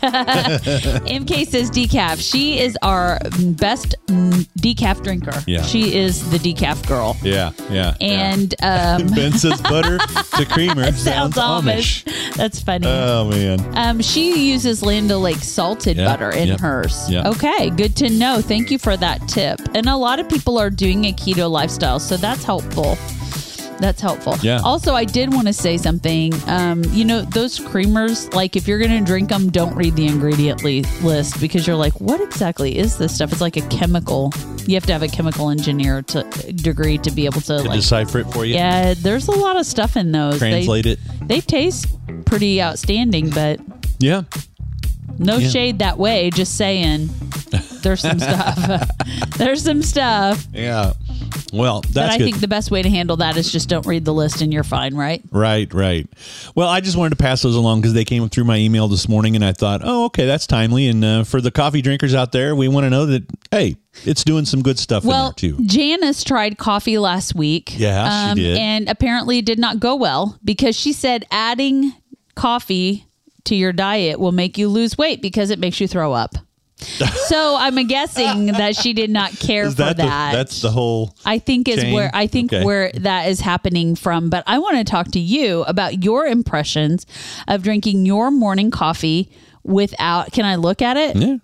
MK 1.06 1.46
says 1.46 1.70
decaf. 1.70 2.18
She 2.20 2.58
is 2.60 2.76
our 2.82 3.18
best 3.50 3.94
decaf 4.08 5.02
drinker. 5.02 5.42
Yeah. 5.46 5.62
She 5.62 5.96
is 5.96 6.28
the 6.30 6.38
decaf 6.38 6.86
girl. 6.86 7.16
yeah, 7.22 7.52
yeah. 7.70 7.94
And 8.00 8.54
um, 8.62 9.06
Ben 9.14 9.32
says 9.32 9.60
butter 9.62 9.98
to 9.98 10.46
creamer 10.46 10.84
sounds 10.92 11.34
sounds 11.34 11.36
Amish. 11.36 12.04
Amish. 12.04 12.34
That's 12.36 12.60
funny. 12.60 12.86
Oh 12.86 13.28
man. 13.30 13.60
Um, 13.76 14.00
she 14.02 14.50
uses 14.50 14.82
Land 14.82 15.10
O'Lakes 15.10 15.48
salted 15.48 15.96
Yeah, 15.96 16.06
butter 16.30 16.38
in 16.42 16.48
yep, 16.48 16.60
hers. 16.60 17.10
yeah. 17.10 17.28
Okay, 17.28 17.70
good 17.70 17.96
to 17.96 18.08
know. 18.10 18.40
Thank 18.40 18.70
you 18.70 18.78
for 18.78 18.96
that 18.96 19.26
tip. 19.28 19.60
And 19.74 19.88
a 19.88 19.96
lot 19.96 20.18
of 20.18 20.28
people 20.28 20.58
are 20.58 20.70
doing 20.70 21.04
a 21.06 21.12
keto 21.12 21.50
lifestyle, 21.50 21.98
so 22.00 22.16
that's 22.16 22.44
helpful. 22.44 22.96
That's 23.78 24.00
helpful. 24.00 24.36
Yeah. 24.40 24.60
Also, 24.64 24.94
I 24.94 25.04
did 25.04 25.34
want 25.34 25.48
to 25.48 25.52
say 25.52 25.76
something. 25.76 26.32
Um, 26.46 26.82
you 26.92 27.04
know, 27.04 27.20
those 27.20 27.58
creamers, 27.58 28.32
like 28.32 28.56
if 28.56 28.66
you're 28.66 28.78
going 28.78 28.90
to 28.98 29.04
drink 29.04 29.28
them, 29.28 29.50
don't 29.50 29.74
read 29.76 29.94
the 29.96 30.06
ingredient 30.06 30.64
li- 30.64 30.84
list 31.02 31.38
because 31.42 31.66
you're 31.66 31.76
like, 31.76 31.92
what 32.00 32.18
exactly 32.22 32.78
is 32.78 32.96
this 32.96 33.14
stuff? 33.14 33.32
It's 33.32 33.42
like 33.42 33.58
a 33.58 33.68
chemical. 33.68 34.32
You 34.66 34.76
have 34.76 34.86
to 34.86 34.94
have 34.94 35.02
a 35.02 35.08
chemical 35.08 35.50
engineer 35.50 36.00
to 36.02 36.22
degree 36.54 36.96
to 36.98 37.10
be 37.10 37.26
able 37.26 37.42
to, 37.42 37.58
To 37.58 37.62
like, 37.64 37.72
decipher 37.80 38.20
it 38.20 38.32
for 38.32 38.46
you. 38.46 38.54
yeah, 38.54 38.94
there's 38.96 39.28
a 39.28 39.32
lot 39.32 39.58
of 39.58 39.66
stuff 39.66 39.94
in 39.98 40.10
those. 40.10 40.40
They- 40.40 40.52
Translate 40.64 40.86
it. 40.86 40.98
They 41.22 41.42
taste 41.42 41.86
pretty 42.24 42.62
outstanding, 42.62 43.28
but 43.28 43.60
Yeah. 43.98 44.22
No 45.18 45.36
Yeah. 45.38 45.48
shade 45.48 45.78
that 45.80 45.98
way. 45.98 46.30
Just 46.30 46.56
saying, 46.56 47.08
there's 47.82 48.00
some 48.00 48.18
stuff. 48.20 48.80
there's 49.36 49.62
some 49.62 49.82
stuff. 49.82 50.46
Yeah. 50.52 50.92
Well, 51.52 51.80
that's 51.82 51.94
but 51.94 52.10
I 52.10 52.18
good. 52.18 52.24
think 52.24 52.40
the 52.40 52.48
best 52.48 52.70
way 52.70 52.82
to 52.82 52.90
handle 52.90 53.16
that 53.18 53.36
is 53.36 53.50
just 53.50 53.68
don't 53.68 53.86
read 53.86 54.04
the 54.04 54.12
list 54.12 54.42
and 54.42 54.52
you're 54.52 54.64
fine, 54.64 54.94
right? 54.94 55.22
Right, 55.30 55.72
right. 55.72 56.06
Well, 56.54 56.68
I 56.68 56.80
just 56.80 56.96
wanted 56.96 57.10
to 57.10 57.16
pass 57.16 57.40
those 57.42 57.54
along 57.54 57.80
because 57.80 57.94
they 57.94 58.04
came 58.04 58.28
through 58.28 58.44
my 58.44 58.56
email 58.56 58.88
this 58.88 59.08
morning, 59.08 59.36
and 59.36 59.44
I 59.44 59.52
thought, 59.52 59.80
oh, 59.84 60.06
okay, 60.06 60.26
that's 60.26 60.46
timely. 60.46 60.88
And 60.88 61.04
uh, 61.04 61.24
for 61.24 61.40
the 61.40 61.50
coffee 61.52 61.82
drinkers 61.82 62.14
out 62.14 62.32
there, 62.32 62.54
we 62.56 62.66
want 62.68 62.84
to 62.84 62.90
know 62.90 63.06
that 63.06 63.24
hey, 63.52 63.76
it's 64.04 64.24
doing 64.24 64.44
some 64.44 64.60
good 64.62 64.78
stuff 64.78 65.04
Well, 65.04 65.32
too. 65.32 65.56
Janice 65.64 66.24
tried 66.24 66.58
coffee 66.58 66.98
last 66.98 67.34
week. 67.34 67.70
um, 67.74 67.80
Yeah, 67.80 68.34
she 68.34 68.40
did. 68.42 68.58
And 68.58 68.88
apparently 68.88 69.38
it 69.38 69.46
did 69.46 69.58
not 69.58 69.78
go 69.80 69.94
well 69.94 70.38
because 70.44 70.76
she 70.76 70.92
said 70.92 71.24
adding 71.30 71.94
coffee 72.34 73.05
to 73.46 73.54
your 73.56 73.72
diet 73.72 74.20
will 74.20 74.32
make 74.32 74.58
you 74.58 74.68
lose 74.68 74.96
weight 74.98 75.22
because 75.22 75.50
it 75.50 75.58
makes 75.58 75.80
you 75.80 75.88
throw 75.88 76.12
up. 76.12 76.36
so 76.78 77.56
I'm 77.58 77.86
guessing 77.86 78.46
that 78.48 78.76
she 78.76 78.92
did 78.92 79.08
not 79.08 79.32
care 79.38 79.64
Is 79.64 79.74
for 79.74 79.78
that, 79.78 79.96
that. 79.96 80.32
The, 80.32 80.36
that's 80.36 80.60
the 80.60 80.70
whole. 80.70 81.14
I 81.24 81.38
think 81.38 81.68
is 81.68 81.80
chain? 81.80 81.94
where 81.94 82.10
I 82.12 82.26
think 82.26 82.52
Okay. 82.52 82.64
where 82.64 82.90
that 82.92 83.28
is 83.28 83.40
happening 83.40 83.96
from. 83.96 84.28
But 84.28 84.44
I 84.46 84.58
want 84.58 84.76
to 84.76 84.84
talk 84.84 85.10
to 85.12 85.18
you 85.18 85.62
about 85.62 86.04
your 86.04 86.26
impressions 86.26 87.06
of 87.48 87.62
drinking 87.62 88.04
your 88.04 88.30
morning 88.30 88.70
coffee 88.70 89.30
without. 89.64 90.32
Can 90.32 90.44
I 90.44 90.56
look 90.56 90.82
at 90.82 90.98
it? 90.98 91.16
Yeah, 91.16 91.36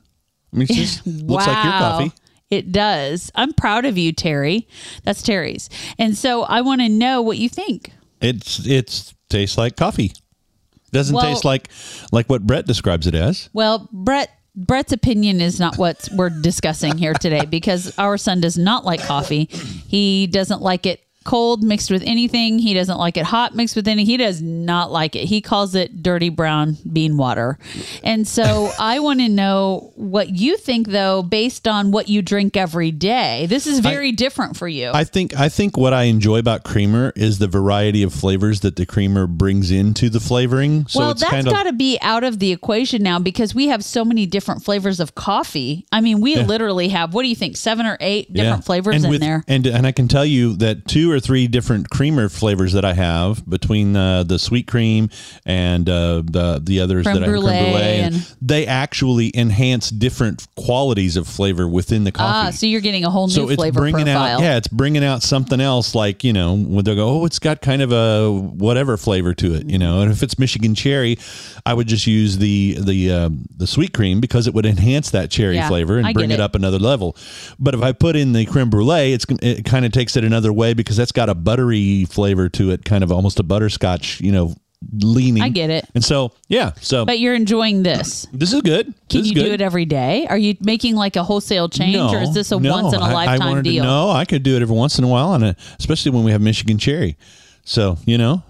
I 0.52 0.56
mean, 0.56 0.66
it 0.68 0.74
just 0.74 1.06
looks 1.06 1.46
like 1.46 1.64
your 1.64 1.72
coffee. 1.72 2.12
It 2.50 2.70
does. 2.70 3.32
I'm 3.34 3.54
proud 3.54 3.86
of 3.86 3.96
you, 3.96 4.12
Terry. 4.12 4.68
That's 5.04 5.22
Terry's. 5.22 5.70
And 5.98 6.14
so 6.14 6.42
I 6.42 6.60
want 6.60 6.82
to 6.82 6.90
know 6.90 7.22
what 7.22 7.38
you 7.38 7.48
think. 7.48 7.90
It's 8.20 8.66
it's 8.66 9.14
tastes 9.30 9.56
like 9.56 9.76
coffee. 9.76 10.12
Doesn't 10.92 11.14
Well- 11.14 11.24
taste 11.24 11.44
like 11.44 11.68
like 12.12 12.28
what 12.28 12.46
Brett 12.46 12.66
describes 12.66 13.06
it 13.06 13.14
as. 13.14 13.48
Well, 13.52 13.88
Brett 13.92 14.30
Brett's 14.54 14.92
opinion 14.92 15.40
is 15.40 15.58
not 15.58 15.78
what 15.78 16.08
we're 16.12 16.28
discussing 16.28 16.98
here 16.98 17.14
today 17.14 17.46
because 17.46 17.96
our 17.98 18.18
son 18.18 18.40
does 18.40 18.58
not 18.58 18.84
like 18.84 19.00
coffee. 19.00 19.48
He 19.88 20.26
doesn't 20.26 20.60
like 20.60 20.84
it 20.84 21.00
cold 21.24 21.62
mixed 21.62 21.90
with 21.90 22.02
anything. 22.04 22.58
He 22.58 22.74
doesn't 22.74 22.98
like 22.98 23.16
it 23.16 23.24
hot 23.24 23.54
mixed 23.54 23.76
with 23.76 23.88
any. 23.88 24.04
He 24.04 24.16
does 24.16 24.42
not 24.42 24.90
like 24.90 25.16
it. 25.16 25.24
He 25.24 25.40
calls 25.40 25.74
it 25.74 26.02
dirty 26.02 26.28
brown 26.28 26.76
bean 26.90 27.16
water. 27.16 27.58
And 28.02 28.26
so 28.26 28.70
I 28.78 28.98
want 29.00 29.20
to 29.20 29.28
know 29.28 29.92
what 29.96 30.30
you 30.30 30.56
think, 30.56 30.88
though, 30.88 31.22
based 31.22 31.68
on 31.68 31.90
what 31.90 32.08
you 32.08 32.22
drink 32.22 32.56
every 32.56 32.90
day. 32.90 33.46
This 33.48 33.66
is 33.66 33.78
very 33.80 34.12
different 34.12 34.56
for 34.56 34.68
you. 34.68 34.90
I 34.92 35.04
think 35.04 35.36
I 35.36 35.48
think 35.48 35.76
what 35.76 35.92
I 35.92 36.04
enjoy 36.04 36.38
about 36.38 36.64
creamer 36.64 37.12
is 37.16 37.38
the 37.38 37.48
variety 37.48 38.02
of 38.02 38.12
flavors 38.12 38.60
that 38.60 38.76
the 38.76 38.86
creamer 38.86 39.26
brings 39.26 39.70
into 39.70 40.10
the 40.10 40.20
flavoring. 40.20 40.86
So 40.86 41.00
well, 41.00 41.10
it's 41.10 41.20
that's 41.20 41.30
kind 41.30 41.46
of 41.46 41.52
got 41.52 41.64
to 41.64 41.72
be 41.72 41.98
out 42.00 42.24
of 42.24 42.38
the 42.38 42.52
equation 42.52 43.02
now 43.02 43.18
because 43.18 43.54
we 43.54 43.68
have 43.68 43.84
so 43.84 44.04
many 44.04 44.26
different 44.26 44.64
flavors 44.64 45.00
of 45.00 45.14
coffee. 45.14 45.86
I 45.92 46.00
mean, 46.00 46.20
we 46.20 46.36
literally 46.36 46.88
have 46.88 47.14
what 47.14 47.22
do 47.22 47.28
you 47.28 47.36
think, 47.36 47.56
seven 47.56 47.86
or 47.86 47.96
eight 48.00 48.32
different 48.32 48.64
flavors 48.64 48.96
and 48.96 49.04
in 49.04 49.10
with- 49.10 49.20
there? 49.20 49.44
And 49.48 49.66
and 49.66 49.86
I 49.86 49.92
can 49.92 50.08
tell 50.08 50.24
you 50.24 50.56
that 50.56 50.86
two 50.86 51.11
or 51.12 51.20
three 51.20 51.46
different 51.46 51.90
creamer 51.90 52.28
flavors 52.28 52.72
that 52.72 52.84
I 52.84 52.94
have 52.94 53.48
between 53.48 53.94
uh, 53.96 54.22
the 54.24 54.38
sweet 54.38 54.66
cream 54.66 55.10
and 55.46 55.88
uh, 55.88 56.22
the 56.24 56.60
the 56.62 56.80
others 56.80 57.04
Creme 57.04 57.14
that 57.16 57.22
I 57.24 57.26
have 57.26 57.32
creme 57.40 57.42
brulee, 57.42 57.56
and 58.00 58.14
and- 58.16 58.36
they 58.40 58.66
actually 58.66 59.30
enhance 59.36 59.90
different 59.90 60.46
qualities 60.56 61.16
of 61.16 61.26
flavor 61.28 61.68
within 61.68 62.04
the 62.04 62.12
coffee. 62.12 62.48
Ah, 62.48 62.50
so 62.50 62.66
you're 62.66 62.80
getting 62.80 63.04
a 63.04 63.10
whole 63.10 63.26
new 63.26 63.32
so 63.32 63.48
it's 63.48 63.56
flavor 63.56 63.80
bringing 63.80 64.06
profile. 64.06 64.38
out 64.38 64.40
yeah 64.42 64.56
it's 64.56 64.68
bringing 64.68 65.04
out 65.04 65.22
something 65.22 65.60
else 65.60 65.94
like 65.94 66.24
you 66.24 66.32
know 66.32 66.56
when 66.56 66.84
they'll 66.84 66.94
go 66.94 67.08
oh 67.20 67.24
it's 67.24 67.38
got 67.38 67.60
kind 67.60 67.82
of 67.82 67.92
a 67.92 68.30
whatever 68.32 68.96
flavor 68.96 69.34
to 69.34 69.54
it 69.54 69.68
you 69.68 69.78
know 69.78 70.00
and 70.00 70.10
if 70.12 70.22
it's 70.22 70.38
michigan 70.38 70.74
cherry 70.74 71.16
i 71.66 71.74
would 71.74 71.86
just 71.86 72.06
use 72.06 72.38
the 72.38 72.76
the 72.80 73.10
uh, 73.12 73.30
the 73.56 73.66
sweet 73.66 73.92
cream 73.92 74.20
because 74.20 74.46
it 74.46 74.54
would 74.54 74.66
enhance 74.66 75.10
that 75.10 75.30
cherry 75.30 75.56
Yeah, 75.56 75.68
flavor 75.68 75.98
and 75.98 76.06
I 76.06 76.12
bring 76.12 76.30
it. 76.30 76.34
it. 76.34 76.40
up 76.40 76.54
another 76.54 76.78
level 76.78 77.16
but 77.58 77.74
if 77.74 77.82
i 77.82 77.92
put 77.92 78.16
in 78.16 78.32
the 78.32 78.44
creme 78.46 78.70
brulee 78.70 79.12
it's 79.12 79.26
it 79.42 79.64
kind 79.64 79.84
of 79.84 79.92
takes 79.92 80.16
it 80.16 80.24
another 80.24 80.52
way 80.52 80.74
because 80.74 80.98
that's 81.02 81.12
got 81.12 81.28
a 81.28 81.34
buttery 81.34 82.04
flavor 82.04 82.48
to 82.48 82.70
it 82.70 82.84
kind 82.84 83.02
of 83.02 83.10
almost 83.10 83.40
a 83.40 83.42
butterscotch 83.42 84.20
you 84.20 84.30
know 84.30 84.54
leaning 85.00 85.42
I 85.42 85.48
get 85.48 85.70
it. 85.70 85.84
and 85.94 86.04
so 86.04 86.32
yeah 86.48 86.72
so 86.80 87.04
But 87.04 87.18
you're 87.20 87.34
enjoying 87.34 87.82
this. 87.82 88.26
this 88.32 88.52
is 88.52 88.60
good 88.62 88.86
Can 89.08 89.20
This 89.20 89.28
you 89.28 89.34
good. 89.34 89.44
do 89.44 89.52
it 89.52 89.60
every 89.60 89.84
day? 89.84 90.26
Are 90.28 90.36
you 90.38 90.56
making 90.60 90.96
like 90.96 91.16
a 91.16 91.22
wholesale 91.22 91.68
change, 91.68 91.96
or 92.12 92.20
is 92.20 92.34
this 92.34 92.50
a 92.52 92.58
no, 92.58 92.72
once 92.82 92.94
in 92.94 93.00
a 93.00 93.04
I- 93.04 93.10
I 93.10 93.14
lifetime 93.14 93.48
wanted 93.48 93.64
to- 93.64 93.70
deal? 93.70 93.84
no, 93.84 94.10
I 94.10 94.24
could 94.24 94.42
do 94.42 94.56
it 94.56 94.62
every 94.62 94.74
once 94.76 94.98
in 94.98 95.04
a 95.04 95.08
while, 95.08 95.34
and 95.34 95.44
uh, 95.44 95.52
especially 95.78 96.10
when 96.12 96.24
we 96.24 96.32
have 96.32 96.40
Michigan 96.40 96.78
cherry. 96.78 97.16
So 97.64 97.96
you 98.06 98.18
know, 98.18 98.42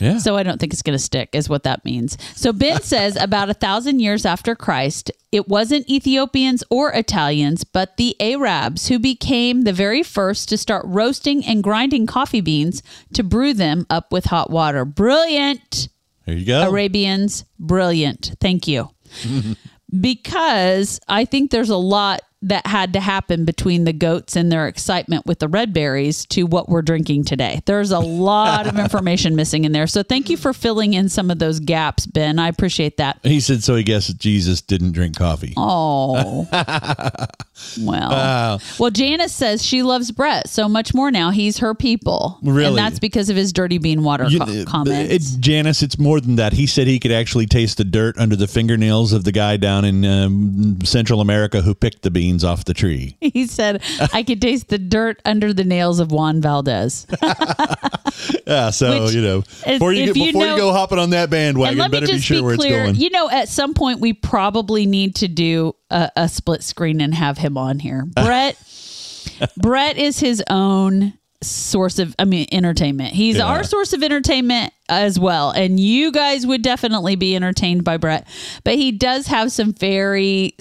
yeah. 0.00 0.18
So 0.18 0.36
I 0.36 0.42
don't 0.42 0.58
think 0.58 0.72
it's 0.72 0.82
going 0.82 0.98
to 0.98 1.04
stick, 1.04 1.28
is 1.34 1.48
what 1.48 1.62
that 1.64 1.84
means. 1.84 2.18
So 2.34 2.52
Ben 2.52 2.80
says 2.82 3.14
about 3.16 3.48
a 3.50 3.54
thousand 3.54 4.00
years 4.00 4.24
after 4.26 4.56
Christ, 4.56 5.12
it 5.32 5.48
wasn't 5.48 5.88
Ethiopians 5.88 6.64
or 6.70 6.92
Italians, 6.92 7.62
but 7.62 7.96
the 7.96 8.20
Arabs 8.20 8.88
who 8.88 8.98
became 8.98 9.62
the 9.62 9.72
very 9.72 10.02
first 10.02 10.48
to 10.48 10.58
start 10.58 10.84
roasting 10.86 11.44
and 11.44 11.62
grinding 11.62 12.06
coffee 12.06 12.40
beans 12.40 12.82
to 13.14 13.22
brew 13.22 13.54
them 13.54 13.86
up 13.88 14.12
with 14.12 14.26
hot 14.26 14.50
water. 14.50 14.84
Brilliant. 14.84 15.88
there 16.26 16.34
you 16.34 16.44
go. 16.44 16.68
Arabians, 16.68 17.44
brilliant. 17.58 18.32
Thank 18.40 18.66
you. 18.66 18.90
because 20.00 21.00
I 21.08 21.24
think 21.24 21.50
there's 21.50 21.70
a 21.70 21.76
lot 21.76 22.22
that 22.42 22.66
had 22.66 22.94
to 22.94 23.00
happen 23.00 23.44
between 23.44 23.84
the 23.84 23.92
goats 23.92 24.34
and 24.34 24.50
their 24.50 24.66
excitement 24.66 25.26
with 25.26 25.40
the 25.40 25.48
red 25.48 25.74
berries 25.74 26.24
to 26.26 26.44
what 26.44 26.70
we're 26.70 26.80
drinking 26.80 27.24
today. 27.24 27.60
There's 27.66 27.90
a 27.90 27.98
lot 27.98 28.66
of 28.66 28.78
information 28.78 29.36
missing 29.36 29.64
in 29.66 29.72
there. 29.72 29.86
So 29.86 30.02
thank 30.02 30.30
you 30.30 30.38
for 30.38 30.54
filling 30.54 30.94
in 30.94 31.10
some 31.10 31.30
of 31.30 31.38
those 31.38 31.60
gaps, 31.60 32.06
Ben. 32.06 32.38
I 32.38 32.48
appreciate 32.48 32.96
that. 32.96 33.18
He 33.22 33.40
said 33.40 33.62
so. 33.62 33.74
He 33.76 33.82
guessed 33.82 34.16
Jesus 34.16 34.62
didn't 34.62 34.92
drink 34.92 35.16
coffee. 35.16 35.52
Oh. 35.58 36.48
well. 37.80 38.60
Well, 38.78 38.90
Janice 38.90 39.34
says 39.34 39.62
she 39.62 39.82
loves 39.82 40.10
Brett 40.10 40.48
so 40.48 40.66
much 40.66 40.94
more 40.94 41.10
now. 41.10 41.30
He's 41.30 41.58
her 41.58 41.74
people. 41.74 42.38
Really? 42.42 42.68
And 42.68 42.78
that's 42.78 42.98
because 42.98 43.28
of 43.28 43.36
his 43.36 43.52
dirty 43.52 43.76
bean 43.76 44.02
water 44.02 44.24
You- 44.28 44.38
co- 44.40 44.64
comments. 44.64 45.12
It's 45.12 45.34
Janice. 45.36 45.82
It's 45.82 45.98
more 45.98 46.20
than 46.20 46.36
that. 46.36 46.54
He 46.54 46.66
said 46.66 46.86
he 46.86 46.98
could 46.98 47.12
actually 47.12 47.46
taste 47.46 47.76
the 47.76 47.84
dirt 47.84 48.16
under 48.18 48.34
the 48.36 48.48
fingernails 48.48 49.12
of 49.12 49.24
the 49.24 49.32
guy 49.32 49.58
down 49.58 49.84
in 49.84 50.04
um, 50.06 50.78
Central 50.84 51.20
America 51.20 51.60
who 51.60 51.74
picked 51.74 52.00
the 52.02 52.10
beans 52.10 52.29
off 52.44 52.64
the 52.64 52.74
tree. 52.74 53.16
he 53.20 53.46
said, 53.46 53.82
I 54.12 54.22
could 54.22 54.40
taste 54.40 54.68
the 54.68 54.78
dirt 54.78 55.20
under 55.24 55.52
the 55.52 55.64
nails 55.64 55.98
of 56.00 56.12
Juan 56.12 56.40
Valdez. 56.40 57.06
Yeah. 58.46 58.70
So 58.70 59.04
Which, 59.04 59.14
you 59.14 59.22
know, 59.22 59.42
before 59.64 59.92
you 59.92 60.06
get, 60.06 60.16
you 60.16 60.24
before 60.26 60.44
know- 60.44 60.54
you 60.56 60.60
go 60.60 60.72
hopping 60.72 60.98
on 60.98 61.10
that 61.10 61.30
bandwagon, 61.30 61.90
better 61.90 62.06
be 62.06 62.18
sure 62.18 62.38
be 62.38 62.42
where 62.42 62.56
clear. 62.56 62.78
it's 62.80 62.86
going. 62.88 62.94
You 62.96 63.10
know, 63.10 63.30
at 63.30 63.48
some 63.48 63.74
point 63.74 64.00
we 64.00 64.12
probably 64.12 64.86
need 64.86 65.14
to 65.16 65.28
do 65.28 65.74
a, 65.90 66.10
a 66.16 66.28
split 66.28 66.62
screen 66.62 67.00
and 67.00 67.14
have 67.14 67.38
him 67.38 67.56
on 67.56 67.78
here. 67.78 68.04
Brett, 68.14 68.56
Brett 69.56 69.96
is 69.96 70.18
his 70.18 70.42
own 70.50 71.14
source 71.42 71.98
of, 71.98 72.14
I 72.18 72.24
mean, 72.24 72.46
entertainment. 72.52 73.14
He's 73.14 73.36
Yeah. 73.36 73.44
our 73.46 73.62
source 73.64 73.92
of 73.92 74.02
entertainment 74.02 74.72
as 74.88 75.18
well, 75.18 75.50
and 75.52 75.78
you 75.80 76.10
guys 76.12 76.46
would 76.46 76.62
definitely 76.62 77.16
be 77.16 77.36
entertained 77.36 77.84
by 77.84 77.96
Brett. 77.96 78.26
But 78.64 78.74
he 78.74 78.92
does 78.92 79.28
have 79.28 79.52
some 79.52 79.72
very 79.72 80.54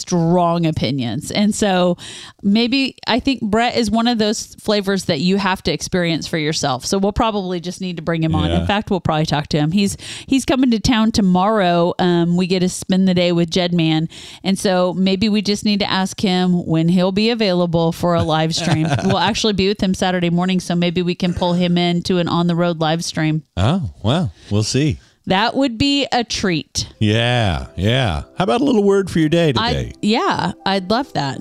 strong 0.00 0.66
opinions, 0.66 1.30
and 1.30 1.54
so 1.54 1.96
maybe 2.42 2.96
I 3.06 3.20
think 3.20 3.42
Brett 3.42 3.76
is 3.76 3.90
one 3.90 4.08
of 4.08 4.18
those 4.18 4.54
flavors 4.56 5.04
that 5.06 5.20
you 5.20 5.36
have 5.36 5.62
to 5.64 5.72
experience 5.72 6.26
for 6.26 6.38
yourself. 6.38 6.84
So 6.84 6.98
we'll 6.98 7.12
probably 7.12 7.60
just 7.60 7.80
need 7.80 7.96
to 7.96 8.02
bring 8.02 8.22
him 8.22 8.34
on. 8.34 8.50
Yeah. 8.50 8.60
In 8.60 8.66
fact, 8.66 8.90
we'll 8.90 9.00
probably 9.00 9.26
talk 9.26 9.48
to 9.48 9.58
him. 9.58 9.72
He's 9.72 9.96
he's 10.26 10.44
coming 10.44 10.70
to 10.70 10.80
town 10.80 11.12
tomorrow. 11.12 11.94
Um, 11.98 12.36
we 12.36 12.46
get 12.46 12.60
to 12.60 12.68
spend 12.68 13.06
the 13.06 13.14
day 13.14 13.32
with 13.32 13.50
Jedman, 13.50 14.10
and 14.42 14.58
so 14.58 14.94
maybe 14.94 15.28
we 15.28 15.42
just 15.42 15.64
need 15.64 15.80
to 15.80 15.90
ask 15.90 16.20
him 16.20 16.66
when 16.66 16.88
he'll 16.88 17.12
be 17.12 17.30
available 17.30 17.92
for 17.92 18.14
a 18.14 18.22
live 18.22 18.54
stream. 18.54 18.86
we'll 19.04 19.18
actually 19.18 19.52
be 19.52 19.68
with 19.68 19.82
him 19.82 19.94
Saturday 19.94 20.30
morning, 20.30 20.60
so 20.60 20.74
maybe 20.74 21.02
we 21.02 21.14
can 21.14 21.34
pull 21.34 21.52
him 21.52 21.76
in 21.76 22.02
to 22.02 22.18
an 22.18 22.28
on 22.28 22.46
the 22.46 22.56
road 22.56 22.80
live 22.80 23.04
stream. 23.04 23.42
oh 23.56 23.90
well, 24.02 24.32
we'll 24.50 24.62
see. 24.62 24.98
That 25.26 25.54
would 25.54 25.78
be 25.78 26.06
a 26.12 26.24
treat. 26.24 26.92
Yeah, 26.98 27.68
yeah. 27.76 28.24
How 28.36 28.44
about 28.44 28.60
a 28.60 28.64
little 28.64 28.82
word 28.82 29.10
for 29.10 29.18
your 29.18 29.28
day 29.28 29.52
I 29.56 29.72
today? 29.72 29.92
yeah, 30.02 30.52
I'd 30.64 30.90
love 30.90 31.12
that. 31.12 31.38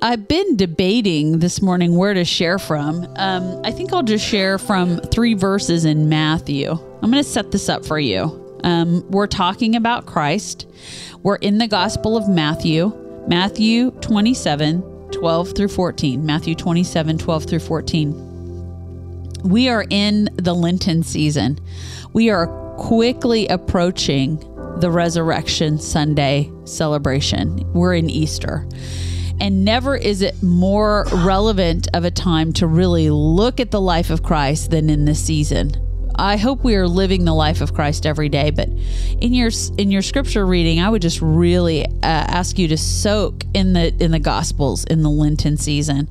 I've 0.00 0.26
been 0.26 0.56
debating 0.56 1.38
this 1.38 1.62
morning 1.62 1.96
where 1.96 2.12
to 2.12 2.24
share 2.24 2.58
from. 2.58 3.06
Um, 3.16 3.60
I 3.64 3.70
think 3.70 3.92
I'll 3.92 4.02
just 4.02 4.24
share 4.26 4.58
from 4.58 4.98
three 4.98 5.34
verses 5.34 5.84
in 5.84 6.08
Matthew. 6.08 6.70
I'm 6.70 7.10
going 7.10 7.22
to 7.22 7.28
set 7.28 7.52
this 7.52 7.68
up 7.68 7.84
for 7.84 8.00
you. 8.00 8.60
Um, 8.64 9.08
we're 9.10 9.28
talking 9.28 9.76
about 9.76 10.06
Christ. 10.06 10.66
We're 11.22 11.36
in 11.36 11.58
the 11.58 11.68
Gospel 11.68 12.16
of 12.16 12.28
Matthew, 12.28 12.92
Matthew 13.28 13.92
27, 14.00 14.82
12 15.12 15.54
through 15.54 15.68
14. 15.68 16.26
Matthew 16.26 16.56
27, 16.56 17.18
12 17.18 17.44
through 17.44 17.58
14 17.60 18.31
we 19.42 19.68
are 19.68 19.84
in 19.90 20.28
the 20.36 20.54
Lenten 20.54 21.02
season. 21.02 21.58
We 22.12 22.30
are 22.30 22.46
quickly 22.76 23.46
approaching 23.48 24.38
the 24.78 24.90
Resurrection 24.90 25.78
Sunday 25.78 26.50
celebration. 26.64 27.70
We're 27.72 27.94
in 27.94 28.08
Easter. 28.08 28.66
And 29.40 29.64
never 29.64 29.96
is 29.96 30.22
it 30.22 30.42
more 30.42 31.06
relevant 31.12 31.88
of 31.94 32.04
a 32.04 32.10
time 32.10 32.52
to 32.54 32.66
really 32.66 33.10
look 33.10 33.60
at 33.60 33.70
the 33.70 33.80
life 33.80 34.10
of 34.10 34.22
Christ 34.22 34.70
than 34.70 34.88
in 34.88 35.04
this 35.04 35.22
season. 35.24 35.72
I 36.16 36.36
hope 36.36 36.62
we 36.62 36.76
are 36.76 36.86
living 36.86 37.24
the 37.24 37.34
life 37.34 37.60
of 37.60 37.74
Christ 37.74 38.06
every 38.06 38.28
day, 38.28 38.50
but 38.50 38.68
in 39.20 39.32
your 39.32 39.50
in 39.78 39.90
your 39.90 40.02
scripture 40.02 40.44
reading, 40.46 40.80
I 40.80 40.88
would 40.88 41.02
just 41.02 41.20
really 41.22 41.84
uh, 41.84 41.90
ask 42.02 42.58
you 42.58 42.68
to 42.68 42.76
soak 42.76 43.44
in 43.54 43.72
the 43.72 43.94
in 44.02 44.10
the 44.10 44.18
Gospels 44.18 44.84
in 44.84 45.02
the 45.02 45.10
Lenten 45.10 45.56
season. 45.56 46.08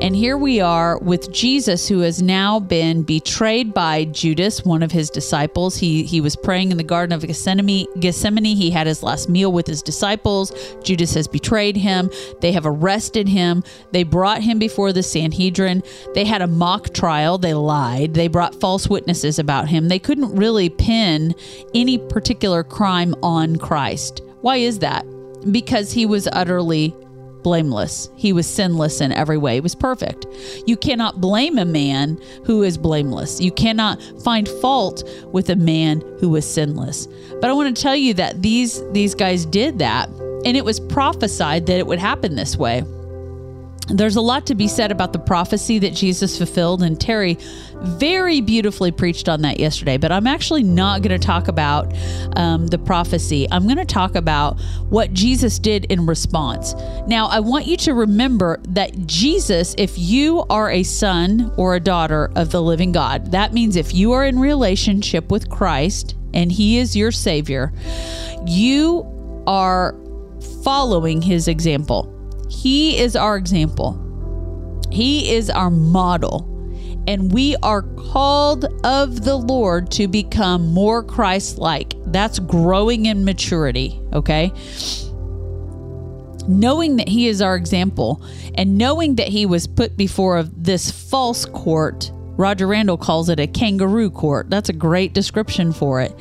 And 0.00 0.16
here 0.16 0.36
we 0.36 0.60
are 0.60 0.98
with 0.98 1.32
Jesus, 1.32 1.88
who 1.88 2.00
has 2.00 2.20
now 2.20 2.58
been 2.58 3.02
betrayed 3.02 3.72
by 3.72 4.04
Judas, 4.06 4.64
one 4.64 4.82
of 4.82 4.92
his 4.92 5.10
disciples. 5.10 5.76
He 5.76 6.02
he 6.02 6.20
was 6.20 6.36
praying 6.36 6.70
in 6.70 6.76
the 6.76 6.84
Garden 6.84 7.14
of 7.14 7.26
Gethsemane. 7.26 7.86
Gethsemane. 8.00 8.56
He 8.56 8.70
had 8.70 8.86
his 8.86 9.02
last 9.02 9.28
meal 9.28 9.52
with 9.52 9.66
his 9.66 9.82
disciples. 9.82 10.52
Judas 10.82 11.14
has 11.14 11.28
betrayed 11.28 11.76
him. 11.76 12.10
They 12.40 12.52
have 12.52 12.66
arrested 12.66 13.28
him. 13.28 13.62
They 13.92 14.02
brought 14.02 14.42
him 14.42 14.58
before 14.58 14.92
the 14.92 15.02
Sanhedrin. 15.02 15.82
They 16.14 16.24
had 16.24 16.42
a 16.42 16.46
mock 16.46 16.92
trial. 16.92 17.38
They 17.38 17.54
lied. 17.54 18.14
They 18.14 18.28
brought 18.28 18.54
false 18.60 18.88
witnesses 18.88 19.35
about 19.38 19.68
him. 19.68 19.88
They 19.88 19.98
couldn't 19.98 20.34
really 20.34 20.68
pin 20.68 21.34
any 21.74 21.98
particular 21.98 22.62
crime 22.62 23.14
on 23.22 23.56
Christ. 23.56 24.22
Why 24.40 24.56
is 24.56 24.78
that? 24.80 25.04
Because 25.52 25.92
he 25.92 26.06
was 26.06 26.28
utterly 26.32 26.94
blameless. 27.42 28.10
He 28.16 28.32
was 28.32 28.44
sinless 28.44 29.00
in 29.00 29.12
every 29.12 29.38
way. 29.38 29.54
He 29.54 29.60
was 29.60 29.76
perfect. 29.76 30.26
You 30.66 30.76
cannot 30.76 31.20
blame 31.20 31.58
a 31.58 31.64
man 31.64 32.20
who 32.44 32.64
is 32.64 32.76
blameless. 32.76 33.40
You 33.40 33.52
cannot 33.52 34.02
find 34.24 34.48
fault 34.48 35.08
with 35.32 35.48
a 35.50 35.54
man 35.54 36.02
who 36.18 36.34
is 36.34 36.44
sinless. 36.44 37.06
But 37.40 37.48
I 37.48 37.52
want 37.52 37.76
to 37.76 37.80
tell 37.80 37.94
you 37.94 38.14
that 38.14 38.42
these 38.42 38.82
these 38.90 39.14
guys 39.14 39.46
did 39.46 39.78
that 39.78 40.08
and 40.44 40.56
it 40.56 40.64
was 40.64 40.80
prophesied 40.80 41.66
that 41.66 41.78
it 41.78 41.86
would 41.86 41.98
happen 42.00 42.34
this 42.34 42.56
way. 42.56 42.82
There's 43.88 44.16
a 44.16 44.20
lot 44.20 44.46
to 44.46 44.54
be 44.54 44.66
said 44.66 44.90
about 44.90 45.12
the 45.12 45.18
prophecy 45.18 45.78
that 45.78 45.94
Jesus 45.94 46.36
fulfilled, 46.36 46.82
and 46.82 47.00
Terry 47.00 47.38
very 47.80 48.40
beautifully 48.40 48.90
preached 48.90 49.28
on 49.28 49.42
that 49.42 49.60
yesterday. 49.60 49.96
But 49.96 50.10
I'm 50.10 50.26
actually 50.26 50.62
not 50.62 51.02
going 51.02 51.18
to 51.18 51.24
talk 51.24 51.48
about 51.48 51.94
um, 52.36 52.66
the 52.66 52.78
prophecy. 52.78 53.46
I'm 53.50 53.64
going 53.64 53.76
to 53.76 53.84
talk 53.84 54.16
about 54.16 54.60
what 54.88 55.12
Jesus 55.12 55.58
did 55.58 55.84
in 55.86 56.06
response. 56.06 56.74
Now, 57.06 57.28
I 57.28 57.40
want 57.40 57.66
you 57.66 57.76
to 57.78 57.94
remember 57.94 58.58
that 58.68 59.06
Jesus, 59.06 59.74
if 59.78 59.96
you 59.98 60.44
are 60.50 60.70
a 60.70 60.82
son 60.82 61.52
or 61.56 61.76
a 61.76 61.80
daughter 61.80 62.30
of 62.34 62.50
the 62.50 62.62
living 62.62 62.92
God, 62.92 63.30
that 63.32 63.52
means 63.52 63.76
if 63.76 63.94
you 63.94 64.12
are 64.12 64.24
in 64.24 64.38
relationship 64.38 65.30
with 65.30 65.48
Christ 65.48 66.16
and 66.34 66.50
He 66.50 66.78
is 66.78 66.96
your 66.96 67.12
Savior, 67.12 67.72
you 68.46 69.06
are 69.46 69.94
following 70.64 71.22
His 71.22 71.46
example. 71.46 72.12
He 72.48 72.98
is 72.98 73.16
our 73.16 73.36
example. 73.36 74.02
He 74.90 75.32
is 75.34 75.50
our 75.50 75.70
model. 75.70 76.52
And 77.08 77.32
we 77.32 77.54
are 77.62 77.82
called 77.82 78.64
of 78.84 79.24
the 79.24 79.36
Lord 79.36 79.90
to 79.92 80.08
become 80.08 80.72
more 80.72 81.02
Christ 81.02 81.58
like. 81.58 81.94
That's 82.06 82.38
growing 82.38 83.06
in 83.06 83.24
maturity, 83.24 84.00
okay? 84.12 84.50
Knowing 86.48 86.96
that 86.96 87.08
He 87.08 87.28
is 87.28 87.40
our 87.40 87.54
example 87.54 88.22
and 88.54 88.76
knowing 88.76 89.16
that 89.16 89.28
He 89.28 89.46
was 89.46 89.66
put 89.66 89.96
before 89.96 90.42
this 90.42 90.90
false 90.90 91.44
court 91.44 92.10
Roger 92.36 92.66
Randall 92.66 92.98
calls 92.98 93.28
it 93.30 93.40
a 93.40 93.46
kangaroo 93.46 94.10
court. 94.10 94.50
That's 94.50 94.68
a 94.68 94.74
great 94.74 95.14
description 95.14 95.72
for 95.72 96.02
it. 96.02 96.14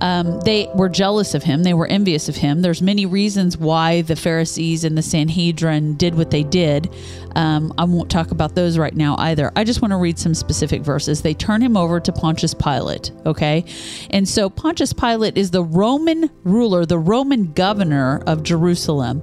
Um, 0.00 0.40
they 0.40 0.68
were 0.74 0.88
jealous 0.88 1.34
of 1.34 1.42
him. 1.42 1.62
They 1.62 1.74
were 1.74 1.86
envious 1.86 2.28
of 2.28 2.36
him. 2.36 2.62
There's 2.62 2.82
many 2.82 3.06
reasons 3.06 3.56
why 3.56 4.02
the 4.02 4.16
Pharisees 4.16 4.84
and 4.84 4.96
the 4.96 5.02
Sanhedrin 5.02 5.94
did 5.94 6.14
what 6.14 6.30
they 6.30 6.42
did. 6.42 6.92
Um, 7.36 7.72
I 7.78 7.84
won't 7.84 8.10
talk 8.10 8.30
about 8.30 8.54
those 8.54 8.78
right 8.78 8.94
now 8.94 9.16
either. 9.18 9.52
I 9.54 9.64
just 9.64 9.82
want 9.82 9.92
to 9.92 9.98
read 9.98 10.18
some 10.18 10.34
specific 10.34 10.82
verses. 10.82 11.22
They 11.22 11.34
turn 11.34 11.62
him 11.62 11.76
over 11.76 12.00
to 12.00 12.12
Pontius 12.12 12.54
Pilate. 12.54 13.12
Okay, 13.26 13.64
and 14.10 14.28
so 14.28 14.50
Pontius 14.50 14.92
Pilate 14.92 15.36
is 15.36 15.50
the 15.50 15.62
Roman 15.62 16.30
ruler, 16.44 16.86
the 16.86 16.98
Roman 16.98 17.52
governor 17.52 18.22
of 18.26 18.42
Jerusalem. 18.42 19.22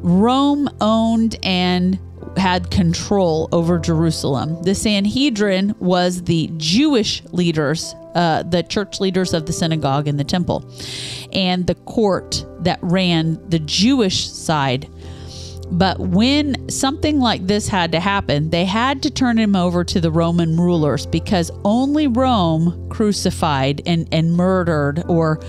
Rome 0.00 0.68
owned 0.80 1.36
and 1.42 1.98
had 2.36 2.70
control 2.70 3.48
over 3.52 3.78
Jerusalem. 3.78 4.62
The 4.62 4.74
Sanhedrin 4.74 5.74
was 5.78 6.22
the 6.24 6.50
Jewish 6.56 7.22
leaders, 7.32 7.94
uh, 8.14 8.42
the 8.42 8.62
church 8.62 9.00
leaders 9.00 9.34
of 9.34 9.46
the 9.46 9.52
synagogue 9.52 10.08
and 10.08 10.18
the 10.18 10.24
temple, 10.24 10.70
and 11.32 11.66
the 11.66 11.74
court 11.74 12.44
that 12.60 12.78
ran 12.82 13.38
the 13.48 13.58
Jewish 13.58 14.28
side. 14.28 14.88
But 15.70 16.00
when 16.00 16.68
something 16.70 17.20
like 17.20 17.46
this 17.46 17.68
had 17.68 17.92
to 17.92 18.00
happen, 18.00 18.50
they 18.50 18.64
had 18.64 19.02
to 19.02 19.10
turn 19.10 19.38
him 19.38 19.54
over 19.54 19.84
to 19.84 20.00
the 20.00 20.10
Roman 20.10 20.56
rulers 20.56 21.04
because 21.06 21.50
only 21.64 22.06
Rome 22.06 22.88
crucified 22.88 23.82
and, 23.84 24.08
and 24.10 24.32
murdered 24.32 25.04
or 25.08 25.40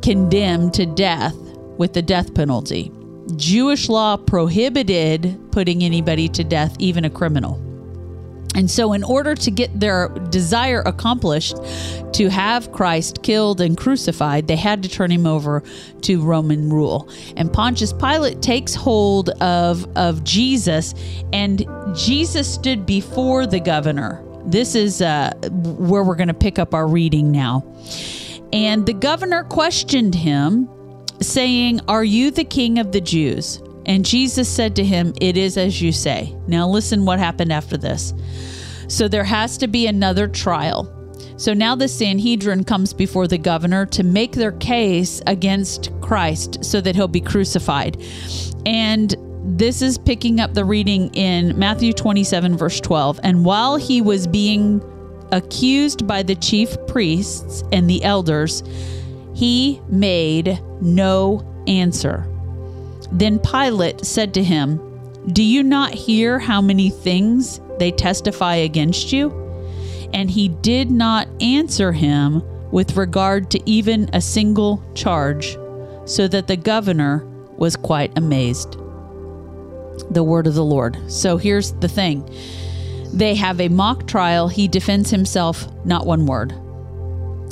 condemned 0.00 0.72
to 0.74 0.86
death 0.86 1.34
with 1.78 1.92
the 1.92 2.02
death 2.02 2.34
penalty. 2.34 2.90
Jewish 3.34 3.88
law 3.88 4.16
prohibited 4.16 5.50
putting 5.50 5.82
anybody 5.82 6.28
to 6.28 6.44
death, 6.44 6.76
even 6.78 7.04
a 7.04 7.10
criminal. 7.10 7.60
And 8.54 8.70
so, 8.70 8.94
in 8.94 9.04
order 9.04 9.34
to 9.34 9.50
get 9.50 9.78
their 9.78 10.08
desire 10.30 10.82
accomplished 10.86 11.56
to 12.14 12.30
have 12.30 12.72
Christ 12.72 13.22
killed 13.22 13.60
and 13.60 13.76
crucified, 13.76 14.46
they 14.46 14.56
had 14.56 14.82
to 14.82 14.88
turn 14.88 15.10
him 15.10 15.26
over 15.26 15.62
to 16.02 16.22
Roman 16.22 16.70
rule. 16.70 17.10
And 17.36 17.52
Pontius 17.52 17.92
Pilate 17.92 18.40
takes 18.40 18.74
hold 18.74 19.28
of, 19.42 19.86
of 19.96 20.24
Jesus, 20.24 20.94
and 21.34 21.66
Jesus 21.94 22.52
stood 22.52 22.86
before 22.86 23.46
the 23.46 23.60
governor. 23.60 24.22
This 24.46 24.74
is 24.74 25.02
uh, 25.02 25.32
where 25.50 26.02
we're 26.02 26.14
going 26.14 26.28
to 26.28 26.34
pick 26.34 26.58
up 26.58 26.72
our 26.72 26.86
reading 26.86 27.30
now. 27.30 27.62
And 28.54 28.86
the 28.86 28.94
governor 28.94 29.44
questioned 29.44 30.14
him 30.14 30.70
saying, 31.20 31.80
Are 31.88 32.04
you 32.04 32.30
the 32.30 32.44
king 32.44 32.78
of 32.78 32.92
the 32.92 33.00
Jews? 33.00 33.60
And 33.86 34.04
Jesus 34.04 34.48
said 34.48 34.76
to 34.76 34.84
him, 34.84 35.14
It 35.20 35.36
is 35.36 35.56
as 35.56 35.80
you 35.80 35.92
say. 35.92 36.36
Now 36.46 36.68
listen 36.68 37.04
what 37.04 37.18
happened 37.18 37.52
after 37.52 37.76
this. 37.76 38.12
So 38.88 39.08
there 39.08 39.24
has 39.24 39.58
to 39.58 39.68
be 39.68 39.86
another 39.86 40.28
trial. 40.28 40.92
So 41.38 41.52
now 41.52 41.74
the 41.74 41.88
Sanhedrin 41.88 42.64
comes 42.64 42.94
before 42.94 43.28
the 43.28 43.38
governor 43.38 43.84
to 43.86 44.02
make 44.02 44.32
their 44.32 44.52
case 44.52 45.20
against 45.26 45.90
Christ 46.00 46.64
so 46.64 46.80
that 46.80 46.94
he'll 46.94 47.08
be 47.08 47.20
crucified. 47.20 48.02
And 48.64 49.14
this 49.44 49.82
is 49.82 49.98
picking 49.98 50.40
up 50.40 50.54
the 50.54 50.64
reading 50.64 51.14
in 51.14 51.56
Matthew 51.58 51.92
27, 51.92 52.56
verse 52.56 52.80
12. 52.80 53.20
And 53.22 53.44
while 53.44 53.76
he 53.76 54.00
was 54.00 54.26
being 54.26 54.82
accused 55.30 56.06
by 56.06 56.22
the 56.22 56.34
chief 56.36 56.74
priests 56.86 57.62
and 57.70 57.88
the 57.88 58.02
elders, 58.02 58.62
he 59.36 59.82
made 59.90 60.58
no 60.80 61.44
answer. 61.66 62.26
Then 63.12 63.38
Pilate 63.38 64.02
said 64.02 64.32
to 64.32 64.42
him, 64.42 64.80
Do 65.30 65.42
you 65.42 65.62
not 65.62 65.92
hear 65.92 66.38
how 66.38 66.62
many 66.62 66.88
things 66.88 67.60
they 67.78 67.90
testify 67.90 68.54
against 68.54 69.12
you? 69.12 69.28
And 70.14 70.30
he 70.30 70.48
did 70.48 70.90
not 70.90 71.28
answer 71.42 71.92
him 71.92 72.42
with 72.70 72.96
regard 72.96 73.50
to 73.50 73.70
even 73.70 74.08
a 74.14 74.22
single 74.22 74.82
charge, 74.94 75.58
so 76.06 76.26
that 76.28 76.46
the 76.46 76.56
governor 76.56 77.26
was 77.58 77.76
quite 77.76 78.16
amazed. 78.16 78.72
The 80.10 80.24
word 80.24 80.46
of 80.46 80.54
the 80.54 80.64
Lord. 80.64 80.96
So 81.12 81.36
here's 81.36 81.72
the 81.72 81.88
thing 81.88 82.26
they 83.12 83.34
have 83.34 83.60
a 83.60 83.68
mock 83.68 84.06
trial. 84.06 84.48
He 84.48 84.66
defends 84.66 85.10
himself, 85.10 85.68
not 85.84 86.06
one 86.06 86.24
word. 86.24 86.54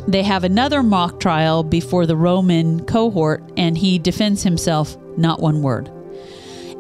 They 0.07 0.23
have 0.23 0.45
another 0.45 0.83
mock 0.83 1.19
trial 1.19 1.63
before 1.63 2.07
the 2.07 2.17
Roman 2.17 2.85
cohort, 2.85 3.43
and 3.57 3.77
he 3.77 3.99
defends 3.99 4.43
himself, 4.43 4.97
not 5.17 5.41
one 5.41 5.63
word. 5.63 5.91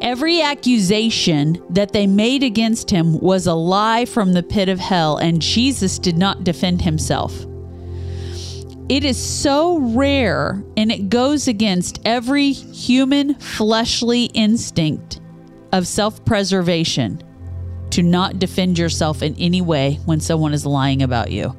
Every 0.03 0.43
accusation 0.43 1.62
that 1.70 1.93
they 1.93 2.07
made 2.07 2.43
against 2.43 2.91
him 2.91 3.18
was 3.20 3.47
a 3.47 3.55
lie 3.55 4.05
from 4.05 4.35
the 4.35 4.43
pit 4.43 4.68
of 4.68 4.79
hell, 4.79 5.16
and 5.16 5.41
Jesus 5.41 5.99
did 5.99 6.18
not 6.18 6.45
defend 6.45 6.83
himself. 6.83 7.47
It 8.91 9.03
is 9.03 9.16
so 9.16 9.79
rare 9.79 10.62
and 10.77 10.93
it 10.93 11.09
goes 11.09 11.49
against 11.49 12.01
every 12.05 12.53
human 12.53 13.35
fleshly 13.37 14.25
instinct 14.35 15.22
of 15.72 15.87
self 15.87 16.22
preservation 16.27 17.22
to 17.91 18.03
not 18.03 18.39
defend 18.39 18.79
yourself 18.79 19.22
in 19.22 19.35
any 19.39 19.62
way 19.62 20.01
when 20.05 20.20
someone 20.20 20.53
is 20.53 20.66
lying 20.66 21.03
about 21.03 21.31
you 21.31 21.57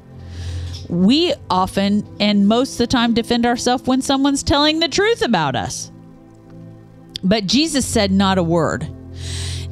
we 0.90 1.34
often 1.50 2.08
and 2.20 2.48
most 2.48 2.74
of 2.74 2.78
the 2.80 2.88
time 2.88 3.14
defend 3.14 3.46
ourselves 3.46 3.86
when 3.86 4.02
someone's 4.02 4.44
telling 4.44 4.80
the 4.80 4.88
truth 4.88 5.22
about 5.22 5.56
us. 5.56 5.92
But 7.24 7.48
Jesus 7.48 7.86
said 7.86 8.12
not 8.12 8.38
a 8.38 8.44
word. 8.44 8.88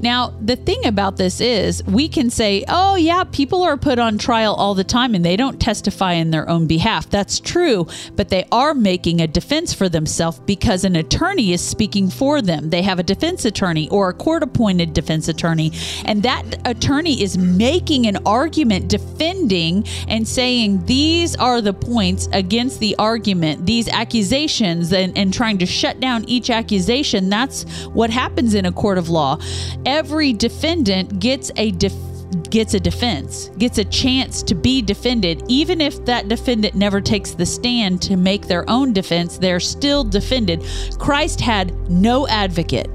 Now, 0.04 0.34
the 0.42 0.58
thing 0.58 0.86
about 0.86 1.16
this 1.16 1.40
is, 1.40 1.82
we 1.86 2.10
can 2.10 2.30
say, 2.30 2.66
oh, 2.68 2.96
yeah, 2.96 3.24
people 3.24 3.64
are 3.64 3.78
put 3.78 4.00
on 4.00 4.18
trial 4.18 4.54
all 4.54 4.76
the 4.76 4.84
time 4.84 5.16
and 5.16 5.24
they 5.24 5.38
don't 5.38 5.62
testify 5.62 6.12
in 6.12 6.30
their 6.30 6.50
own 6.50 6.68
behalf. 6.68 7.10
That's 7.10 7.40
true, 7.40 7.88
but 8.18 8.28
they 8.28 8.46
are 8.52 8.74
making 8.74 9.22
a 9.22 9.28
defense 9.28 9.74
for 9.74 9.88
themselves 9.88 10.42
because 10.42 10.84
an 10.84 10.98
attorney 10.98 11.54
is 11.54 11.62
speaking 11.62 12.10
for 12.10 12.42
them. 12.42 12.70
They 12.70 12.82
have 12.82 13.00
a 13.00 13.04
defense 13.04 13.46
attorney 13.46 13.88
or 13.92 14.10
a 14.10 14.14
court 14.14 14.44
appointed 14.44 14.94
defense 14.94 15.30
attorney, 15.30 15.72
and 16.04 16.22
that 16.24 16.44
attorney 16.66 17.24
is 17.24 17.38
making 17.38 18.06
an 18.06 18.18
argument 18.26 18.90
defending 18.90 19.88
and 20.10 20.28
saying 20.28 20.86
these 20.86 21.34
are 21.38 21.62
the 21.62 21.74
points 21.74 22.28
against 22.34 22.82
the 22.82 22.94
argument, 23.00 23.66
these 23.66 23.88
accusations, 23.88 24.92
and, 24.92 25.18
and 25.18 25.34
trying 25.34 25.60
to 25.60 25.66
shut 25.66 26.02
down 26.02 26.26
each 26.28 26.50
accusation. 26.50 27.30
That's 27.30 27.64
what 27.94 28.10
happens 28.10 28.54
in 28.54 28.66
a 28.66 28.72
court 28.74 28.98
of 28.98 29.08
law 29.08 29.40
every 29.94 30.34
defendant 30.34 31.20
gets 31.20 31.52
a 31.56 31.70
def- 31.72 31.94
gets 32.50 32.74
a 32.74 32.80
defense, 32.80 33.50
gets 33.60 33.78
a 33.78 33.86
chance 33.86 34.42
to 34.42 34.56
be 34.56 34.82
defended. 34.82 35.44
Even 35.48 35.80
if 35.80 36.04
that 36.06 36.28
defendant 36.28 36.74
never 36.74 37.00
takes 37.00 37.32
the 37.32 37.46
stand 37.46 38.02
to 38.02 38.18
make 38.18 38.48
their 38.48 38.68
own 38.68 38.92
defense, 38.92 39.38
they're 39.38 39.60
still 39.60 40.04
defended. 40.04 40.66
Christ 40.98 41.40
had 41.40 41.72
no 41.92 42.28
advocate. 42.28 42.90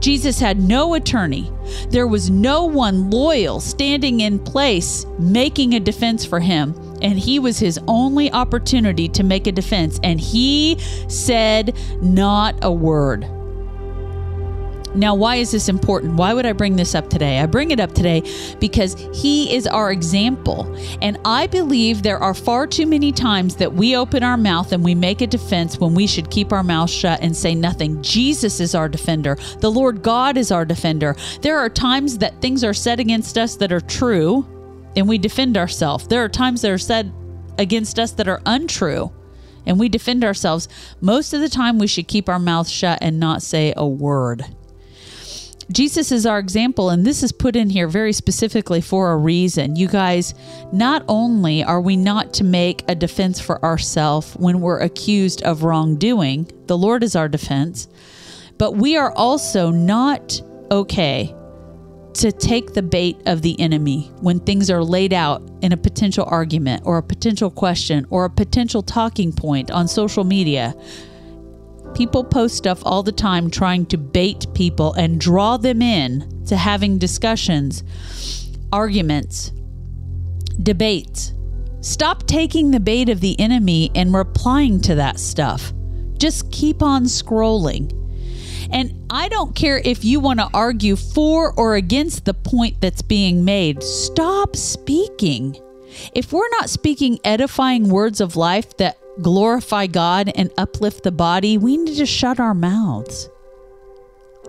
Jesus 0.00 0.38
had 0.38 0.60
no 0.60 0.94
attorney. 0.94 1.50
There 1.88 2.06
was 2.06 2.28
no 2.28 2.64
one 2.64 3.08
loyal 3.10 3.58
standing 3.58 4.20
in 4.20 4.38
place 4.38 5.06
making 5.18 5.74
a 5.74 5.80
defense 5.80 6.26
for 6.26 6.40
him. 6.40 6.74
And 7.00 7.18
he 7.18 7.38
was 7.38 7.58
his 7.58 7.80
only 7.88 8.30
opportunity 8.32 9.08
to 9.08 9.22
make 9.22 9.46
a 9.46 9.52
defense. 9.52 9.98
And 10.02 10.20
he 10.20 10.78
said 11.08 11.74
not 12.02 12.58
a 12.62 12.70
word. 12.70 13.26
Now, 14.94 15.14
why 15.14 15.36
is 15.36 15.50
this 15.50 15.68
important? 15.68 16.14
Why 16.14 16.34
would 16.34 16.46
I 16.46 16.52
bring 16.52 16.76
this 16.76 16.94
up 16.94 17.08
today? 17.10 17.40
I 17.40 17.46
bring 17.46 17.70
it 17.70 17.80
up 17.80 17.92
today 17.92 18.22
because 18.58 18.94
he 19.14 19.54
is 19.54 19.66
our 19.66 19.92
example. 19.92 20.74
And 21.02 21.18
I 21.24 21.46
believe 21.46 22.02
there 22.02 22.18
are 22.18 22.34
far 22.34 22.66
too 22.66 22.86
many 22.86 23.12
times 23.12 23.56
that 23.56 23.72
we 23.72 23.96
open 23.96 24.22
our 24.22 24.36
mouth 24.36 24.72
and 24.72 24.82
we 24.82 24.94
make 24.94 25.20
a 25.20 25.26
defense 25.26 25.78
when 25.78 25.94
we 25.94 26.06
should 26.06 26.30
keep 26.30 26.52
our 26.52 26.62
mouth 26.62 26.90
shut 26.90 27.20
and 27.20 27.36
say 27.36 27.54
nothing. 27.54 28.02
Jesus 28.02 28.60
is 28.60 28.74
our 28.74 28.88
defender. 28.88 29.36
The 29.60 29.70
Lord 29.70 30.02
God 30.02 30.36
is 30.36 30.50
our 30.50 30.64
defender. 30.64 31.16
There 31.42 31.58
are 31.58 31.68
times 31.68 32.18
that 32.18 32.40
things 32.40 32.64
are 32.64 32.74
said 32.74 33.00
against 33.00 33.38
us 33.38 33.56
that 33.56 33.72
are 33.72 33.80
true 33.80 34.46
and 34.96 35.08
we 35.08 35.18
defend 35.18 35.56
ourselves. 35.56 36.08
There 36.08 36.24
are 36.24 36.28
times 36.28 36.62
that 36.62 36.70
are 36.70 36.78
said 36.78 37.12
against 37.58 37.98
us 37.98 38.12
that 38.12 38.28
are 38.28 38.40
untrue 38.46 39.12
and 39.66 39.78
we 39.78 39.88
defend 39.88 40.24
ourselves. 40.24 40.66
Most 41.00 41.34
of 41.34 41.40
the 41.40 41.48
time, 41.48 41.78
we 41.78 41.86
should 41.86 42.08
keep 42.08 42.28
our 42.28 42.38
mouth 42.38 42.68
shut 42.68 42.98
and 43.02 43.20
not 43.20 43.42
say 43.42 43.74
a 43.76 43.86
word. 43.86 44.44
Jesus 45.70 46.10
is 46.12 46.24
our 46.24 46.38
example, 46.38 46.88
and 46.88 47.04
this 47.04 47.22
is 47.22 47.30
put 47.30 47.54
in 47.54 47.68
here 47.68 47.88
very 47.88 48.14
specifically 48.14 48.80
for 48.80 49.12
a 49.12 49.16
reason. 49.18 49.76
You 49.76 49.86
guys, 49.86 50.34
not 50.72 51.04
only 51.08 51.62
are 51.62 51.80
we 51.80 51.94
not 51.94 52.32
to 52.34 52.44
make 52.44 52.84
a 52.88 52.94
defense 52.94 53.38
for 53.38 53.62
ourselves 53.62 54.32
when 54.36 54.60
we're 54.60 54.80
accused 54.80 55.42
of 55.42 55.64
wrongdoing, 55.64 56.50
the 56.66 56.78
Lord 56.78 57.02
is 57.02 57.14
our 57.14 57.28
defense, 57.28 57.86
but 58.56 58.76
we 58.76 58.96
are 58.96 59.12
also 59.12 59.70
not 59.70 60.40
okay 60.70 61.34
to 62.14 62.32
take 62.32 62.72
the 62.72 62.82
bait 62.82 63.16
of 63.26 63.42
the 63.42 63.58
enemy 63.60 64.10
when 64.20 64.40
things 64.40 64.70
are 64.70 64.82
laid 64.82 65.12
out 65.12 65.42
in 65.60 65.72
a 65.72 65.76
potential 65.76 66.24
argument 66.26 66.82
or 66.86 66.96
a 66.96 67.02
potential 67.02 67.50
question 67.50 68.06
or 68.08 68.24
a 68.24 68.30
potential 68.30 68.82
talking 68.82 69.32
point 69.32 69.70
on 69.70 69.86
social 69.86 70.24
media. 70.24 70.74
People 71.98 72.22
post 72.22 72.56
stuff 72.56 72.80
all 72.84 73.02
the 73.02 73.10
time 73.10 73.50
trying 73.50 73.84
to 73.86 73.98
bait 73.98 74.46
people 74.54 74.94
and 74.94 75.20
draw 75.20 75.56
them 75.56 75.82
in 75.82 76.44
to 76.46 76.56
having 76.56 76.96
discussions, 76.96 77.82
arguments, 78.72 79.50
debates. 80.62 81.32
Stop 81.80 82.24
taking 82.28 82.70
the 82.70 82.78
bait 82.78 83.08
of 83.08 83.20
the 83.20 83.38
enemy 83.40 83.90
and 83.96 84.14
replying 84.14 84.80
to 84.82 84.94
that 84.94 85.18
stuff. 85.18 85.72
Just 86.18 86.52
keep 86.52 86.84
on 86.84 87.02
scrolling. 87.02 87.92
And 88.72 89.04
I 89.10 89.28
don't 89.28 89.56
care 89.56 89.78
if 89.78 90.04
you 90.04 90.20
want 90.20 90.38
to 90.38 90.48
argue 90.54 90.94
for 90.94 91.52
or 91.54 91.74
against 91.74 92.24
the 92.24 92.34
point 92.34 92.80
that's 92.80 93.02
being 93.02 93.44
made. 93.44 93.82
Stop 93.82 94.54
speaking. 94.54 95.56
If 96.14 96.32
we're 96.32 96.50
not 96.50 96.70
speaking 96.70 97.18
edifying 97.24 97.88
words 97.88 98.20
of 98.20 98.36
life 98.36 98.76
that 98.76 98.98
glorify 99.22 99.86
God 99.86 100.30
and 100.34 100.50
uplift 100.58 101.02
the 101.02 101.12
body, 101.12 101.58
we 101.58 101.76
need 101.76 101.96
to 101.96 102.06
shut 102.06 102.40
our 102.40 102.54
mouths. 102.54 103.28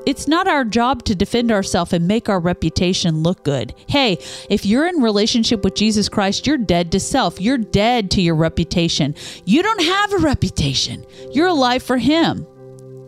It's 0.06 0.28
not 0.28 0.48
our 0.48 0.64
job 0.64 1.04
to 1.06 1.16
defend 1.16 1.52
ourselves 1.52 1.94
and 1.94 2.08
make 2.08 2.30
our 2.30 2.40
reputation 2.40 3.22
look 3.22 3.44
good. 3.44 3.76
Hey, 3.88 4.18
if 4.50 4.66
you're 4.66 4.88
in 4.88 5.02
relationship 5.02 5.64
with 5.64 5.76
Jesus 5.76 6.10
Christ, 6.10 6.48
you're 6.48 6.58
dead 6.58 6.92
to 6.94 7.00
self. 7.00 7.40
You're 7.40 7.58
dead 7.58 8.10
to 8.12 8.22
your 8.22 8.36
reputation. 8.36 9.14
You 9.46 9.62
don't 9.62 9.84
have 9.84 10.14
a 10.14 10.18
reputation. 10.18 11.06
You're 11.32 11.48
alive 11.48 11.84
for 11.84 11.98
him. 11.98 12.48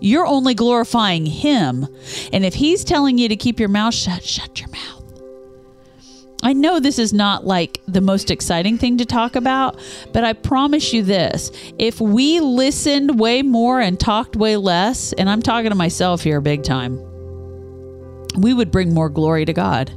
You're 0.01 0.25
only 0.25 0.53
glorifying 0.53 1.25
him. 1.25 1.87
And 2.33 2.43
if 2.43 2.55
he's 2.55 2.83
telling 2.83 3.17
you 3.17 3.29
to 3.29 3.35
keep 3.35 3.59
your 3.59 3.69
mouth 3.69 3.93
shut, 3.93 4.23
shut 4.23 4.59
your 4.59 4.69
mouth. 4.69 5.00
I 6.43 6.53
know 6.53 6.79
this 6.79 6.97
is 6.97 7.13
not 7.13 7.45
like 7.45 7.81
the 7.87 8.01
most 8.01 8.31
exciting 8.31 8.77
thing 8.77 8.97
to 8.97 9.05
talk 9.05 9.35
about, 9.35 9.79
but 10.11 10.23
I 10.23 10.33
promise 10.33 10.91
you 10.91 11.03
this. 11.03 11.51
If 11.77 12.01
we 12.01 12.39
listened 12.39 13.19
way 13.19 13.43
more 13.43 13.79
and 13.79 13.99
talked 13.99 14.35
way 14.35 14.57
less, 14.57 15.13
and 15.13 15.29
I'm 15.29 15.41
talking 15.41 15.69
to 15.69 15.75
myself 15.75 16.21
here 16.23 16.41
big 16.41 16.63
time, 16.63 16.97
we 18.37 18.53
would 18.53 18.71
bring 18.71 18.93
more 18.93 19.09
glory 19.09 19.45
to 19.45 19.53
God. 19.53 19.91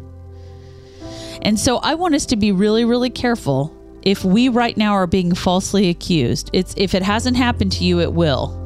And 1.43 1.59
so 1.59 1.79
I 1.79 1.95
want 1.95 2.15
us 2.15 2.27
to 2.27 2.37
be 2.37 2.53
really, 2.53 2.85
really 2.85 3.11
careful 3.11 3.75
if 4.03 4.25
we 4.25 4.49
right 4.49 4.77
now 4.77 4.93
are 4.93 5.07
being 5.07 5.35
falsely 5.35 5.89
accused. 5.89 6.51
It's 6.53 6.75
if 6.77 6.95
it 6.95 7.03
hasn't 7.03 7.37
happened 7.37 7.73
to 7.73 7.85
you, 7.85 8.01
it 8.01 8.13
will. 8.13 8.64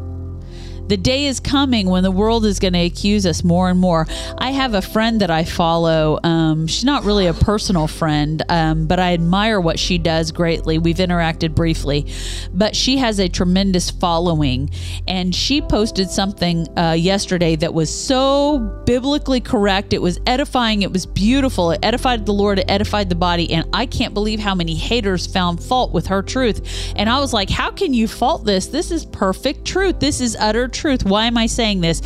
The 0.89 0.97
day 0.97 1.27
is 1.27 1.39
coming 1.39 1.91
when 1.91 2.03
the 2.03 2.11
world 2.11 2.47
is 2.47 2.59
going 2.59 2.73
to 2.73 2.81
accuse 2.81 3.27
us 3.27 3.45
more 3.45 3.69
and 3.69 3.79
more. 3.79 4.07
I 4.39 4.53
have 4.53 4.73
a 4.73 4.81
friend 4.81 5.21
that 5.21 5.31
I 5.31 5.45
follow. 5.45 6.19
Um, 6.25 6.67
she's 6.67 6.85
not 6.85 7.05
really 7.05 7.27
a 7.27 7.35
personal 7.35 7.87
friend, 7.87 8.43
um, 8.49 8.87
but 8.87 8.99
I 8.99 9.13
admire 9.13 9.61
what 9.61 9.79
she 9.79 9.99
does 9.99 10.33
greatly. 10.33 10.79
We've 10.79 10.97
interacted 10.97 11.55
briefly, 11.55 12.11
but 12.55 12.75
she 12.75 12.97
has 12.97 13.19
a 13.19 13.29
tremendous 13.29 13.91
following. 13.91 14.71
And 15.07 15.35
she 15.35 15.61
posted 15.61 16.09
something 16.09 16.67
uh, 16.79 16.93
yesterday 16.93 17.55
that 17.57 17.75
was 17.75 17.95
so 17.95 18.59
biblically 18.87 19.43
correct. 19.43 19.93
It 19.93 20.01
was 20.01 20.19
edifying. 20.27 20.81
It 20.81 20.91
was 20.91 21.05
beautiful. 21.05 21.73
It 21.73 21.81
edified 21.83 22.25
the 22.25 22.33
Lord. 22.33 22.61
It 22.61 22.71
edified 22.71 23.11
the 23.11 23.15
body. 23.15 23.53
And 23.53 23.69
I 23.75 23.85
can't 23.85 24.15
believe 24.15 24.41
how 24.41 24.55
many 24.55 24.75
haters 24.75 25.27
found 25.27 25.63
fault 25.63 25.93
with 25.93 26.07
her 26.07 26.23
truth. 26.23 26.95
And 26.97 27.11
I 27.11 27.21
was 27.21 27.35
like, 27.35 27.51
how 27.51 27.71
can 27.71 27.93
you 27.93 28.09
fault 28.09 28.47
this? 28.47 28.69
This 28.69 28.91
is 28.91 29.05
perfect 29.05 29.67
truth. 29.67 30.01
This 30.01 30.23
is 30.23 30.35
utter 30.41 30.67
truth 30.67 30.78
truth. 30.79 31.05
Why 31.05 31.27
am 31.27 31.37
I 31.37 31.47
saying 31.47 31.81
this? 31.81 32.01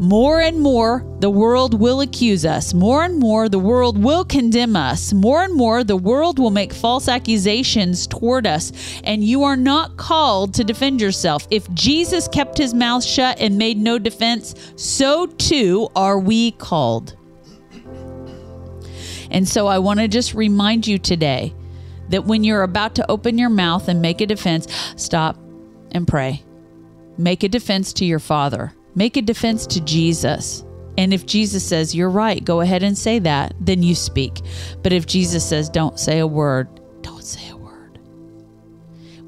More 0.00 0.40
and 0.40 0.60
more, 0.60 1.04
the 1.20 1.30
world 1.30 1.78
will 1.78 2.00
accuse 2.00 2.44
us. 2.44 2.72
More 2.72 3.02
and 3.02 3.18
more, 3.18 3.48
the 3.48 3.58
world 3.58 4.02
will 4.02 4.24
condemn 4.24 4.76
us. 4.76 5.12
More 5.12 5.42
and 5.42 5.54
more, 5.54 5.82
the 5.82 5.96
world 5.96 6.38
will 6.38 6.50
make 6.50 6.72
false 6.72 7.08
accusations 7.08 8.06
toward 8.06 8.46
us. 8.46 8.72
And 9.02 9.24
you 9.24 9.42
are 9.42 9.56
not 9.56 9.96
called 9.96 10.54
to 10.54 10.64
defend 10.64 11.00
yourself. 11.00 11.48
If 11.50 11.72
Jesus 11.74 12.28
kept 12.28 12.58
his 12.58 12.74
mouth 12.74 13.04
shut 13.04 13.40
and 13.40 13.58
made 13.58 13.78
no 13.78 13.98
defense, 13.98 14.54
so 14.76 15.26
too 15.26 15.88
are 15.96 16.18
we 16.18 16.52
called. 16.52 17.16
And 19.30 19.48
so 19.48 19.66
I 19.66 19.78
want 19.78 20.00
to 20.00 20.08
just 20.08 20.32
remind 20.34 20.86
you 20.86 20.98
today 20.98 21.54
that 22.10 22.24
when 22.24 22.44
you're 22.44 22.62
about 22.62 22.94
to 22.96 23.10
open 23.10 23.36
your 23.36 23.50
mouth 23.50 23.88
and 23.88 24.00
make 24.00 24.20
a 24.20 24.26
defense, 24.26 24.66
stop 24.96 25.36
and 25.90 26.06
pray. 26.06 26.42
Make 27.18 27.42
a 27.42 27.48
defense 27.48 27.92
to 27.94 28.04
your 28.04 28.20
Father, 28.20 28.72
make 28.94 29.16
a 29.16 29.22
defense 29.22 29.66
to 29.68 29.80
Jesus. 29.80 30.64
And 30.96 31.12
if 31.12 31.26
Jesus 31.26 31.64
says, 31.64 31.94
You're 31.94 32.10
right, 32.10 32.44
go 32.44 32.60
ahead 32.60 32.84
and 32.84 32.96
say 32.96 33.18
that, 33.20 33.54
then 33.60 33.82
you 33.82 33.96
speak. 33.96 34.40
But 34.82 34.92
if 34.92 35.06
Jesus 35.06 35.46
says, 35.46 35.68
Don't 35.68 35.98
say 35.98 36.20
a 36.20 36.26
word, 36.26 36.68
don't 37.02 37.24
say 37.24 37.50
a 37.50 37.56
word. 37.56 37.98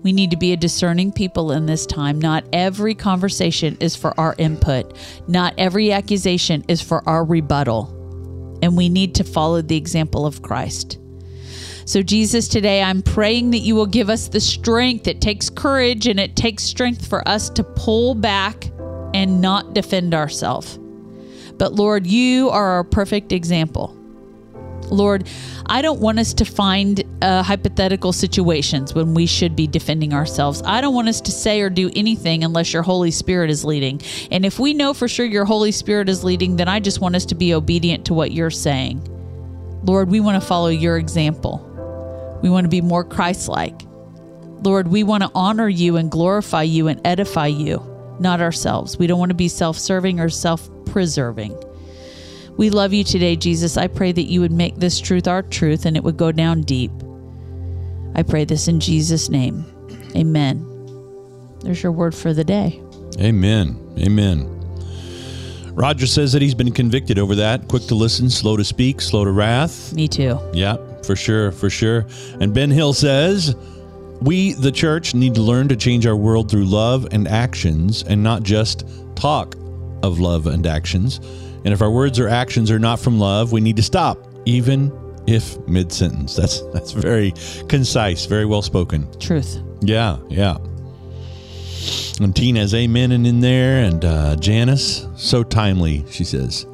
We 0.05 0.13
need 0.13 0.31
to 0.31 0.37
be 0.37 0.53
a 0.53 0.57
discerning 0.57 1.11
people 1.11 1.51
in 1.51 1.67
this 1.67 1.85
time. 1.85 2.21
Not 2.21 2.45
every 2.53 2.95
conversation 2.95 3.77
is 3.81 3.97
for 3.97 4.19
our 4.19 4.37
input, 4.39 4.97
not 5.27 5.55
every 5.59 5.91
accusation 5.91 6.65
is 6.69 6.81
for 6.81 7.09
our 7.09 7.25
rebuttal. 7.25 7.97
And 8.63 8.77
we 8.77 8.89
need 8.89 9.17
to 9.17 9.25
follow 9.25 9.63
the 9.63 9.77
example 9.77 10.27
of 10.27 10.43
Christ. 10.43 10.99
So, 11.91 12.05
Jesus, 12.05 12.47
today 12.47 12.85
I'm 12.85 13.03
praying 13.03 13.51
that 13.51 13.59
you 13.59 13.75
will 13.75 13.85
give 13.85 14.11
us 14.11 14.29
the 14.29 14.39
strength. 14.39 15.09
It 15.09 15.21
takes 15.21 15.51
courage 15.51 16.07
and 16.07 16.21
it 16.21 16.37
takes 16.37 16.63
strength 16.63 17.05
for 17.05 17.29
us 17.29 17.51
to 17.51 17.65
pull 17.65 18.15
back 18.15 18.71
and 19.13 19.41
not 19.41 19.75
defend 19.75 20.15
ourselves. 20.15 20.79
But, 21.59 21.73
Lord, 21.73 22.07
you 22.07 22.49
are 22.51 22.65
our 22.65 22.85
perfect 22.85 23.33
example. 23.33 23.89
Lord, 24.89 25.27
I 25.67 25.83
don't 25.83 25.99
want 25.99 26.21
us 26.21 26.33
to 26.35 26.45
find 26.45 27.03
uh, 27.23 27.43
hypothetical 27.43 28.13
situations 28.13 28.95
when 28.95 29.13
we 29.13 29.27
should 29.27 29.57
be 29.57 29.67
defending 29.67 30.15
ourselves. 30.15 30.63
I 30.65 30.81
don't 30.81 30.95
want 30.95 31.09
us 31.09 31.21
to 31.23 31.33
say 31.33 31.61
or 31.61 31.71
do 31.71 31.91
anything 31.97 32.45
unless 32.45 32.73
your 32.73 32.85
Holy 32.85 33.11
Spirit 33.11 33.51
is 33.51 33.65
leading. 33.65 34.01
And 34.31 34.47
if 34.47 34.61
we 34.61 34.75
know 34.75 34.95
for 34.95 35.09
sure 35.09 35.27
your 35.27 35.45
Holy 35.45 35.73
Spirit 35.73 36.09
is 36.09 36.23
leading, 36.23 36.55
then 36.55 36.69
I 36.69 36.79
just 36.79 37.01
want 37.01 37.17
us 37.17 37.25
to 37.27 37.35
be 37.35 37.53
obedient 37.53 38.05
to 38.05 38.15
what 38.15 38.31
you're 38.31 38.49
saying. 38.49 39.05
Lord, 39.83 40.09
we 40.09 40.21
want 40.21 40.41
to 40.41 40.47
follow 40.47 40.69
your 40.69 40.97
example. 40.97 41.67
We 42.43 42.51
want 42.51 42.65
to 42.65 42.69
be 42.69 42.81
more 42.81 43.05
Christ 43.05 43.49
like. 43.49 43.83
Lord, 44.63 44.89
we 44.89 45.03
want 45.03 45.23
to 45.23 45.31
honor 45.35 45.69
you 45.69 45.97
and 45.97 46.11
glorify 46.11 46.63
you 46.63 46.89
and 46.89 47.01
edify 47.05 47.47
you, 47.47 47.83
not 48.19 48.41
ourselves. 48.41 48.99
We 48.99 49.07
don't 49.07 49.19
want 49.19 49.31
to 49.31 49.35
be 49.35 49.49
self 49.49 49.79
serving 49.79 50.21
or 50.21 50.29
self 50.29 50.69
preserving. 50.87 51.57
We 52.57 52.69
love 52.69 52.93
you 52.93 53.05
today, 53.05 53.37
Jesus. 53.37 53.77
I 53.77 53.87
pray 53.87 54.13
that 54.13 54.25
you 54.25 54.41
would 54.41 54.53
make 54.53 54.77
this 54.77 55.01
truth 55.01 55.27
our 55.27 55.43
truth 55.43 55.87
and 55.87 55.97
it 55.97 56.05
would 56.05 56.17
go 56.19 56.31
down 56.31 56.63
deep. 56.63 56.93
I 58.15 58.23
pray 58.23 58.45
this 58.45 58.69
in 58.69 58.81
Jesus' 58.81 59.31
name. 59.31 59.65
Amen. 60.15 60.67
There's 61.61 61.83
your 61.83 61.93
word 61.93 62.15
for 62.15 62.35
the 62.35 62.45
day. 62.45 62.83
Amen. 63.19 63.79
Amen. 63.99 64.60
Roger 65.73 66.07
says 66.07 66.33
that 66.33 66.43
he's 66.43 66.55
been 66.55 66.73
convicted 66.73 67.19
over 67.19 67.35
that. 67.37 67.69
Quick 67.69 67.85
to 67.85 67.95
listen, 67.95 68.29
slow 68.29 68.57
to 68.57 68.65
speak, 68.65 69.01
slow 69.01 69.25
to 69.25 69.31
wrath. 69.31 69.93
Me 69.95 70.09
too. 70.09 70.39
Yeah, 70.53 70.77
for 71.05 71.17
sure, 71.17 71.53
for 71.53 71.71
sure. 71.71 72.07
And 72.41 72.53
Ben 72.53 72.71
Hill 72.71 72.93
says, 72.93 73.55
We, 74.21 74.53
the 74.55 74.73
church, 74.73 75.15
need 75.15 75.35
to 75.35 75.43
learn 75.43 75.69
to 75.69 75.77
change 75.77 76.07
our 76.07 76.17
world 76.17 76.51
through 76.51 76.65
love 76.65 77.09
and 77.13 77.29
actions 77.29 78.03
and 78.03 78.23
not 78.23 78.43
just 78.43 78.85
talk 79.15 79.55
of 80.03 80.19
love 80.19 80.47
and 80.47 80.67
actions. 80.67 81.19
And 81.65 81.69
if 81.69 81.83
our 81.83 81.91
words 81.91 82.19
or 82.19 82.29
actions 82.29 82.71
are 82.71 82.79
not 82.79 82.99
from 82.99 83.19
love, 83.19 83.53
we 83.53 83.61
need 83.61 83.77
to 83.77 83.83
stop, 83.83 84.27
even 84.47 84.91
if 85.27 85.59
mid 85.69 85.93
sentence. 85.93 86.35
That's 86.35 86.63
that's 86.73 86.93
very 86.93 87.33
concise, 87.69 88.27
very 88.27 88.47
well 88.47 88.63
spoken. 88.63 89.07
Truth. 89.19 89.61
Yeah, 89.83 90.19
yeah. 90.29 90.57
And 92.21 92.37
Tina's 92.37 92.75
amen 92.75 93.13
and 93.13 93.27
in 93.27 93.41
there, 93.41 93.83
and 93.85 94.05
uh, 94.05 94.37
Janice, 94.37 95.07
so 95.17 95.43
timely, 95.43 96.05
she 96.11 96.23
says. 96.25 96.67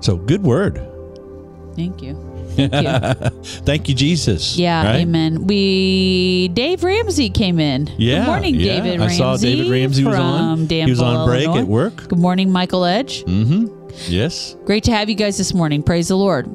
So 0.00 0.16
good 0.16 0.42
word. 0.42 0.80
Thank 1.76 2.00
you. 2.02 2.14
Thank 2.56 2.72
you. 2.72 3.42
Thank 3.64 3.88
you, 3.90 3.94
Jesus. 3.94 4.56
Yeah, 4.56 4.82
Right? 4.82 4.96
amen. 5.00 5.46
We 5.46 6.48
Dave 6.54 6.82
Ramsey 6.84 7.28
came 7.28 7.60
in. 7.60 7.86
Yeah, 7.98 8.20
Good 8.20 8.26
morning, 8.28 8.54
yeah. 8.54 8.76
David 8.80 8.94
I 8.94 9.00
Ramsey. 9.00 9.16
saw 9.18 9.36
David 9.36 9.70
Ramsey 9.70 10.04
was 10.04 10.14
on. 10.16 10.58
Danville, 10.66 10.84
He 10.86 10.90
was 10.90 11.02
on 11.02 11.26
break 11.28 11.44
Illinois. 11.44 11.60
at 11.60 11.66
work. 11.68 12.08
Good 12.08 12.18
morning, 12.18 12.50
Michael 12.50 12.86
Edge. 12.86 13.24
Mm-hmm. 13.24 13.66
Yes. 14.10 14.56
Great 14.64 14.84
to 14.84 14.92
have 14.92 15.10
you 15.10 15.14
guys 15.16 15.36
this 15.36 15.52
morning. 15.52 15.82
Praise 15.82 16.08
the 16.08 16.16
Lord. 16.16 16.46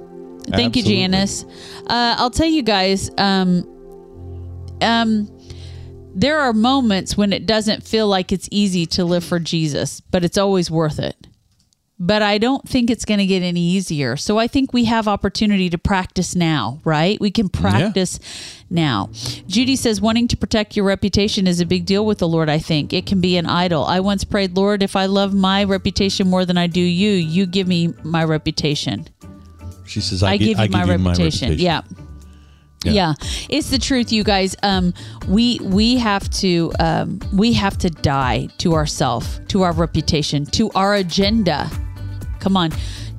Thank 0.50 0.76
Absolutely. 0.76 0.80
you, 0.80 0.84
Janice. 1.08 1.44
Uh, 1.86 2.16
I'll 2.18 2.32
tell 2.32 2.48
you 2.48 2.64
guys. 2.64 3.12
Um, 3.20 3.64
um, 4.82 5.30
there 6.14 6.40
are 6.40 6.54
moments 6.54 7.16
when 7.18 7.34
it 7.34 7.46
doesn't 7.46 7.84
feel 7.84 8.08
like 8.08 8.32
it's 8.32 8.50
easy 8.52 8.86
to 8.88 9.06
live 9.06 9.24
for 9.24 9.40
Jesus, 9.40 10.02
but 10.02 10.24
it's 10.24 10.38
always 10.38 10.70
worth 10.70 11.00
it. 11.00 11.28
But 12.04 12.24
I 12.24 12.40
don't 12.40 12.68
think 12.68 12.90
it's 12.90 13.06
going 13.06 13.20
to 13.20 13.28
get 13.28 13.44
any 13.44 13.62
easier. 13.62 14.18
So 14.18 14.40
I 14.40 14.48
think 14.48 14.74
we 14.74 14.86
have 14.86 15.08
opportunity 15.08 15.70
to 15.70 15.78
practice 15.78 16.36
now, 16.36 16.80
right? 16.84 17.20
We 17.22 17.30
can 17.30 17.48
practice 17.48 18.20
now. 18.72 19.12
Judy 19.46 19.76
says 19.76 20.02
wanting 20.02 20.28
to 20.30 20.38
protect 20.38 20.76
your 20.76 20.84
reputation 20.84 21.46
is 21.46 21.60
a 21.60 21.66
big 21.66 21.86
deal 21.86 22.04
with 22.04 22.18
the 22.18 22.28
Lord, 22.28 22.50
I 22.50 22.58
think. 22.58 22.92
It 22.92 23.06
can 23.06 23.22
be 23.22 23.38
an 23.38 23.46
idol. 23.46 23.84
I 23.86 24.00
once 24.00 24.24
prayed, 24.24 24.58
Lord, 24.58 24.82
if 24.82 24.96
I 24.96 25.06
love 25.06 25.36
my 25.36 25.64
reputation 25.64 26.28
more 26.28 26.44
than 26.44 26.58
I 26.58 26.66
do 26.66 26.82
you, 26.82 27.12
you 27.12 27.46
give 27.46 27.68
me 27.68 27.94
my 28.04 28.24
reputation. 28.24 29.08
She 29.86 30.02
says, 30.02 30.24
"I, 30.24 30.32
I, 30.32 30.38
gi- 30.38 30.46
give 30.46 30.58
you, 30.58 30.64
I 30.64 30.68
my, 30.70 30.86
reputation. 30.86 31.54
Yeah. 31.60 31.82
Yeah. 32.84 32.92
yeah. 32.92 33.14
It's 33.50 33.70
the 33.70 33.78
truth, 33.78 34.12
you 34.12 34.24
guys. 34.24 34.56
Um, 34.64 34.94
we 35.28 35.60
we 35.62 35.98
have 35.98 36.30
to 36.32 36.72
um, 36.80 37.20
we 37.34 37.54
have 37.54 37.78
to 37.80 37.90
die 37.90 38.48
to 38.60 38.74
ourself, 38.74 39.40
to 39.48 39.62
our 39.64 39.74
reputation, 39.74 40.46
to 40.48 40.72
our 40.72 40.96
agenda. 40.96 41.70
Come 42.40 42.58
on, 42.58 42.72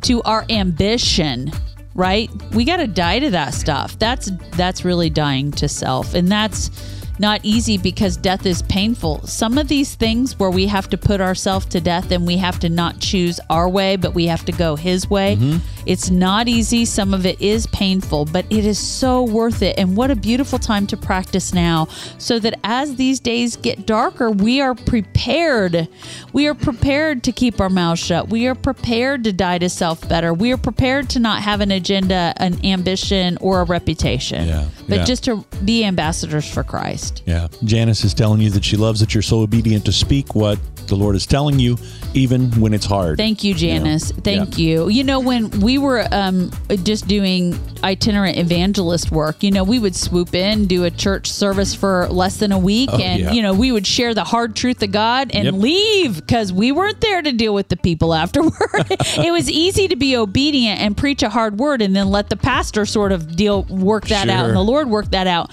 to 0.02 0.20
our 0.22 0.44
ambition, 0.50 1.52
right? 1.94 2.30
We 2.52 2.64
got 2.64 2.78
to 2.78 2.88
die 2.88 3.20
to 3.20 3.30
that 3.30 3.54
stuff. 3.54 3.98
That's 3.98 4.30
that's 4.56 4.84
really 4.84 5.10
dying 5.10 5.52
to 5.52 5.68
self, 5.68 6.14
and 6.14 6.28
that's 6.28 6.70
not 7.18 7.40
easy 7.42 7.78
because 7.78 8.16
death 8.16 8.46
is 8.46 8.62
painful. 8.62 9.26
Some 9.26 9.58
of 9.58 9.68
these 9.68 9.94
things 9.94 10.38
where 10.38 10.50
we 10.50 10.66
have 10.66 10.88
to 10.90 10.98
put 10.98 11.20
ourselves 11.20 11.66
to 11.66 11.80
death 11.80 12.10
and 12.10 12.26
we 12.26 12.36
have 12.38 12.58
to 12.60 12.68
not 12.68 12.98
choose 13.00 13.38
our 13.50 13.68
way, 13.68 13.96
but 13.96 14.14
we 14.14 14.26
have 14.26 14.44
to 14.46 14.52
go 14.52 14.76
His 14.76 15.08
way. 15.08 15.36
Mm-hmm. 15.36 15.58
It's 15.84 16.10
not 16.10 16.48
easy. 16.48 16.84
Some 16.84 17.12
of 17.12 17.26
it 17.26 17.40
is 17.40 17.66
painful, 17.68 18.26
but 18.26 18.46
it 18.50 18.64
is 18.64 18.78
so 18.78 19.22
worth 19.22 19.62
it. 19.62 19.78
And 19.78 19.96
what 19.96 20.10
a 20.10 20.16
beautiful 20.16 20.58
time 20.58 20.86
to 20.88 20.96
practice 20.96 21.52
now 21.52 21.86
so 22.18 22.38
that 22.38 22.58
as 22.62 22.96
these 22.96 23.20
days 23.20 23.56
get 23.56 23.84
darker, 23.84 24.30
we 24.30 24.60
are 24.60 24.74
prepared. 24.74 25.88
We 26.32 26.46
are 26.46 26.54
prepared 26.54 27.24
to 27.24 27.32
keep 27.32 27.60
our 27.60 27.68
mouths 27.68 28.00
shut. 28.00 28.30
We 28.30 28.46
are 28.46 28.54
prepared 28.54 29.24
to 29.24 29.32
die 29.32 29.58
to 29.58 29.68
self 29.68 30.08
better. 30.08 30.32
We 30.32 30.52
are 30.52 30.56
prepared 30.56 31.10
to 31.10 31.18
not 31.20 31.42
have 31.42 31.60
an 31.60 31.70
agenda, 31.70 32.32
an 32.36 32.64
ambition, 32.64 33.36
or 33.40 33.60
a 33.60 33.64
reputation, 33.64 34.46
Yeah, 34.46 34.68
but 34.88 34.98
yeah. 34.98 35.04
just 35.04 35.24
to 35.24 35.44
be 35.64 35.84
ambassadors 35.84 36.48
for 36.48 36.62
Christ. 36.62 37.11
Yeah. 37.26 37.48
Janice 37.64 38.04
is 38.04 38.14
telling 38.14 38.40
you 38.40 38.50
that 38.50 38.64
she 38.64 38.76
loves 38.76 39.00
that 39.00 39.14
you're 39.14 39.22
so 39.22 39.40
obedient 39.40 39.84
to 39.86 39.92
speak 39.92 40.34
what 40.34 40.58
the 40.88 40.96
Lord 40.96 41.14
is 41.14 41.26
telling 41.26 41.60
you, 41.60 41.78
even 42.12 42.50
when 42.60 42.74
it's 42.74 42.84
hard. 42.84 43.16
Thank 43.16 43.44
you, 43.44 43.54
Janice. 43.54 44.10
Thank 44.10 44.58
Yeah. 44.58 44.64
you. 44.64 44.88
You 44.88 45.04
know, 45.04 45.20
when 45.20 45.48
we 45.60 45.78
were 45.78 46.06
um, 46.10 46.50
just 46.82 47.06
doing 47.06 47.56
itinerant 47.84 48.36
evangelist 48.36 49.12
work, 49.12 49.42
you 49.44 49.52
know, 49.52 49.62
we 49.62 49.78
would 49.78 49.94
swoop 49.94 50.34
in, 50.34 50.66
do 50.66 50.82
a 50.84 50.90
church 50.90 51.30
service 51.30 51.72
for 51.74 52.08
less 52.08 52.38
than 52.38 52.50
a 52.50 52.58
week, 52.58 52.90
Oh, 52.92 52.98
and, 52.98 53.20
yeah. 53.22 53.32
you 53.32 53.42
know, 53.42 53.54
we 53.54 53.70
would 53.70 53.86
share 53.86 54.12
the 54.12 54.24
hard 54.24 54.56
truth 54.56 54.82
of 54.82 54.90
God 54.90 55.30
and 55.32 55.44
Yep. 55.44 55.54
leave 55.54 56.16
because 56.16 56.52
we 56.52 56.72
weren't 56.72 57.00
there 57.00 57.22
to 57.22 57.30
deal 57.32 57.54
with 57.54 57.68
the 57.68 57.76
people 57.76 58.12
afterward. 58.22 58.52
it 58.90 59.32
was 59.32 59.48
easy 59.48 59.86
to 59.88 59.96
be 59.96 60.16
obedient 60.16 60.80
and 60.80 60.96
preach 60.96 61.22
a 61.22 61.28
hard 61.30 61.58
word 61.60 61.80
and 61.80 61.94
then 61.94 62.08
let 62.10 62.28
the 62.28 62.36
pastor 62.36 62.84
sort 62.86 63.12
of 63.12 63.36
deal, 63.36 63.62
work 63.64 64.08
that 64.08 64.28
out, 64.28 64.46
and 64.46 64.56
the 64.56 64.60
Lord 64.64 64.90
work 64.90 65.10
that 65.12 65.28
out. 65.28 65.52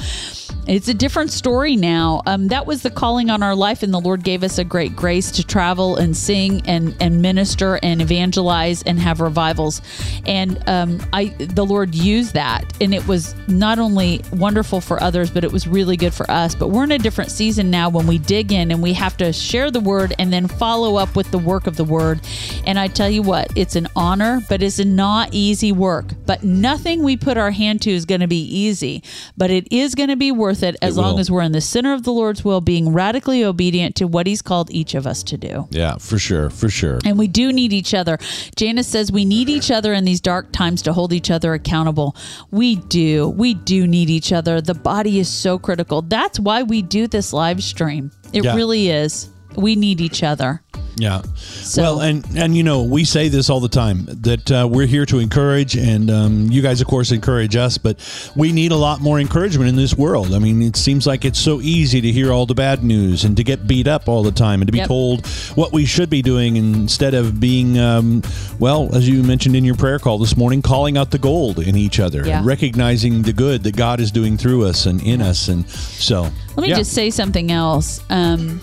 It's 0.67 0.87
a 0.87 0.93
different 0.93 1.31
story 1.39 1.77
now. 1.77 2.21
Um, 2.25 2.49
that 2.49 2.67
was 2.67 2.83
the 2.83 2.91
calling 2.91 3.29
on 3.29 3.41
our 3.41 3.55
life, 3.55 3.81
and 3.81 3.93
the 3.93 3.99
Lord 3.99 4.23
gave 4.23 4.43
us 4.43 4.59
a 4.59 4.65
great 4.65 4.93
grace 4.93 5.31
to 5.31 5.43
travel 5.43 5.95
and 5.95 6.15
sing 6.15 6.61
and 6.67 6.95
and 6.99 7.21
minister 7.21 7.79
and 7.81 8.01
evangelize 8.01 8.83
and 8.83 8.99
have 8.99 9.21
revivals. 9.21 9.81
And 10.27 10.61
um, 10.67 11.01
I, 11.13 11.29
the 11.39 11.65
Lord 11.65 11.95
used 11.95 12.33
that, 12.33 12.65
and 12.81 12.93
it 12.93 13.07
was 13.07 13.33
not 13.47 13.79
only 13.79 14.21
wonderful 14.33 14.81
for 14.81 15.01
others, 15.01 15.31
but 15.31 15.45
it 15.45 15.51
was 15.51 15.65
really 15.65 15.95
good 15.95 16.13
for 16.13 16.29
us. 16.29 16.55
But 16.55 16.67
we're 16.67 16.83
in 16.83 16.91
a 16.91 16.99
different 16.99 17.31
season 17.31 17.71
now 17.71 17.89
when 17.89 18.05
we 18.05 18.17
dig 18.17 18.51
in 18.51 18.69
and 18.69 18.83
we 18.83 18.93
have 18.93 19.15
to 19.17 19.31
share 19.31 19.71
the 19.71 19.79
word 19.79 20.13
and 20.19 20.33
then 20.33 20.47
follow 20.47 20.97
up 20.97 21.15
with 21.15 21.31
the 21.31 21.37
work 21.39 21.67
of 21.67 21.77
the 21.77 21.85
word. 21.85 22.19
And 22.67 22.77
I 22.77 22.87
tell 22.89 23.09
you 23.09 23.21
what, 23.21 23.47
it's 23.55 23.77
an 23.77 23.87
honor, 23.95 24.41
but 24.49 24.61
it's 24.61 24.79
not 24.79 25.29
easy 25.31 25.71
work. 25.71 26.07
But 26.25 26.43
nothing 26.43 27.01
we 27.01 27.15
put 27.15 27.37
our 27.37 27.51
hand 27.51 27.81
to 27.83 27.91
is 27.91 28.05
going 28.05 28.21
to 28.21 28.27
be 28.27 28.43
easy, 28.43 29.03
but 29.37 29.49
it 29.49 29.71
is 29.71 29.95
going 29.95 30.09
to 30.09 30.17
be 30.17 30.33
worth 30.33 30.63
it 30.63 30.75
as 30.81 30.97
It 30.97 31.01
long 31.01 31.13
will. 31.13 31.19
As 31.29 31.31
we're 31.31 31.41
in 31.43 31.51
the 31.51 31.61
center 31.61 31.93
of 31.93 32.03
the 32.03 32.11
Lord's 32.11 32.43
will, 32.43 32.59
being 32.59 32.91
radically 32.91 33.43
obedient 33.43 33.95
to 33.97 34.07
what 34.07 34.25
He's 34.25 34.41
called 34.41 34.71
each 34.71 34.95
of 34.95 35.05
us 35.05 35.21
to 35.23 35.37
do. 35.37 35.67
Yeah, 35.69 35.97
for 35.99 36.17
sure. 36.17 36.49
For 36.49 36.69
sure. 36.69 36.97
And 37.05 37.19
we 37.19 37.27
do 37.27 37.53
need 37.53 37.71
each 37.71 37.93
other. 37.93 38.17
Janice 38.55 38.87
says 38.87 39.11
we 39.11 39.25
need 39.25 39.47
each 39.47 39.69
other 39.69 39.93
in 39.93 40.05
these 40.05 40.21
dark 40.21 40.51
times 40.51 40.81
to 40.83 40.93
hold 40.93 41.13
each 41.13 41.29
other 41.29 41.53
accountable. 41.53 42.15
We 42.49 42.77
do. 42.77 43.29
We 43.29 43.53
do 43.53 43.85
need 43.85 44.09
each 44.09 44.33
other. 44.33 44.59
The 44.59 44.73
body 44.73 45.19
is 45.19 45.29
so 45.29 45.59
critical. 45.59 46.01
That's 46.01 46.39
why 46.39 46.63
we 46.63 46.81
do 46.81 47.05
this 47.07 47.31
live 47.31 47.63
stream. 47.63 48.11
It 48.33 48.43
Yeah. 48.43 48.55
really 48.55 48.89
is. 48.89 49.29
We 49.55 49.75
need 49.75 50.01
each 50.01 50.23
other. 50.23 50.61
Yeah. 50.99 51.21
So- 51.35 51.81
well, 51.81 51.99
and 52.01 52.25
and 52.35 52.55
you 52.55 52.63
know, 52.63 52.83
we 52.83 53.03
say 53.05 53.27
this 53.29 53.49
all 53.49 53.59
the 53.59 53.69
time 53.69 54.05
that 54.07 54.51
uh, 54.51 54.67
we're 54.69 54.85
here 54.85 55.05
to 55.07 55.19
encourage, 55.19 55.75
and 55.75 56.09
um, 56.11 56.47
you 56.51 56.61
guys, 56.61 56.81
of 56.81 56.87
course, 56.87 57.11
encourage 57.11 57.55
us. 57.55 57.77
But 57.77 57.97
we 58.35 58.51
need 58.51 58.71
a 58.71 58.75
lot 58.75 59.01
more 59.01 59.19
encouragement 59.19 59.69
in 59.69 59.75
this 59.75 59.95
world. 59.95 60.33
I 60.33 60.39
mean, 60.39 60.61
it 60.61 60.75
seems 60.75 61.07
like 61.07 61.25
it's 61.25 61.39
so 61.39 61.61
easy 61.61 62.01
to 62.01 62.11
hear 62.11 62.31
all 62.31 62.45
the 62.45 62.53
bad 62.53 62.83
news 62.83 63.23
and 63.23 63.35
to 63.37 63.43
get 63.43 63.65
beat 63.67 63.87
up 63.87 64.07
all 64.07 64.23
the 64.23 64.31
time, 64.31 64.61
and 64.61 64.67
to 64.67 64.71
be 64.71 64.79
Yep. 64.79 64.87
told 64.87 65.27
what 65.55 65.71
we 65.73 65.85
should 65.85 66.09
be 66.09 66.21
doing 66.21 66.55
instead 66.57 67.13
of 67.13 67.39
being, 67.39 67.77
um, 67.79 68.21
well, 68.59 68.89
as 68.95 69.07
you 69.07 69.23
mentioned 69.23 69.55
in 69.55 69.63
your 69.65 69.75
prayer 69.75 69.99
call 69.99 70.17
this 70.19 70.35
morning, 70.37 70.61
calling 70.61 70.97
out 70.97 71.11
the 71.11 71.17
gold 71.17 71.59
in 71.59 71.75
each 71.75 71.99
other, 71.99 72.23
Yeah. 72.25 72.37
and 72.39 72.45
recognizing 72.45 73.21
the 73.23 73.33
good 73.33 73.63
that 73.63 73.75
God 73.75 73.99
is 73.99 74.11
doing 74.11 74.37
through 74.37 74.65
us 74.65 74.85
and 74.85 75.01
in 75.01 75.21
us, 75.21 75.47
and 75.47 75.69
so. 75.69 76.29
Let 76.55 76.63
me 76.63 76.69
yeah. 76.69 76.75
just 76.77 76.91
say 76.93 77.09
something 77.09 77.51
else. 77.51 78.01
Um, 78.09 78.59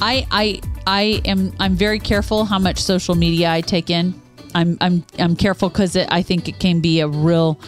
I 0.00 0.26
I 0.30 0.60
I 0.86 1.22
am 1.24 1.52
I'm 1.58 1.74
very 1.74 1.98
careful 1.98 2.44
how 2.44 2.58
much 2.58 2.78
social 2.78 3.14
media 3.14 3.50
I 3.50 3.60
take 3.60 3.90
in. 3.90 4.20
I'm 4.54 4.78
I'm 4.80 5.04
I'm 5.18 5.36
careful 5.36 5.68
because 5.68 5.96
I 5.96 6.22
think 6.22 6.48
it 6.48 6.58
can 6.58 6.80
be 6.80 7.00
a 7.00 7.08
real 7.08 7.60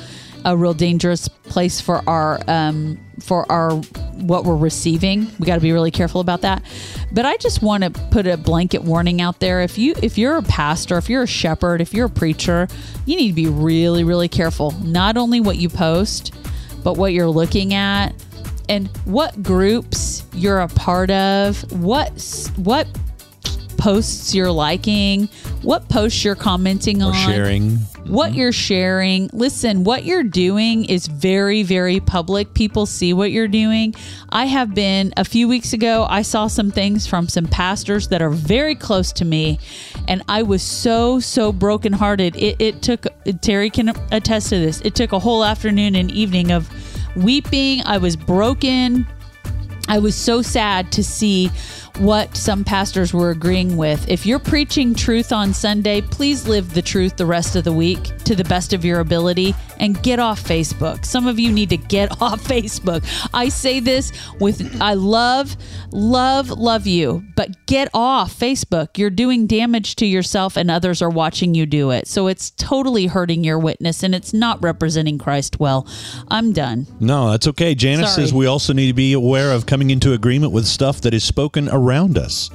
a 0.44 0.56
real 0.56 0.74
dangerous 0.74 1.28
place 1.28 1.80
for 1.80 2.02
our 2.08 2.40
um, 2.48 2.98
for 3.20 3.50
our 3.50 3.72
what 3.72 4.44
we're 4.44 4.56
receiving. 4.56 5.30
We 5.38 5.46
got 5.46 5.56
to 5.56 5.60
be 5.60 5.72
really 5.72 5.90
careful 5.90 6.20
about 6.20 6.42
that. 6.42 6.62
But 7.12 7.26
I 7.26 7.36
just 7.36 7.62
want 7.62 7.84
to 7.84 7.90
put 8.10 8.26
a 8.26 8.36
blanket 8.36 8.82
warning 8.82 9.20
out 9.20 9.40
there. 9.40 9.60
If 9.60 9.78
you 9.78 9.94
if 10.02 10.16
you're 10.16 10.36
a 10.36 10.42
pastor, 10.42 10.98
if 10.98 11.08
you're 11.08 11.24
a 11.24 11.28
shepherd, 11.28 11.80
if 11.80 11.92
you're 11.92 12.06
a 12.06 12.10
preacher, 12.10 12.68
you 13.06 13.16
need 13.16 13.28
to 13.28 13.34
be 13.34 13.48
really 13.48 14.04
really 14.04 14.28
careful. 14.28 14.72
Not 14.82 15.16
only 15.16 15.40
what 15.40 15.56
you 15.56 15.68
post, 15.68 16.34
but 16.82 16.96
what 16.96 17.12
you're 17.12 17.28
looking 17.28 17.74
at 17.74 18.14
and 18.70 18.88
what 19.04 19.42
groups 19.42 20.24
you're 20.32 20.60
a 20.60 20.68
part 20.68 21.10
of, 21.10 21.70
what 21.72 22.12
what 22.56 22.86
posts 23.76 24.34
you're 24.34 24.52
liking, 24.52 25.26
what 25.62 25.88
posts 25.88 26.24
you're 26.24 26.34
commenting 26.34 27.02
Or 27.02 27.06
on, 27.06 27.14
sharing. 27.14 27.70
what 28.04 28.30
mm-hmm. 28.30 28.38
you're 28.38 28.52
sharing. 28.52 29.30
Listen, 29.32 29.84
what 29.84 30.04
you're 30.04 30.22
doing 30.22 30.84
is 30.84 31.06
very, 31.06 31.62
very 31.62 31.98
public. 31.98 32.52
People 32.52 32.84
see 32.84 33.14
what 33.14 33.32
you're 33.32 33.48
doing. 33.48 33.94
I 34.28 34.44
have 34.44 34.74
been, 34.74 35.14
a 35.16 35.24
few 35.24 35.48
weeks 35.48 35.72
ago, 35.72 36.06
I 36.10 36.20
saw 36.22 36.46
some 36.46 36.70
things 36.70 37.06
from 37.06 37.26
some 37.26 37.46
pastors 37.46 38.08
that 38.08 38.20
are 38.20 38.30
very 38.30 38.74
close 38.74 39.12
to 39.14 39.24
me, 39.24 39.58
and 40.06 40.22
I 40.28 40.42
was 40.42 40.62
so, 40.62 41.18
so 41.18 41.50
brokenhearted. 41.50 42.36
It, 42.36 42.56
it 42.60 42.82
took, 42.82 43.06
Terry 43.40 43.70
can 43.70 43.88
attest 44.12 44.50
to 44.50 44.58
this, 44.58 44.82
it 44.82 44.94
took 44.94 45.12
a 45.12 45.18
whole 45.18 45.42
afternoon 45.42 45.94
and 45.94 46.10
evening 46.10 46.52
of 46.52 46.68
weeping. 47.16 47.82
I 47.86 47.98
was 47.98 48.16
broken. 48.16 49.06
I 49.88 49.98
was 49.98 50.14
so 50.14 50.42
sad 50.42 50.92
to 50.92 51.02
see 51.02 51.50
what 52.00 52.34
some 52.34 52.64
pastors 52.64 53.12
were 53.12 53.30
agreeing 53.30 53.76
with. 53.76 54.08
If 54.08 54.24
you're 54.24 54.38
preaching 54.38 54.94
truth 54.94 55.32
on 55.32 55.52
Sunday, 55.52 56.00
please 56.00 56.48
live 56.48 56.72
the 56.72 56.80
truth 56.80 57.18
the 57.18 57.26
rest 57.26 57.56
of 57.56 57.64
the 57.64 57.74
week 57.74 58.16
to 58.24 58.34
the 58.34 58.44
best 58.44 58.72
of 58.72 58.86
your 58.86 59.00
ability 59.00 59.54
and 59.78 60.02
get 60.02 60.18
off 60.18 60.42
Facebook. 60.42 61.04
Some 61.04 61.26
of 61.26 61.38
you 61.38 61.52
need 61.52 61.68
to 61.68 61.76
get 61.76 62.10
off 62.22 62.42
Facebook. 62.42 63.04
I 63.34 63.50
say 63.50 63.80
this 63.80 64.12
with 64.40 64.80
I 64.80 64.94
love, 64.94 65.56
love, 65.90 66.48
love 66.48 66.86
you, 66.86 67.22
but 67.36 67.66
get 67.66 67.90
off 67.92 68.32
Facebook. 68.32 68.96
You're 68.96 69.10
doing 69.10 69.46
damage 69.46 69.96
to 69.96 70.06
yourself 70.06 70.56
and 70.56 70.70
others 70.70 71.02
are 71.02 71.10
watching 71.10 71.54
you 71.54 71.66
do 71.66 71.90
it. 71.90 72.08
So 72.08 72.28
it's 72.28 72.50
totally 72.52 73.08
hurting 73.08 73.44
your 73.44 73.58
witness 73.58 74.02
and 74.02 74.14
it's 74.14 74.32
not 74.32 74.62
representing 74.62 75.18
Christ 75.18 75.60
well. 75.60 75.86
I'm 76.28 76.54
done. 76.54 76.86
No, 76.98 77.30
that's 77.30 77.46
okay. 77.48 77.74
Janice 77.74 78.14
Sorry. 78.14 78.26
says 78.26 78.32
we 78.32 78.46
also 78.46 78.72
need 78.72 78.86
to 78.86 78.94
be 78.94 79.12
aware 79.12 79.52
of 79.52 79.66
coming 79.66 79.90
into 79.90 80.14
agreement 80.14 80.54
with 80.54 80.64
stuff 80.64 81.02
that 81.02 81.12
is 81.12 81.24
spoken 81.24 81.68
around 81.68 81.89
us. 82.18 82.50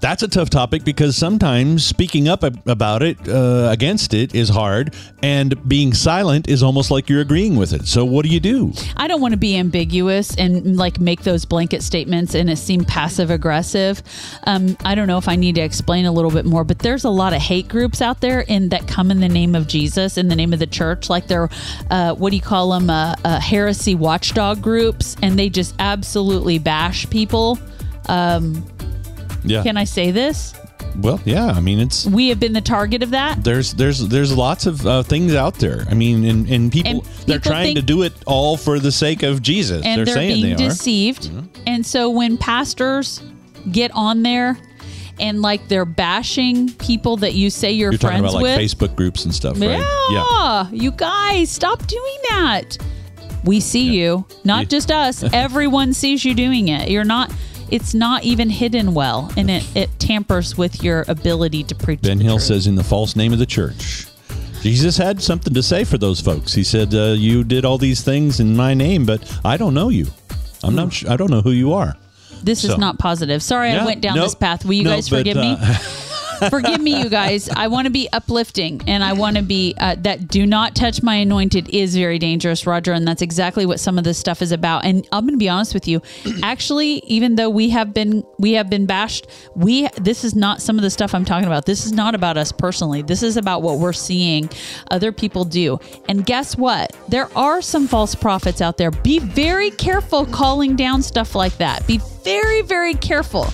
that's 0.00 0.22
a 0.22 0.28
tough 0.28 0.48
topic 0.48 0.84
because 0.84 1.16
sometimes 1.16 1.84
speaking 1.84 2.28
up 2.28 2.42
about 2.66 3.02
it, 3.02 3.16
uh, 3.28 3.68
against 3.70 4.14
it, 4.14 4.34
is 4.34 4.48
hard, 4.48 4.94
and 5.22 5.68
being 5.68 5.92
silent 5.92 6.48
is 6.48 6.62
almost 6.62 6.90
like 6.90 7.08
you're 7.08 7.20
agreeing 7.20 7.56
with 7.56 7.72
it. 7.72 7.86
So, 7.86 8.04
what 8.04 8.24
do 8.24 8.30
you 8.30 8.40
do? 8.40 8.72
I 8.96 9.08
don't 9.08 9.20
want 9.20 9.32
to 9.32 9.38
be 9.38 9.56
ambiguous 9.56 10.36
and 10.36 10.76
like 10.76 11.00
make 11.00 11.22
those 11.22 11.44
blanket 11.44 11.82
statements 11.82 12.34
and 12.34 12.48
it 12.48 12.56
seem 12.56 12.84
passive 12.84 13.30
aggressive. 13.30 14.02
Um, 14.44 14.76
I 14.84 14.94
don't 14.94 15.08
know 15.08 15.18
if 15.18 15.28
I 15.28 15.36
need 15.36 15.56
to 15.56 15.62
explain 15.62 16.06
a 16.06 16.12
little 16.12 16.30
bit 16.30 16.44
more, 16.44 16.64
but 16.64 16.78
there's 16.78 17.04
a 17.04 17.10
lot 17.10 17.32
of 17.32 17.40
hate 17.40 17.68
groups 17.68 18.00
out 18.00 18.20
there 18.20 18.44
that 18.48 18.86
come 18.86 19.10
in 19.10 19.20
the 19.20 19.28
name 19.28 19.54
of 19.54 19.66
Jesus, 19.66 20.16
in 20.16 20.28
the 20.28 20.36
name 20.36 20.52
of 20.52 20.58
the 20.58 20.66
church, 20.66 21.10
like 21.10 21.26
they're 21.26 21.48
uh, 21.90 22.14
what 22.14 22.30
do 22.30 22.36
you 22.36 22.42
call 22.42 22.70
them, 22.70 22.90
uh, 22.90 23.14
uh, 23.24 23.40
heresy 23.40 23.94
watchdog 23.94 24.62
groups, 24.62 25.16
and 25.22 25.38
they 25.38 25.48
just 25.48 25.74
absolutely 25.78 26.58
bash 26.58 27.08
people. 27.10 27.58
Yeah. 29.44 29.62
Can 29.62 29.76
I 29.76 29.84
say 29.84 30.10
this? 30.10 30.54
well, 31.00 31.20
yeah. 31.24 31.46
I 31.46 31.60
mean, 31.60 31.78
it's 31.78 32.06
We 32.06 32.28
have 32.28 32.40
been 32.40 32.52
the 32.52 32.60
target 32.60 33.02
of 33.02 33.10
that. 33.10 33.44
there's 33.44 33.72
there's 33.74 34.06
there's 34.08 34.36
lots 34.36 34.66
of 34.66 34.84
uh, 34.86 35.02
things 35.04 35.34
out 35.34 35.54
there. 35.54 35.84
I 35.88 35.94
mean, 35.94 36.24
and, 36.24 36.48
and 36.48 36.72
people 36.72 36.90
And 36.90 37.02
they're 37.26 37.38
people 37.38 37.52
trying 37.52 37.74
to 37.76 37.82
do 37.82 38.02
it 38.02 38.12
all 38.26 38.56
for 38.56 38.78
the 38.80 38.90
sake 38.90 39.22
of 39.22 39.40
Jesus. 39.42 39.84
and 39.84 39.98
they're, 39.98 40.04
they're, 40.06 40.14
saying 40.14 40.42
being 40.42 40.56
they 40.56 40.64
are. 40.64 40.68
deceived. 40.68 41.30
And 41.66 41.86
so 41.86 42.10
when 42.10 42.36
pastors 42.36 43.22
get 43.70 43.90
on 43.94 44.22
there 44.22 44.58
and 45.20 45.40
like 45.42 45.68
they're 45.68 45.84
bashing 45.84 46.72
people 46.74 47.16
that 47.18 47.34
you 47.34 47.50
say 47.50 47.70
you're, 47.72 47.92
You're 47.92 47.98
talking 47.98 48.18
friends 48.18 48.34
about 48.34 48.42
like 48.42 48.58
with, 48.58 48.58
Facebook 48.58 48.96
groups 48.96 49.24
and 49.24 49.34
stuff, 49.34 49.56
yeah, 49.58 49.78
right? 49.78 50.68
you 50.72 50.90
guys 50.92 51.50
stop 51.50 51.86
doing 51.86 52.16
that. 52.30 52.76
We 53.44 53.60
see 53.60 53.90
you, 53.90 54.26
not 54.44 54.62
Yeah. 54.62 54.68
just 54.68 54.90
us. 54.90 55.22
Everyone 55.32 55.92
sees 55.92 56.24
you 56.24 56.34
doing 56.34 56.68
it. 56.68 56.88
You're 56.90 57.04
not. 57.04 57.32
It's 57.70 57.94
not 57.94 58.24
even 58.24 58.50
hidden 58.50 58.94
well, 58.94 59.30
and 59.36 59.50
it, 59.50 59.76
it 59.76 59.90
tampers 59.98 60.56
with 60.56 60.82
your 60.82 61.04
ability 61.08 61.64
to 61.64 61.74
preach. 61.74 62.00
Ben 62.00 62.20
Hill 62.20 62.36
truth. 62.36 62.46
says, 62.46 62.66
in 62.66 62.74
the 62.76 62.84
false 62.84 63.14
name 63.14 63.32
of 63.32 63.38
the 63.38 63.46
church. 63.46 64.06
Jesus 64.62 64.96
had 64.96 65.22
something 65.22 65.54
to 65.54 65.62
say 65.62 65.84
for 65.84 65.98
those 65.98 66.20
folks. 66.20 66.52
He 66.52 66.64
said, 66.64 66.92
uh, 66.94 67.14
"You 67.16 67.44
did 67.44 67.64
all 67.64 67.78
these 67.78 68.02
things 68.02 68.40
in 68.40 68.56
my 68.56 68.74
name, 68.74 69.06
but 69.06 69.40
I 69.44 69.56
don't 69.56 69.72
know 69.74 69.88
you. 69.88 70.06
I'm 70.64 70.74
not. 70.74 70.92
Sure, 70.92 71.10
I 71.10 71.16
don't 71.16 71.30
know 71.30 71.42
who 71.42 71.52
you 71.52 71.72
are." 71.74 71.96
This 72.42 72.64
is 72.64 72.76
not 72.78 72.98
positive. 72.98 73.42
Sorry, 73.42 73.70
I 73.70 73.84
went 73.84 74.00
down 74.00 74.16
nope, 74.16 74.26
this 74.26 74.34
path. 74.34 74.64
Will 74.64 74.74
you 74.74 74.84
nope, 74.84 74.94
guys 74.94 75.08
but, 75.08 75.18
forgive 75.18 75.36
me? 75.36 75.56
uh, 75.58 75.78
Forgive 76.50 76.80
me, 76.80 77.02
you 77.02 77.08
guys. 77.08 77.48
I 77.48 77.68
want 77.68 77.86
to 77.86 77.90
be 77.90 78.08
uplifting 78.12 78.80
and 78.86 79.02
I 79.02 79.12
want 79.12 79.36
to 79.36 79.42
be 79.42 79.74
uh, 79.78 79.96
that 80.00 80.28
do 80.28 80.46
not 80.46 80.74
touch 80.74 81.02
my 81.02 81.16
anointed 81.16 81.68
is 81.70 81.96
very 81.96 82.18
dangerous, 82.18 82.66
Roger. 82.66 82.92
And 82.92 83.06
that's 83.06 83.22
exactly 83.22 83.66
what 83.66 83.80
some 83.80 83.98
of 83.98 84.04
this 84.04 84.18
stuff 84.18 84.42
is 84.42 84.52
about. 84.52 84.84
And 84.84 85.06
I'm 85.12 85.24
going 85.24 85.34
to 85.34 85.38
be 85.38 85.48
honest 85.48 85.74
with 85.74 85.88
you. 85.88 86.02
Actually, 86.42 87.02
even 87.06 87.34
though 87.34 87.50
we 87.50 87.70
have 87.70 87.92
been 87.92 88.24
we 88.38 88.52
have 88.52 88.70
been 88.70 88.86
bashed, 88.86 89.26
we 89.54 89.88
this 90.00 90.24
is 90.24 90.34
not 90.34 90.62
some 90.62 90.76
of 90.76 90.82
the 90.82 90.90
stuff 90.90 91.14
I'm 91.14 91.24
talking 91.24 91.46
about. 91.46 91.66
This 91.66 91.84
is 91.84 91.92
not 91.92 92.14
about 92.14 92.36
us 92.36 92.52
personally. 92.52 93.02
This 93.02 93.22
is 93.22 93.36
about 93.36 93.62
what 93.62 93.78
we're 93.78 93.92
seeing 93.92 94.48
other 94.90 95.12
people 95.12 95.44
do. 95.44 95.78
And 96.08 96.24
guess 96.24 96.56
what? 96.56 96.96
There 97.08 97.28
are 97.36 97.60
some 97.62 97.86
false 97.86 98.14
prophets 98.14 98.60
out 98.60 98.76
there. 98.76 98.90
Be 98.90 99.18
very 99.18 99.70
careful 99.70 100.26
calling 100.26 100.76
down 100.76 101.02
stuff 101.02 101.34
like 101.34 101.56
that. 101.58 101.86
Be 101.86 102.00
very, 102.24 102.62
very 102.62 102.94
careful. 102.94 103.46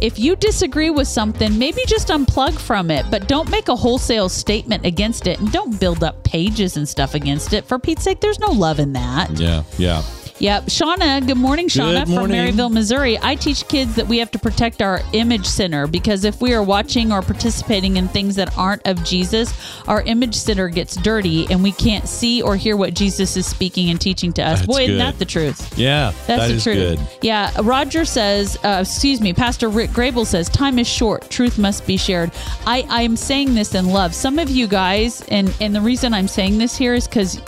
If 0.00 0.18
you 0.18 0.36
disagree 0.36 0.90
with 0.90 1.08
something, 1.08 1.58
maybe 1.58 1.82
just 1.86 2.08
unplug 2.08 2.58
from 2.58 2.90
it, 2.90 3.06
but 3.10 3.28
don't 3.28 3.50
make 3.50 3.68
a 3.68 3.76
wholesale 3.76 4.28
statement 4.28 4.84
against 4.86 5.26
it 5.26 5.38
and 5.40 5.50
don't 5.52 5.78
build 5.78 6.02
up 6.02 6.22
pages 6.24 6.76
and 6.76 6.88
stuff 6.88 7.14
against 7.14 7.52
it. 7.52 7.64
For 7.64 7.78
Pete's 7.78 8.02
sake, 8.02 8.20
there's 8.20 8.38
no 8.38 8.50
love 8.50 8.78
in 8.78 8.92
that. 8.94 9.38
yeah, 9.38 9.62
yeah. 9.78 10.02
Yep. 10.42 10.64
Shauna, 10.64 11.24
good 11.24 11.36
morning, 11.36 11.68
Shauna 11.68 12.04
Good 12.04 12.16
from. 12.16 12.28
Maryville, 12.28 12.72
Missouri. 12.72 13.16
I 13.22 13.36
teach 13.36 13.68
kids 13.68 13.94
that 13.94 14.08
we 14.08 14.18
have 14.18 14.32
to 14.32 14.40
protect 14.40 14.82
our 14.82 15.00
image 15.12 15.46
center 15.46 15.86
because 15.86 16.24
if 16.24 16.40
we 16.40 16.52
are 16.52 16.64
watching 16.64 17.12
or 17.12 17.22
participating 17.22 17.96
in 17.96 18.08
things 18.08 18.34
that 18.34 18.58
aren't 18.58 18.84
of 18.84 19.04
Jesus, 19.04 19.54
our 19.86 20.02
image 20.02 20.34
center 20.34 20.68
gets 20.68 20.96
dirty 20.96 21.46
and 21.48 21.62
we 21.62 21.70
can't 21.70 22.08
see 22.08 22.42
or 22.42 22.56
hear 22.56 22.76
what 22.76 22.92
Jesus 22.92 23.36
is 23.36 23.46
speaking 23.46 23.88
and 23.90 24.00
teaching 24.00 24.32
to 24.32 24.42
us. 24.42 24.58
That's 24.58 24.66
Boy, 24.66 24.82
isn't 24.82 24.98
that 24.98 25.20
the 25.20 25.24
truth? 25.24 25.78
Yeah, 25.78 26.10
That's 26.26 26.26
that 26.26 26.48
the 26.48 26.54
is 26.54 26.64
truth. 26.64 26.98
good. 26.98 27.00
Yeah, 27.22 27.52
Roger 27.62 28.04
says, 28.04 28.58
uh, 28.64 28.78
excuse 28.80 29.20
me, 29.20 29.32
Pastor 29.32 29.68
Rick 29.68 29.90
Grable 29.90 30.26
says, 30.26 30.48
time 30.48 30.80
is 30.80 30.88
short. 30.88 31.30
Truth 31.30 31.56
must 31.56 31.86
be 31.86 31.96
shared. 31.96 32.32
I, 32.66 32.84
I'm 32.88 33.14
saying 33.14 33.54
this 33.54 33.76
in 33.76 33.86
love. 33.86 34.12
Some 34.12 34.40
of 34.40 34.50
you 34.50 34.66
guys, 34.66 35.22
and, 35.28 35.54
and 35.60 35.72
the 35.72 35.80
reason 35.80 36.12
I'm 36.12 36.26
saying 36.26 36.58
this 36.58 36.76
here 36.76 36.94
is 36.94 37.06
because 37.06 37.40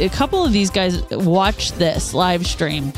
a 0.00 0.08
couple 0.08 0.42
of 0.42 0.54
these 0.54 0.70
guys 0.70 1.02
watch 1.10 1.72
this 1.72 2.14
live 2.14 2.29
stream. 2.38 2.92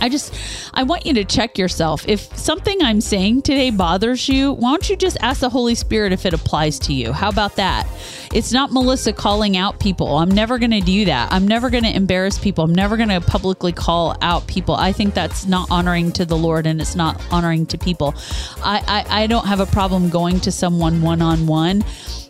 I 0.00 0.08
just, 0.08 0.34
I 0.74 0.82
want 0.82 1.06
you 1.06 1.14
to 1.14 1.24
check 1.24 1.58
yourself. 1.58 2.06
If 2.06 2.36
something 2.36 2.82
I'm 2.82 3.00
saying 3.00 3.42
today 3.42 3.70
bothers 3.70 4.28
you, 4.28 4.52
why 4.52 4.70
don't 4.70 4.88
you 4.90 4.96
just 4.96 5.16
ask 5.20 5.40
the 5.40 5.48
Holy 5.48 5.74
Spirit 5.74 6.12
if 6.12 6.26
it 6.26 6.34
applies 6.34 6.78
to 6.80 6.92
you? 6.92 7.12
How 7.12 7.28
about 7.28 7.56
that? 7.56 7.86
It's 8.32 8.52
not 8.52 8.72
Melissa 8.72 9.12
calling 9.12 9.56
out 9.56 9.80
people. 9.80 10.18
I'm 10.18 10.30
never 10.30 10.58
going 10.58 10.72
to 10.72 10.80
do 10.80 11.06
that. 11.06 11.32
I'm 11.32 11.48
never 11.48 11.70
going 11.70 11.84
to 11.84 11.94
embarrass 11.94 12.38
people. 12.38 12.64
I'm 12.64 12.74
never 12.74 12.96
going 12.96 13.08
to 13.08 13.20
publicly 13.20 13.72
call 13.72 14.16
out 14.20 14.46
people. 14.46 14.74
I 14.74 14.92
think 14.92 15.14
that's 15.14 15.46
not 15.46 15.68
honoring 15.70 16.12
to 16.12 16.24
the 16.24 16.36
Lord 16.36 16.66
and 16.66 16.80
it's 16.80 16.94
not 16.94 17.20
honoring 17.32 17.66
to 17.66 17.78
people. 17.78 18.14
I, 18.62 19.04
I, 19.08 19.22
I 19.22 19.26
don't 19.26 19.46
have 19.46 19.60
a 19.60 19.66
problem 19.66 20.10
going 20.10 20.40
to 20.40 20.52
someone 20.52 21.00
one 21.00 21.22
on 21.22 21.46
one. 21.46 21.84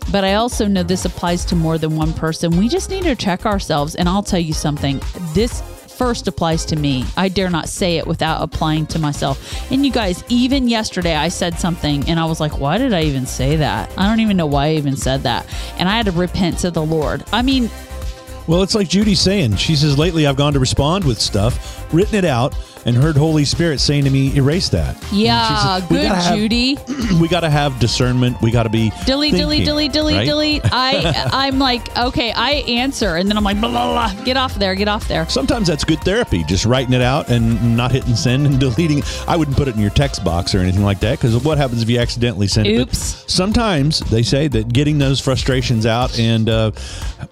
But 0.09 0.23
I 0.23 0.35
also 0.35 0.67
know 0.67 0.83
this 0.83 1.03
applies 1.03 1.43
to 1.45 1.55
more 1.55 1.77
than 1.77 1.97
one 1.97 2.13
person. 2.13 2.55
We 2.55 2.69
just 2.69 2.89
need 2.89 3.03
to 3.03 3.15
check 3.15 3.45
ourselves. 3.45 3.95
And 3.95 4.07
I'll 4.07 4.23
tell 4.23 4.39
you 4.39 4.53
something. 4.53 5.01
This 5.33 5.61
first 5.97 6.27
applies 6.27 6.63
to 6.65 6.75
me. 6.75 7.05
I 7.17 7.27
dare 7.29 7.49
not 7.49 7.67
say 7.69 7.97
it 7.97 8.05
without 8.05 8.41
applying 8.41 8.85
to 8.87 8.99
myself. 8.99 9.71
And 9.71 9.85
you 9.85 9.91
guys, 9.91 10.23
even 10.29 10.67
yesterday, 10.67 11.15
I 11.15 11.29
said 11.29 11.59
something 11.59 12.07
and 12.07 12.19
I 12.19 12.25
was 12.25 12.39
like, 12.39 12.59
why 12.59 12.77
did 12.77 12.93
I 12.93 13.01
even 13.03 13.25
say 13.25 13.55
that? 13.57 13.91
I 13.97 14.07
don't 14.07 14.19
even 14.19 14.37
know 14.37 14.45
why 14.45 14.67
I 14.67 14.73
even 14.73 14.95
said 14.95 15.23
that. 15.23 15.45
And 15.77 15.89
I 15.89 15.97
had 15.97 16.05
to 16.05 16.11
repent 16.11 16.59
to 16.59 16.71
the 16.71 16.83
Lord. 16.83 17.23
I 17.33 17.41
mean, 17.41 17.69
Well, 18.47 18.63
it's 18.63 18.75
like 18.75 18.87
Judy 18.87 19.15
saying. 19.15 19.57
She 19.57 19.75
says, 19.75 19.97
lately 19.97 20.25
I've 20.27 20.37
gone 20.37 20.53
to 20.53 20.59
respond 20.59 21.03
with 21.03 21.19
stuff, 21.19 21.91
written 21.93 22.15
it 22.15 22.25
out, 22.25 22.53
and 22.87 22.95
heard 22.95 23.17
Holy 23.17 23.43
Spirit 23.43 23.81
saying 23.81 24.05
to 24.05 24.09
me, 24.09 24.33
erase 24.37 24.69
that. 24.69 24.95
Yeah, 25.11 25.81
good 25.89 26.05
have- 26.05 26.35
Judy. 26.37 26.77
we 27.21 27.27
got 27.27 27.41
to 27.41 27.49
have 27.49 27.77
discernment. 27.79 28.41
We 28.41 28.49
got 28.49 28.63
to 28.63 28.69
be 28.69 28.91
delete, 29.05 29.33
delete, 29.33 29.57
thinking, 29.57 29.65
delete, 29.65 29.91
delete, 29.91 30.15
right? 30.15 30.25
delete. 30.25 30.61
I, 30.71 31.29
I'm 31.33 31.59
like, 31.59 31.95
okay, 31.97 32.31
I 32.31 32.51
answer, 32.51 33.17
and 33.17 33.29
then 33.29 33.37
I'm 33.37 33.43
like, 33.43 33.59
blah, 33.59 33.69
blah, 33.69 34.13
blah. 34.13 34.23
get 34.23 34.37
off 34.37 34.55
there, 34.55 34.73
get 34.73 34.87
off 34.87 35.05
there. 35.09 35.27
Sometimes 35.27 35.67
that's 35.67 35.83
good 35.83 35.99
therapy, 35.99 36.45
just 36.45 36.65
writing 36.65 36.93
it 36.93 37.01
out 37.01 37.29
and 37.29 37.75
not 37.75 37.91
hitting 37.91 38.15
send 38.15 38.45
and 38.45 38.57
deleting. 38.59 39.03
I 39.27 39.35
wouldn't 39.35 39.57
put 39.57 39.67
it 39.67 39.75
in 39.75 39.81
your 39.81 39.89
text 39.91 40.23
box 40.23 40.55
or 40.55 40.59
anything 40.59 40.83
like 40.83 41.01
that 41.01 41.19
because 41.19 41.43
what 41.43 41.57
happens 41.57 41.83
if 41.83 41.89
you 41.89 41.99
accidentally 41.99 42.47
send 42.47 42.67
it? 42.67 42.79
Oops. 42.79 43.25
Sometimes 43.31 43.99
they 43.99 44.23
say 44.23 44.47
that 44.47 44.71
getting 44.71 44.97
those 44.97 45.19
frustrations 45.19 45.85
out 45.85 46.17
and 46.17 46.47
uh, 46.47 46.71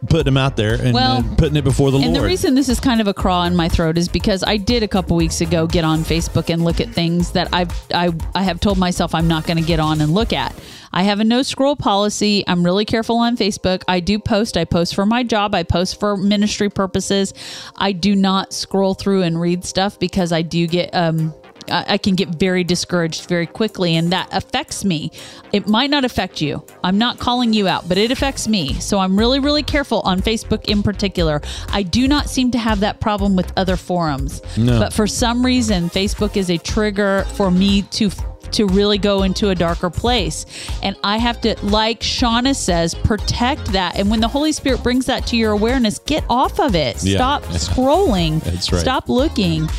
putting 0.09 0.25
them 0.25 0.37
out 0.37 0.57
there 0.57 0.73
and 0.73 0.93
Well, 0.93 1.19
uh, 1.19 1.35
putting 1.37 1.55
it 1.55 1.63
before 1.63 1.91
the 1.91 1.97
And 1.97 2.07
Lord. 2.07 2.17
And 2.17 2.23
the 2.25 2.27
reason 2.27 2.55
this 2.55 2.67
is 2.67 2.81
kind 2.81 2.99
of 2.99 3.07
a 3.07 3.13
crawl 3.13 3.43
in 3.43 3.55
my 3.55 3.69
throat 3.69 3.97
is 3.97 4.09
because 4.09 4.43
I 4.43 4.57
did 4.57 4.83
a 4.83 4.87
couple 4.89 5.15
weeks 5.15 5.39
ago 5.39 5.44
get 5.45 5.83
on 5.85 5.99
Facebook 5.99 6.51
and 6.51 6.63
look 6.63 6.81
at 6.81 6.89
things 6.89 7.31
that 7.31 7.49
I've 7.53 7.71
I 7.93 8.11
I 8.33 8.43
have 8.43 8.59
told 8.59 8.77
myself 8.77 9.15
I'm 9.15 9.27
not 9.27 9.45
going 9.45 9.57
to 9.57 9.63
get 9.63 9.79
on 9.79 10.01
and 10.01 10.13
look 10.13 10.33
at. 10.33 10.53
I 10.91 11.03
have 11.03 11.19
a 11.19 11.23
no 11.23 11.41
scroll 11.41 11.75
policy. 11.75 12.43
I'm 12.47 12.63
really 12.63 12.85
careful 12.85 13.17
on 13.17 13.35
Facebook. 13.35 13.83
I 13.87 13.99
do 13.99 14.17
post. 14.17 14.55
I 14.55 14.63
post 14.65 14.95
for 14.95 15.05
my 15.05 15.23
job. 15.23 15.53
I 15.53 15.63
post 15.63 15.99
for 15.99 16.15
ministry 16.15 16.69
purposes. 16.69 17.33
I 17.75 17.91
do 17.91 18.15
not 18.15 18.53
scroll 18.53 18.93
through 18.93 19.23
and 19.23 19.39
read 19.39 19.65
stuff 19.65 19.99
because 19.99 20.31
I 20.31 20.41
do 20.41 20.67
get 20.67 20.93
um 20.93 21.33
I 21.69 21.85
I 21.95 21.97
can 21.97 22.15
get 22.15 22.29
very 22.29 22.63
discouraged 22.63 23.27
very 23.29 23.45
quickly, 23.47 23.95
and 23.95 24.11
that 24.11 24.27
affects 24.31 24.83
me. 24.83 25.11
It 25.53 25.67
might 25.67 25.89
not 25.89 26.03
affect 26.05 26.41
you. 26.41 26.65
I'm 26.83 26.97
not 26.97 27.19
calling 27.19 27.53
you 27.53 27.67
out, 27.67 27.87
but 27.87 27.97
it 27.97 28.11
affects 28.11 28.47
me. 28.47 28.73
So 28.75 28.99
I'm 28.99 29.17
really, 29.17 29.39
really 29.39 29.63
careful 29.63 30.01
on 30.01 30.21
Facebook 30.21 30.65
in 30.65 30.83
particular. 30.83 31.41
I 31.69 31.83
do 31.83 32.07
not 32.07 32.29
seem 32.29 32.51
to 32.51 32.57
have 32.57 32.81
that 32.81 32.99
problem 32.99 33.35
with 33.35 33.51
other 33.57 33.77
forums, 33.77 34.41
No. 34.57 34.79
but 34.79 34.93
for 34.93 35.07
some 35.07 35.45
reason, 35.45 35.89
Facebook 35.89 36.35
is 36.37 36.49
a 36.49 36.57
trigger 36.57 37.25
for 37.35 37.49
me 37.49 37.83
to 37.83 38.09
to 38.55 38.65
really 38.67 38.97
go 38.97 39.23
into 39.23 39.49
a 39.49 39.55
darker 39.55 39.89
place. 39.89 40.45
And 40.81 40.95
I 41.03 41.17
have 41.17 41.41
to, 41.41 41.55
like 41.65 41.99
Shauna 41.99 42.55
says, 42.55 42.93
protect 42.95 43.65
that. 43.73 43.97
And 43.97 44.09
when 44.09 44.19
the 44.19 44.27
Holy 44.27 44.51
Spirit 44.51 44.83
brings 44.83 45.05
that 45.05 45.25
to 45.27 45.37
your 45.37 45.51
awareness, 45.51 45.99
get 45.99 46.23
off 46.29 46.59
of 46.59 46.75
it. 46.75 47.03
Yeah. 47.03 47.17
Stop 47.17 47.43
scrolling. 47.45 48.41
That's 48.41 48.71
right. 48.71 48.79
Stop 48.79 49.09
looking. 49.09 49.69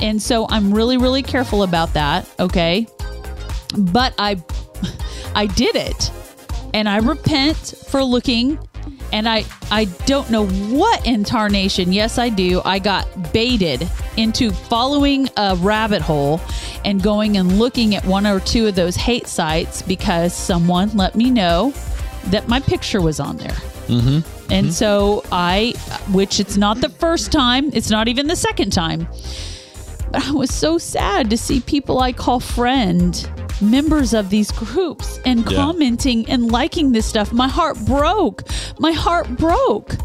And 0.00 0.20
so 0.20 0.46
I'm 0.48 0.72
really, 0.72 0.96
really 0.96 1.22
careful 1.22 1.62
about 1.62 1.92
that. 1.94 2.28
Okay. 2.38 2.86
But 3.76 4.14
I 4.18 4.42
I 5.34 5.46
did 5.46 5.76
it. 5.76 6.10
And 6.74 6.88
I 6.88 6.98
repent 6.98 7.74
for 7.88 8.04
looking. 8.04 8.58
And 9.12 9.28
I 9.28 9.44
I 9.70 9.84
don't 10.06 10.30
know 10.30 10.46
what 10.46 11.04
in 11.06 11.24
tarnation. 11.24 11.92
Yes, 11.92 12.18
I 12.18 12.28
do. 12.28 12.60
I 12.64 12.78
got 12.78 13.32
baited 13.32 13.88
into 14.16 14.50
following 14.50 15.28
a 15.36 15.56
rabbit 15.56 16.02
hole 16.02 16.40
and 16.84 17.02
going 17.02 17.36
and 17.36 17.58
looking 17.58 17.94
at 17.94 18.04
one 18.04 18.26
or 18.26 18.40
two 18.40 18.66
of 18.66 18.74
those 18.74 18.96
hate 18.96 19.26
sites 19.26 19.82
because 19.82 20.34
someone 20.34 20.96
let 20.96 21.14
me 21.14 21.30
know 21.30 21.72
that 22.26 22.48
my 22.48 22.60
picture 22.60 23.00
was 23.00 23.20
on 23.20 23.36
there. 23.36 23.56
Mm-hmm. 23.88 24.52
And 24.52 24.72
so 24.72 25.24
I, 25.32 25.74
which 26.12 26.40
it's 26.40 26.56
not 26.56 26.80
the 26.80 26.88
first 26.88 27.32
time, 27.32 27.70
it's 27.72 27.90
not 27.90 28.08
even 28.08 28.26
the 28.26 28.36
second 28.36 28.72
time, 28.72 29.08
but 30.16 30.26
I 30.28 30.32
was 30.32 30.50
so 30.54 30.78
sad 30.78 31.28
to 31.28 31.36
see 31.36 31.60
people 31.60 32.00
I 32.00 32.10
call 32.12 32.40
friend 32.40 33.28
members 33.60 34.14
of 34.14 34.30
these 34.30 34.50
groups 34.50 35.20
and 35.26 35.40
Yeah. 35.40 35.58
commenting 35.58 36.26
and 36.30 36.50
liking 36.50 36.92
this 36.92 37.04
stuff. 37.04 37.32
My 37.34 37.48
heart 37.48 37.76
broke. 37.84 38.42
My 38.78 38.92
heart 38.92 39.28
broke. 39.36 39.96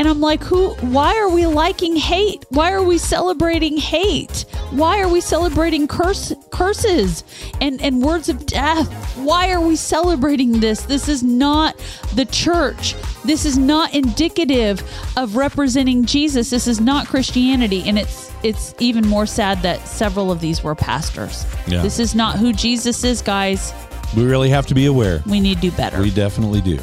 And 0.00 0.08
I'm 0.08 0.22
like, 0.22 0.42
who 0.42 0.70
why 0.76 1.14
are 1.18 1.28
we 1.28 1.44
liking 1.44 1.94
hate? 1.94 2.46
Why 2.48 2.72
are 2.72 2.82
we 2.82 2.96
celebrating 2.96 3.76
hate? 3.76 4.46
Why 4.70 4.98
are 5.02 5.08
we 5.10 5.20
celebrating 5.20 5.86
curse 5.86 6.32
curses 6.48 7.22
and, 7.60 7.82
and 7.82 8.02
words 8.02 8.30
of 8.30 8.46
death? 8.46 8.90
Why 9.18 9.52
are 9.52 9.60
we 9.60 9.76
celebrating 9.76 10.60
this? 10.60 10.84
This 10.84 11.06
is 11.06 11.22
not 11.22 11.76
the 12.14 12.24
church. 12.24 12.94
This 13.26 13.44
is 13.44 13.58
not 13.58 13.92
indicative 13.92 14.82
of 15.18 15.36
representing 15.36 16.06
Jesus. 16.06 16.48
This 16.48 16.66
is 16.66 16.80
not 16.80 17.06
Christianity. 17.06 17.86
And 17.86 17.98
it's 17.98 18.32
it's 18.42 18.74
even 18.78 19.06
more 19.06 19.26
sad 19.26 19.60
that 19.64 19.86
several 19.86 20.32
of 20.32 20.40
these 20.40 20.62
were 20.62 20.74
pastors. 20.74 21.44
Yeah. 21.66 21.82
This 21.82 21.98
is 21.98 22.14
not 22.14 22.38
who 22.38 22.54
Jesus 22.54 23.04
is, 23.04 23.20
guys. 23.20 23.74
We 24.16 24.24
really 24.24 24.50
have 24.50 24.66
to 24.66 24.74
be 24.74 24.86
aware. 24.86 25.22
We 25.26 25.40
need 25.40 25.56
to 25.56 25.70
do 25.70 25.76
better. 25.76 26.00
We 26.00 26.10
definitely 26.10 26.60
do. 26.60 26.78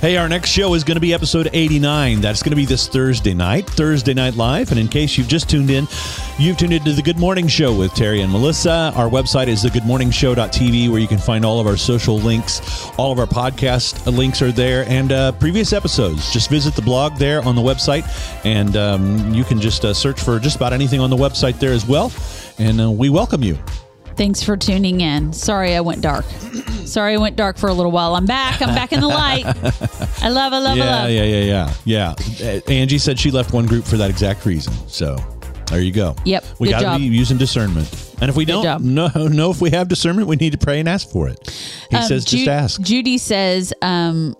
Hey, 0.00 0.16
our 0.16 0.28
next 0.28 0.50
show 0.50 0.74
is 0.74 0.82
going 0.82 0.96
to 0.96 1.00
be 1.00 1.14
episode 1.14 1.48
89. 1.52 2.20
That's 2.20 2.42
going 2.42 2.50
to 2.50 2.56
be 2.56 2.64
this 2.64 2.88
Thursday 2.88 3.32
night, 3.32 3.68
Thursday 3.70 4.12
Night 4.12 4.34
Live. 4.34 4.70
And 4.70 4.80
in 4.80 4.88
case 4.88 5.16
you've 5.16 5.28
just 5.28 5.48
tuned 5.48 5.70
in, 5.70 5.86
you've 6.38 6.56
tuned 6.56 6.72
into 6.72 6.92
the 6.92 7.02
Good 7.02 7.18
Morning 7.18 7.46
Show 7.46 7.76
with 7.76 7.94
Terry 7.94 8.22
and 8.22 8.32
Melissa. 8.32 8.92
Our 8.96 9.08
website 9.08 9.46
is 9.46 9.62
thegoodmorningshow.tv 9.62 10.90
where 10.90 11.00
you 11.00 11.06
can 11.06 11.18
find 11.18 11.44
all 11.44 11.60
of 11.60 11.66
our 11.66 11.76
social 11.76 12.18
links. 12.18 12.60
All 12.98 13.12
of 13.12 13.20
our 13.20 13.26
podcast 13.26 14.04
links 14.12 14.42
are 14.42 14.52
there 14.52 14.84
and 14.88 15.12
uh, 15.12 15.32
previous 15.32 15.72
episodes. 15.72 16.32
Just 16.32 16.50
visit 16.50 16.74
the 16.74 16.82
blog 16.82 17.16
there 17.16 17.40
on 17.44 17.54
the 17.54 17.62
website 17.62 18.04
and 18.44 18.76
um, 18.76 19.32
you 19.32 19.44
can 19.44 19.60
just 19.60 19.84
uh, 19.84 19.94
search 19.94 20.20
for 20.20 20.40
just 20.40 20.56
about 20.56 20.72
anything 20.72 21.00
on 21.00 21.08
the 21.08 21.16
website 21.16 21.58
there 21.60 21.72
as 21.72 21.86
well. 21.86 22.12
And 22.58 22.80
uh, 22.80 22.90
we 22.90 23.10
welcome 23.10 23.42
you. 23.44 23.58
Thanks 24.16 24.42
for 24.42 24.56
tuning 24.56 25.00
in. 25.00 25.32
Sorry 25.32 25.74
I 25.74 25.80
went 25.80 26.00
dark. 26.00 26.24
Sorry 26.84 27.14
I 27.14 27.16
went 27.16 27.36
dark 27.36 27.56
for 27.58 27.68
a 27.68 27.72
little 27.74 27.92
while. 27.92 28.14
I'm 28.14 28.26
back. 28.26 28.60
I'm 28.62 28.74
back 28.74 28.92
in 28.92 29.00
the 29.00 29.08
light. 29.08 29.44
I 30.22 30.28
love, 30.28 30.52
I 30.52 30.58
love, 30.58 30.74
I 30.74 30.74
yeah, 30.76 30.84
love. 30.84 31.10
yeah, 31.10 31.22
yeah, 31.24 31.72
yeah, 31.84 32.14
yeah. 32.40 32.48
Uh, 32.66 32.70
Angie 32.70 32.98
said 32.98 33.18
she 33.18 33.30
left 33.30 33.52
one 33.52 33.66
group 33.66 33.84
for 33.84 33.96
that 33.96 34.10
exact 34.10 34.44
reason. 34.46 34.72
So 34.88 35.16
there 35.66 35.80
you 35.80 35.92
go. 35.92 36.14
Yep, 36.24 36.44
We 36.58 36.70
got 36.70 36.92
to 36.92 36.98
be 36.98 37.04
using 37.04 37.38
discernment. 37.38 37.88
And 38.20 38.28
if 38.30 38.36
we 38.36 38.44
don't 38.44 38.84
know, 38.84 39.08
know 39.08 39.50
if 39.52 39.60
we 39.60 39.70
have 39.70 39.88
discernment, 39.88 40.28
we 40.28 40.36
need 40.36 40.52
to 40.52 40.58
pray 40.58 40.78
and 40.78 40.88
ask 40.88 41.10
for 41.10 41.28
it. 41.28 41.50
He 41.90 41.96
Um, 41.96 42.02
says, 42.04 42.24
just 42.24 42.46
ask. 42.46 42.80
Judy 42.80 43.18
says, 43.18 43.72
um, 43.82 44.36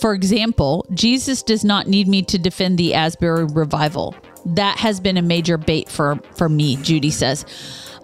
for 0.00 0.14
example, 0.14 0.86
Jesus 0.94 1.42
does 1.42 1.64
not 1.64 1.86
need 1.86 2.08
me 2.08 2.22
to 2.22 2.38
defend 2.38 2.78
the 2.78 2.94
Asbury 2.94 3.44
revival. 3.44 4.14
That 4.46 4.78
has 4.78 4.98
been 4.98 5.16
a 5.16 5.22
major 5.22 5.56
bait 5.58 5.88
for 5.88 6.16
for 6.36 6.48
me. 6.48 6.76
Judy 6.76 7.10
says, 7.10 7.46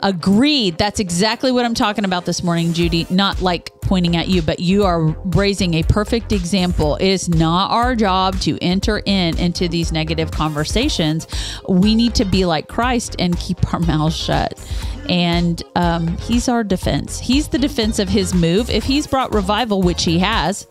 agreed. 0.03 0.79
That's 0.79 1.01
exactly 1.01 1.53
what 1.53 1.65
I'm 1.65 1.75
talking 1.75 2.05
about 2.05 2.25
this 2.25 2.43
morning, 2.43 2.73
Judy. 2.73 3.07
Not 3.11 3.41
like 3.43 3.73
pointing 3.81 4.17
at 4.17 4.29
you, 4.29 4.43
but 4.43 4.61
you 4.61 4.85
are 4.85 5.09
raising 5.35 5.75
a 5.75 5.83
perfect 5.83 6.33
example. 6.33 6.97
It 6.97 7.09
is 7.09 7.29
not 7.29 7.71
our 7.71 7.95
job 7.97 8.39
to 8.41 8.59
enter 8.63 9.03
in 9.05 9.39
into 9.39 9.69
these 9.69 9.93
negative 9.93 10.31
conversations. 10.31 11.27
We 11.69 11.95
need 11.95 12.15
to 12.17 12.25
be 12.25 12.45
like 12.45 12.69
Christ 12.69 13.17
and 13.19 13.39
keep 13.39 13.73
our 13.73 13.81
mouths 13.81 14.17
shut 14.17 14.59
and 15.11 15.61
um, 15.75 16.17
he's 16.19 16.49
our 16.49 16.63
defense. 16.63 17.19
He's 17.19 17.49
the 17.49 17.59
defense 17.59 17.99
of 17.99 18.09
his 18.09 18.33
move. 18.33 18.71
If 18.71 18.85
he's 18.85 19.09
brought 19.09 19.35
revival, 19.35 19.83
which 19.83 20.05
he 20.05 20.21
has, 20.21 20.69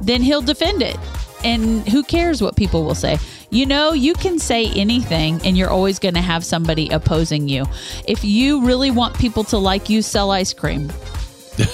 then 0.00 0.22
he'll 0.22 0.42
defend 0.42 0.82
it. 0.82 0.96
And 1.44 1.86
who 1.88 2.02
cares 2.02 2.40
what 2.40 2.56
people 2.56 2.84
will 2.84 2.94
say? 2.94 3.18
You 3.52 3.66
know, 3.66 3.92
you 3.92 4.14
can 4.14 4.38
say 4.38 4.68
anything 4.70 5.38
and 5.44 5.58
you're 5.58 5.68
always 5.68 5.98
going 5.98 6.14
to 6.14 6.22
have 6.22 6.42
somebody 6.42 6.88
opposing 6.88 7.48
you. 7.50 7.66
If 8.08 8.24
you 8.24 8.64
really 8.64 8.90
want 8.90 9.14
people 9.18 9.44
to 9.44 9.58
like 9.58 9.90
you, 9.90 10.00
sell 10.00 10.30
ice 10.30 10.54
cream. 10.54 10.90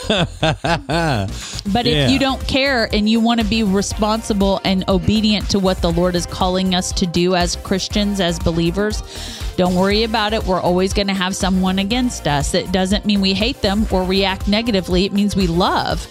But 1.70 1.85
Yeah. 1.87 2.07
if 2.07 2.11
you 2.11 2.18
don't 2.18 2.41
care 2.49 2.89
and 2.93 3.09
you 3.09 3.20
want 3.20 3.41
to 3.41 3.47
be 3.47 3.62
responsible 3.62 4.61
and 4.64 4.85
obedient 4.89 5.49
to 5.51 5.59
what 5.61 5.81
the 5.81 5.93
Lord 5.93 6.16
is 6.16 6.26
calling 6.26 6.74
us 6.74 6.91
to 6.93 7.07
do 7.07 7.37
as 7.37 7.55
Christians, 7.57 8.20
as 8.20 8.39
believers, 8.41 9.03
don't 9.57 9.74
worry 9.76 10.03
about 10.03 10.33
it. 10.33 10.45
We're 10.45 10.61
always 10.61 10.93
going 10.93 11.07
to 11.09 11.14
have 11.14 11.37
someone 11.37 11.79
against 11.79 12.26
us. 12.26 12.55
It 12.55 12.72
doesn't 12.72 13.05
mean 13.07 13.20
we 13.20 13.35
hate 13.35 13.61
them 13.62 13.87
or 13.93 14.03
react 14.03 14.49
negatively, 14.49 15.05
it 15.05 15.12
means 15.12 15.37
we 15.37 15.47
love. 15.47 16.07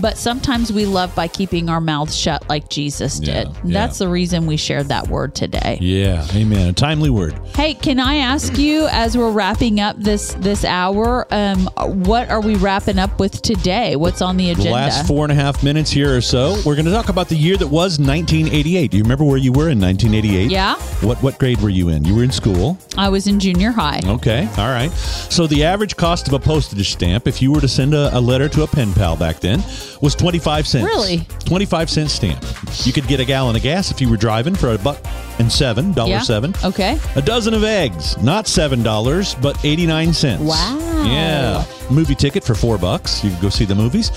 But 0.00 0.16
sometimes 0.16 0.72
we 0.72 0.86
love 0.86 1.14
by 1.14 1.28
keeping 1.28 1.68
our 1.68 1.80
mouths 1.80 2.16
shut 2.16 2.48
like 2.48 2.68
Jesus 2.68 3.18
did. 3.18 3.48
yeah. 3.48 3.52
That's 3.64 3.98
the 3.98 4.08
reason 4.08 4.46
we 4.46 4.56
shared 4.56 4.88
that 4.88 5.08
word 5.08 5.34
today. 5.34 5.78
yeah, 5.80 6.26
amen. 6.34 6.68
A 6.68 6.72
timely 6.72 7.10
word. 7.10 7.34
Hey, 7.54 7.74
can 7.74 7.98
I 8.00 8.16
ask 8.16 8.56
you 8.58 8.86
as 8.90 9.16
we're 9.16 9.30
wrapping 9.32 9.80
up 9.80 9.96
this 9.98 10.34
this 10.34 10.64
hour, 10.64 11.26
um, 11.32 11.68
what 12.04 12.30
are 12.30 12.40
we 12.40 12.54
wrapping 12.56 12.98
up 12.98 13.18
with 13.20 13.42
today? 13.42 13.96
What's 13.96 14.22
on 14.22 14.36
the 14.36 14.46
The 14.46 14.52
agenda? 14.52 14.70
last 14.72 15.06
four 15.06 15.24
and 15.24 15.32
a 15.32 15.34
half 15.34 15.62
minutes 15.62 15.90
here 15.90 16.16
or 16.16 16.20
so, 16.20 16.56
we're 16.64 16.74
going 16.76 16.86
to 16.86 16.92
talk 16.92 17.08
about 17.08 17.28
the 17.28 17.36
year 17.36 17.56
that 17.56 17.66
was 17.68 17.98
1988. 17.98 18.90
Do 18.90 18.96
you 18.96 19.02
remember 19.02 19.24
where 19.24 19.38
you 19.38 19.52
were 19.52 19.68
in 19.68 19.80
1988? 19.80 20.50
Yeah. 20.50 20.76
What 21.06 21.22
what 21.22 21.38
grade 21.38 21.60
were 21.60 21.68
you 21.68 21.88
in? 21.88 22.04
You 22.04 22.14
were 22.14 22.22
in 22.24 22.30
school. 22.30 22.78
I 22.96 23.08
was 23.08 23.26
in 23.26 23.40
junior 23.40 23.70
high. 23.72 24.00
Okay, 24.04 24.48
all 24.58 24.68
right. 24.68 24.90
So 25.30 25.46
the 25.46 25.64
average 25.64 25.96
cost 25.96 26.28
of 26.28 26.34
a 26.34 26.38
postage 26.38 26.92
stamp, 26.92 27.26
if 27.26 27.40
you 27.42 27.52
were 27.52 27.60
to 27.60 27.68
send 27.68 27.94
a, 27.94 28.16
a 28.16 28.20
letter 28.20 28.48
to 28.50 28.62
a 28.62 28.66
pen 28.66 28.92
pal 28.92 29.16
back 29.16 29.40
then, 29.40 29.62
was 30.00 30.14
25 30.14 30.66
cents. 30.66 30.84
Really? 30.84 31.26
25 31.44 31.90
cent 31.90 32.10
stamp. 32.10 32.42
You 32.84 32.92
could 32.92 33.06
get 33.06 33.20
a 33.20 33.24
gallon 33.24 33.56
of 33.56 33.62
gas 33.62 33.90
if 33.90 34.00
you 34.00 34.08
were 34.08 34.16
driving 34.16 34.54
for 34.54 34.72
a 34.72 34.78
buck 34.78 34.98
and 35.38 35.50
seven, 35.50 35.92
dollar 35.92 36.10
Yeah. 36.10 36.20
seven. 36.22 36.54
Okay. 36.64 36.98
A 37.16 37.22
dozen 37.22 37.54
of 37.54 37.64
eggs, 37.64 38.16
not 38.22 38.46
seven 38.46 38.82
dollars, 38.82 39.34
but 39.40 39.56
89 39.64 40.12
cents. 40.12 40.42
Wow. 40.42 40.78
Yeah. 41.04 41.64
Movie 41.90 42.14
ticket 42.14 42.44
for 42.44 42.54
four 42.54 42.78
bucks. 42.78 43.22
You 43.24 43.30
could 43.30 43.40
go 43.40 43.48
see 43.50 43.64
the 43.64 43.74
movies. 43.74 44.10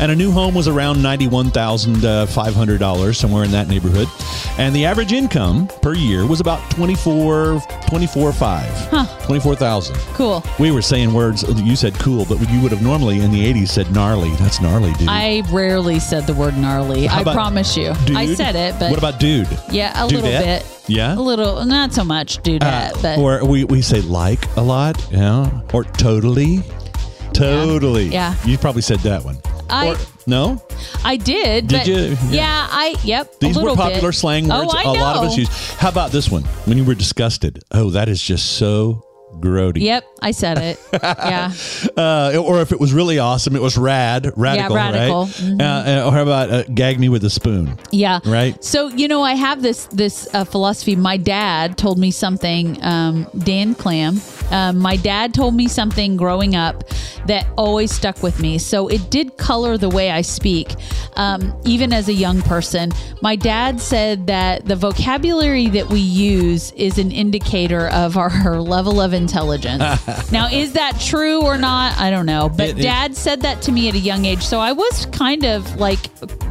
And 0.00 0.10
a 0.12 0.16
new 0.16 0.30
home 0.32 0.54
was 0.54 0.68
around 0.68 0.98
$91,500, 1.02 3.16
somewhere 3.16 3.44
in 3.44 3.50
that 3.52 3.68
neighborhood. 3.68 4.08
And 4.58 4.74
the 4.74 4.84
average 4.84 5.12
income 5.12 5.68
per 5.80 5.94
year 5.94 6.26
was 6.26 6.40
about 6.40 6.68
24, 6.72 7.62
24 7.88 8.32
5. 8.32 8.88
Huh. 8.90 9.06
24,000. 9.24 9.96
Cool. 10.14 10.42
We 10.58 10.72
were 10.72 10.82
saying 10.82 11.14
words, 11.14 11.44
you 11.62 11.76
said 11.76 11.94
cool, 11.98 12.24
but 12.26 12.38
you 12.50 12.60
would 12.60 12.72
have 12.72 12.82
normally 12.82 13.20
in 13.20 13.30
the 13.30 13.44
80s 13.52 13.68
said 13.68 13.92
gnarly. 13.94 14.30
That's 14.36 14.60
gnarly, 14.60 14.92
dude. 14.94 15.01
I 15.08 15.42
rarely 15.50 15.98
said 15.98 16.26
the 16.26 16.34
word 16.34 16.56
gnarly. 16.56 17.06
How 17.06 17.18
I 17.18 17.20
about 17.22 17.34
promise 17.34 17.76
you. 17.76 17.92
I 18.14 18.34
said 18.34 18.54
it, 18.56 18.78
but 18.78 18.90
What 18.90 18.98
about 18.98 19.18
dude? 19.20 19.48
yeah, 19.70 19.92
a 20.02 20.06
little 20.06 20.22
Dudette? 20.22 20.42
bit. 20.60 20.66
Yeah? 20.88 21.16
A 21.16 21.20
little, 21.20 21.64
not 21.64 21.92
so 21.92 22.04
much 22.04 22.38
dudette, 22.42 22.96
uh, 22.96 23.02
but 23.02 23.18
or 23.18 23.44
we, 23.44 23.64
we 23.64 23.82
say 23.82 24.00
like 24.02 24.44
a 24.56 24.60
lot, 24.62 25.04
yeah, 25.10 25.60
or 25.72 25.84
totally, 25.84 26.62
totally. 27.32 28.06
Yeah. 28.06 28.34
you 28.44 28.58
probably 28.58 28.82
said 28.82 28.98
that 29.00 29.24
one. 29.24 29.38
I- 29.70 29.90
or, 29.92 29.96
no, 30.26 30.62
I 31.04 31.16
did. 31.16 31.66
Did 31.68 31.78
but 31.78 31.86
you? 31.86 31.94
Yeah. 31.96 32.16
Yeah. 32.30 32.66
I. 32.70 32.94
Yep. 33.04 33.40
these 33.40 33.56
a 33.56 33.58
were 33.60 33.70
little 33.70 33.76
popular 33.76 34.10
bit. 34.10 34.14
slang 34.16 34.48
words. 34.48 34.72
Oh, 34.74 34.78
I 34.78 34.82
a 34.84 34.92
lot 35.00 35.16
of 35.16 35.24
us 35.24 35.36
use. 35.36 35.48
How 35.74 35.88
about 35.88 36.12
this 36.12 36.30
one? 36.30 36.42
When 36.66 36.76
you 36.78 36.84
were 36.84 36.94
disgusted. 36.94 37.62
Oh, 37.72 37.90
that 37.90 38.08
is 38.08 38.22
just 38.22 38.52
so 38.56 39.04
grody. 39.42 39.80
Yep, 39.82 40.04
I 40.20 40.30
said 40.30 40.58
it. 40.58 40.78
Yeah. 41.02 41.52
Uh, 41.96 42.42
or 42.44 42.60
if 42.60 42.72
it 42.72 42.80
was 42.80 42.92
really 42.92 43.18
awesome, 43.18 43.54
it 43.56 43.62
was 43.62 43.78
rad, 43.78 44.32
radical, 44.36 44.76
radical. 44.76 45.26
Mm-hmm. 45.26 45.58
right? 45.58 45.98
Uh, 45.98 46.06
or 46.06 46.12
how 46.12 46.22
about 46.22 46.50
uh, 46.50 46.62
gag 46.64 46.98
me 46.98 47.08
with 47.08 47.24
a 47.24 47.30
spoon? 47.30 47.78
Yeah. 47.90 48.20
Right. 48.24 48.62
So 48.62 48.88
you 48.88 49.08
know, 49.08 49.22
I 49.22 49.34
have 49.34 49.62
this 49.62 49.86
this 49.86 50.28
uh, 50.34 50.44
philosophy. 50.44 50.96
My 50.96 51.16
dad 51.16 51.78
told 51.78 51.98
me 51.98 52.10
something. 52.10 52.82
Um, 52.82 53.26
Dan 53.38 53.74
Clam. 53.74 54.20
Um, 54.52 54.78
my 54.78 54.96
dad 54.96 55.34
told 55.34 55.54
me 55.54 55.66
something 55.68 56.16
growing 56.16 56.54
up 56.54 56.84
that 57.26 57.46
always 57.56 57.92
stuck 57.92 58.22
with 58.22 58.40
me. 58.40 58.58
So 58.58 58.88
it 58.88 59.10
did 59.10 59.36
color 59.36 59.78
the 59.78 59.88
way 59.88 60.10
I 60.10 60.22
speak, 60.22 60.74
um, 61.16 61.54
even 61.64 61.92
as 61.92 62.08
a 62.08 62.12
young 62.12 62.42
person. 62.42 62.90
My 63.22 63.36
dad 63.36 63.80
said 63.80 64.26
that 64.26 64.64
the 64.66 64.74
vocabulary 64.76 65.68
that 65.68 65.88
we 65.88 66.00
use 66.00 66.72
is 66.72 66.98
an 66.98 67.12
indicator 67.12 67.88
of 67.88 68.16
our 68.16 68.60
level 68.60 69.00
of 69.00 69.12
intelligence. 69.12 69.82
now, 70.32 70.48
is 70.48 70.72
that 70.74 71.00
true 71.00 71.42
or 71.42 71.56
not? 71.58 71.96
I 71.98 72.10
don't 72.10 72.26
know. 72.26 72.48
But 72.48 72.70
It- 72.70 72.78
it- 72.80 72.82
dad 72.82 73.16
said 73.16 73.42
that 73.42 73.62
to 73.62 73.72
me 73.72 73.88
at 73.88 73.94
a 73.94 73.98
young 73.98 74.24
age. 74.24 74.42
So 74.42 74.58
I 74.58 74.72
was 74.72 75.06
kind 75.12 75.44
of 75.44 75.76
like 75.76 75.98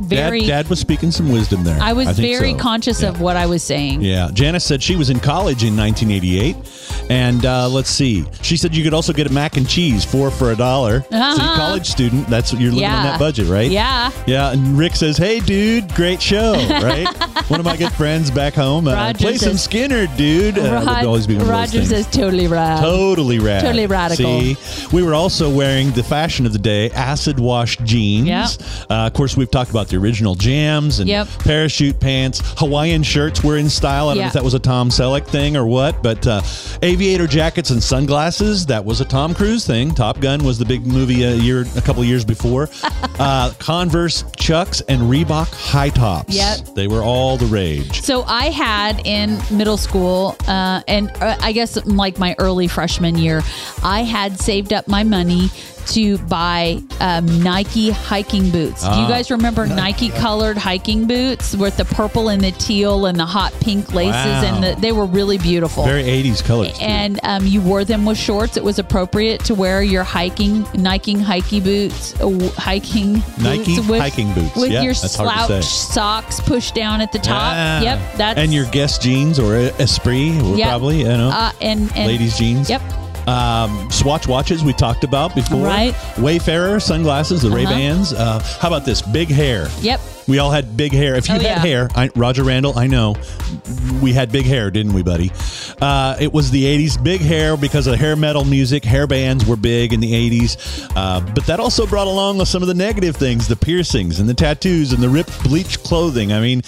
very. 0.01 0.41
Dad, 0.41 0.47
Dad 0.63 0.69
was 0.69 0.79
speaking 0.79 1.11
some 1.11 1.29
wisdom 1.31 1.63
there. 1.63 1.77
I 1.81 1.93
was 1.93 2.07
think 2.07 2.17
very 2.17 2.53
so. 2.53 2.57
conscious 2.59 3.01
Yeah. 3.01 3.09
of 3.09 3.19
what 3.21 3.35
I 3.35 3.45
was 3.45 3.61
saying. 3.63 4.01
Yeah, 4.01 4.29
Janice 4.33 4.63
said 4.65 4.81
she 4.81 4.95
was 4.95 5.09
in 5.09 5.19
college 5.19 5.63
in 5.63 5.75
1988, 5.75 6.55
and 7.09 7.45
uh, 7.45 7.67
let's 7.69 7.89
see, 7.91 8.25
she 8.41 8.57
said 8.57 8.75
you 8.75 8.83
could 8.83 8.93
also 8.93 9.13
get 9.13 9.27
a 9.27 9.33
mac 9.33 9.57
and 9.57 9.67
cheese 9.67 10.03
four 10.05 10.31
for 10.31 10.51
a 10.51 10.55
dollar. 10.55 11.01
So, 11.01 11.17
Uh-huh. 11.17 11.33
you 11.33 11.55
college 11.57 11.87
student, 11.87 12.27
that's 12.27 12.51
what 12.51 12.61
you're 12.61 12.71
living 12.71 12.89
on 12.89 13.03
that 13.03 13.19
budget, 13.19 13.47
right? 13.47 13.69
Yeah. 13.69 14.11
Yeah, 14.25 14.51
and 14.51 14.77
Rick 14.77 14.95
says, 14.95 15.17
"Hey, 15.17 15.39
dude, 15.39 15.93
great 15.95 16.21
show!" 16.21 16.53
Right? 16.81 17.07
One 17.49 17.59
of 17.59 17.65
my 17.65 17.75
good 17.77 17.91
friends 17.93 18.31
back 18.31 18.53
home, 18.55 18.87
uh, 18.87 19.13
play 19.13 19.37
some 19.37 19.53
Skynyrd, 19.53 20.15
dude. 20.17 20.57
Uh, 20.57 20.61
would 20.79 20.87
Rod- 20.87 21.05
always 21.05 21.27
be 21.27 21.35
Roger 21.35 21.85
says 21.85 22.07
totally 22.07 22.47
rad. 22.47 22.79
Totally 22.81 23.39
rad. 23.39 23.61
Totally 23.61 23.87
radical. 23.87 24.39
See, 24.41 24.57
we 24.91 25.03
were 25.03 25.13
also 25.13 25.49
wearing 25.49 25.91
the 25.91 26.03
fashion 26.03 26.45
of 26.45 26.53
the 26.53 26.59
day, 26.59 26.89
acid 26.91 27.39
wash 27.39 27.77
jeans. 27.83 28.27
Yep. 28.27 28.49
Uh, 28.89 28.93
of 29.07 29.13
course, 29.13 29.35
we've 29.37 29.51
talked 29.51 29.69
about 29.69 29.89
the 29.89 29.97
original 29.97 30.35
jams 30.35 30.99
and 30.99 31.09
Yep. 31.09 31.27
parachute 31.39 31.99
pants. 31.99 32.41
Hawaiian 32.57 33.03
shirts 33.03 33.43
were 33.43 33.57
in 33.57 33.69
style. 33.69 34.09
I 34.09 34.13
don't 34.15 34.21
know 34.21 34.27
if 34.27 34.33
that 34.33 34.43
was 34.43 34.53
a 34.53 34.59
Tom 34.59 34.89
Selleck 34.89 35.27
thing 35.27 35.55
or 35.57 35.65
what, 35.65 36.01
but 36.01 36.25
uh, 36.27 36.41
aviator 36.81 37.27
jackets 37.27 37.69
and 37.69 37.80
and 37.81 37.87
sunglasses. 37.87 38.67
That 38.67 38.85
was 38.85 39.01
a 39.01 39.05
Tom 39.05 39.33
Cruise 39.33 39.65
thing. 39.65 39.95
Top 39.95 40.19
Gun 40.19 40.43
was 40.43 40.59
the 40.59 40.65
big 40.65 40.85
movie 40.85 41.23
a 41.23 41.33
year, 41.33 41.65
a 41.75 41.81
couple 41.81 42.03
years 42.03 42.23
before. 42.23 42.69
uh, 43.19 43.53
Converse 43.57 44.23
Chucks 44.37 44.81
and 44.81 45.01
Reebok 45.01 45.51
high 45.51 45.89
tops. 45.89 46.35
Yep. 46.35 46.75
They 46.75 46.87
were 46.87 47.01
all 47.01 47.37
the 47.37 47.47
rage. 47.47 48.01
So 48.01 48.21
I 48.23 48.51
had 48.51 49.01
in 49.05 49.39
middle 49.49 49.77
school, 49.77 50.35
uh, 50.47 50.83
and 50.87 51.09
uh, 51.21 51.37
I 51.41 51.53
guess 51.53 51.83
like 51.85 52.19
my 52.19 52.35
early 52.37 52.67
freshman 52.67 53.17
year, 53.17 53.41
I 53.83 54.03
had 54.03 54.39
saved 54.39 54.73
up 54.73 54.87
my 54.87 55.03
money 55.03 55.49
to 55.87 56.17
buy 56.19 56.81
um, 56.99 57.25
Nike 57.43 57.89
hiking 57.91 58.49
boots. 58.51 58.81
Do 58.83 58.87
you 58.89 59.05
Ah. 59.05 59.09
guys 59.09 59.31
remember 59.31 59.65
Nike 59.81 60.09
colored 60.09 60.57
hiking 60.57 61.07
boots 61.07 61.55
with 61.55 61.77
the 61.77 61.85
purple 61.85 62.29
and 62.29 62.41
the 62.43 62.51
teal 62.51 63.05
and 63.05 63.19
the 63.19 63.25
hot 63.25 63.53
pink 63.61 63.93
laces? 63.93 64.13
And 64.43 64.63
the, 64.63 64.75
they 64.79 64.91
were 64.91 65.05
really 65.05 65.37
beautiful. 65.37 65.83
Very 65.85 66.03
80s 66.03 66.43
colors. 66.43 66.77
too. 66.77 66.83
and 66.85 67.19
um, 67.23 67.45
you 67.45 67.61
wore 67.61 67.83
them 67.83 68.05
with 68.05 68.17
shorts. 68.17 68.57
It 68.57 68.63
was 68.63 68.79
appropriate 68.79 69.43
to 69.45 69.55
wear 69.55 69.81
your 69.83 70.03
hiking, 70.03 70.65
Nike 70.75 71.17
hiking 71.19 71.63
boots, 71.63 72.19
uh, 72.21 72.29
hiking 72.57 73.21
Nike 73.39 73.75
boots 73.77 73.87
with, 73.87 73.99
hiking 74.01 74.33
boots. 74.33 74.55
with 74.55 74.71
Yeah, 74.71 74.81
your 74.83 74.93
that's 74.93 75.15
hard 75.15 75.29
to 75.47 75.61
slouch 75.61 75.65
socks 75.65 76.39
pushed 76.39 76.75
down 76.75 77.01
at 77.01 77.11
the 77.11 77.19
top. 77.19 77.53
Yeah. 77.53 77.81
Yep, 77.81 77.99
that's 78.17 78.39
and 78.39 78.53
your 78.53 78.65
Guess 78.71 78.97
jeans 78.99 79.39
or 79.39 79.55
Esprit, 79.79 80.31
Yep. 80.57 80.67
probably, 80.67 80.99
you 80.99 81.05
know, 81.05 81.29
uh, 81.29 81.51
and, 81.61 81.91
and 81.95 82.07
ladies' 82.07 82.37
jeans. 82.37 82.69
Yep. 82.69 82.81
Um, 83.27 83.89
Swatch 83.91 84.27
watches 84.27 84.63
we 84.63 84.73
talked 84.73 85.03
about 85.03 85.35
before. 85.35 85.65
Right. 85.65 85.95
Wayfarer 86.17 86.79
sunglasses, 86.79 87.41
the 87.41 87.47
Uh-huh. 87.47 87.57
Ray 87.57 87.65
Bans. 87.65 88.13
Uh, 88.13 88.39
how 88.59 88.67
about 88.67 88.85
this? 88.85 89.01
Big 89.01 89.29
hair. 89.29 89.67
Yep. 89.81 89.99
We 90.27 90.39
all 90.39 90.51
had 90.51 90.77
big 90.77 90.93
hair. 90.93 91.15
If 91.15 91.27
you 91.27 91.33
Oh, 91.35 91.37
had 91.39 91.43
yeah. 91.43 91.59
hair, 91.59 91.89
I, 91.95 92.09
Roger 92.15 92.43
Randall, 92.43 92.77
I 92.77 92.87
know 92.87 93.15
we 94.01 94.13
had 94.13 94.31
big 94.31 94.45
hair, 94.45 94.69
didn't 94.71 94.93
we, 94.93 95.01
buddy? 95.03 95.31
Uh, 95.81 96.15
it 96.19 96.31
was 96.31 96.51
the 96.51 96.63
80s, 96.63 96.95
big 97.03 97.21
hair 97.21 97.57
because 97.57 97.87
of 97.87 97.95
hair 97.99 98.15
metal 98.15 98.45
music. 98.45 98.85
Hair 98.85 99.07
bands 99.07 99.45
were 99.45 99.55
big 99.55 99.93
in 99.93 99.99
the 99.99 100.13
80s. 100.13 100.87
Uh, 100.95 101.19
but 101.33 101.45
that 101.47 101.59
also 101.59 101.85
brought 101.87 102.07
along 102.07 102.43
some 102.45 102.61
of 102.61 102.67
the 102.67 102.73
negative 102.73 103.15
things 103.15 103.47
the 103.47 103.55
piercings 103.55 104.19
and 104.19 104.29
the 104.29 104.33
tattoos 104.33 104.93
and 104.93 105.01
the 105.01 105.09
ripped, 105.09 105.43
bleached 105.43 105.83
clothing. 105.83 106.31
I 106.31 106.39
mean, 106.39 106.61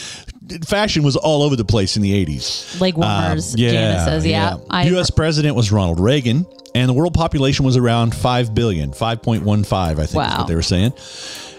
fashion 0.65 1.03
was 1.03 1.15
all 1.15 1.41
over 1.43 1.55
the 1.55 1.65
place 1.65 1.95
in 1.95 2.01
the 2.01 2.25
80s. 2.25 2.79
Leg 2.81 2.95
warmers, 2.97 3.53
Um, 3.53 3.59
yeah, 3.59 3.71
Janice 3.71 4.05
says. 4.05 4.25
Yeah. 4.25 4.57
I- 4.69 4.85
U.S. 4.85 5.09
president 5.09 5.55
was 5.55 5.71
Ronald 5.71 5.99
Reagan, 5.99 6.45
and 6.75 6.89
the 6.89 6.93
world 6.93 7.13
population 7.13 7.65
was 7.65 7.77
around 7.77 8.13
5 8.15 8.53
billion, 8.55 8.91
5.15, 8.91 9.73
I 9.73 9.93
think 9.95 10.09
is 10.09 10.15
what 10.15 10.47
they 10.47 10.55
were 10.55 10.61
saying. 10.61 10.93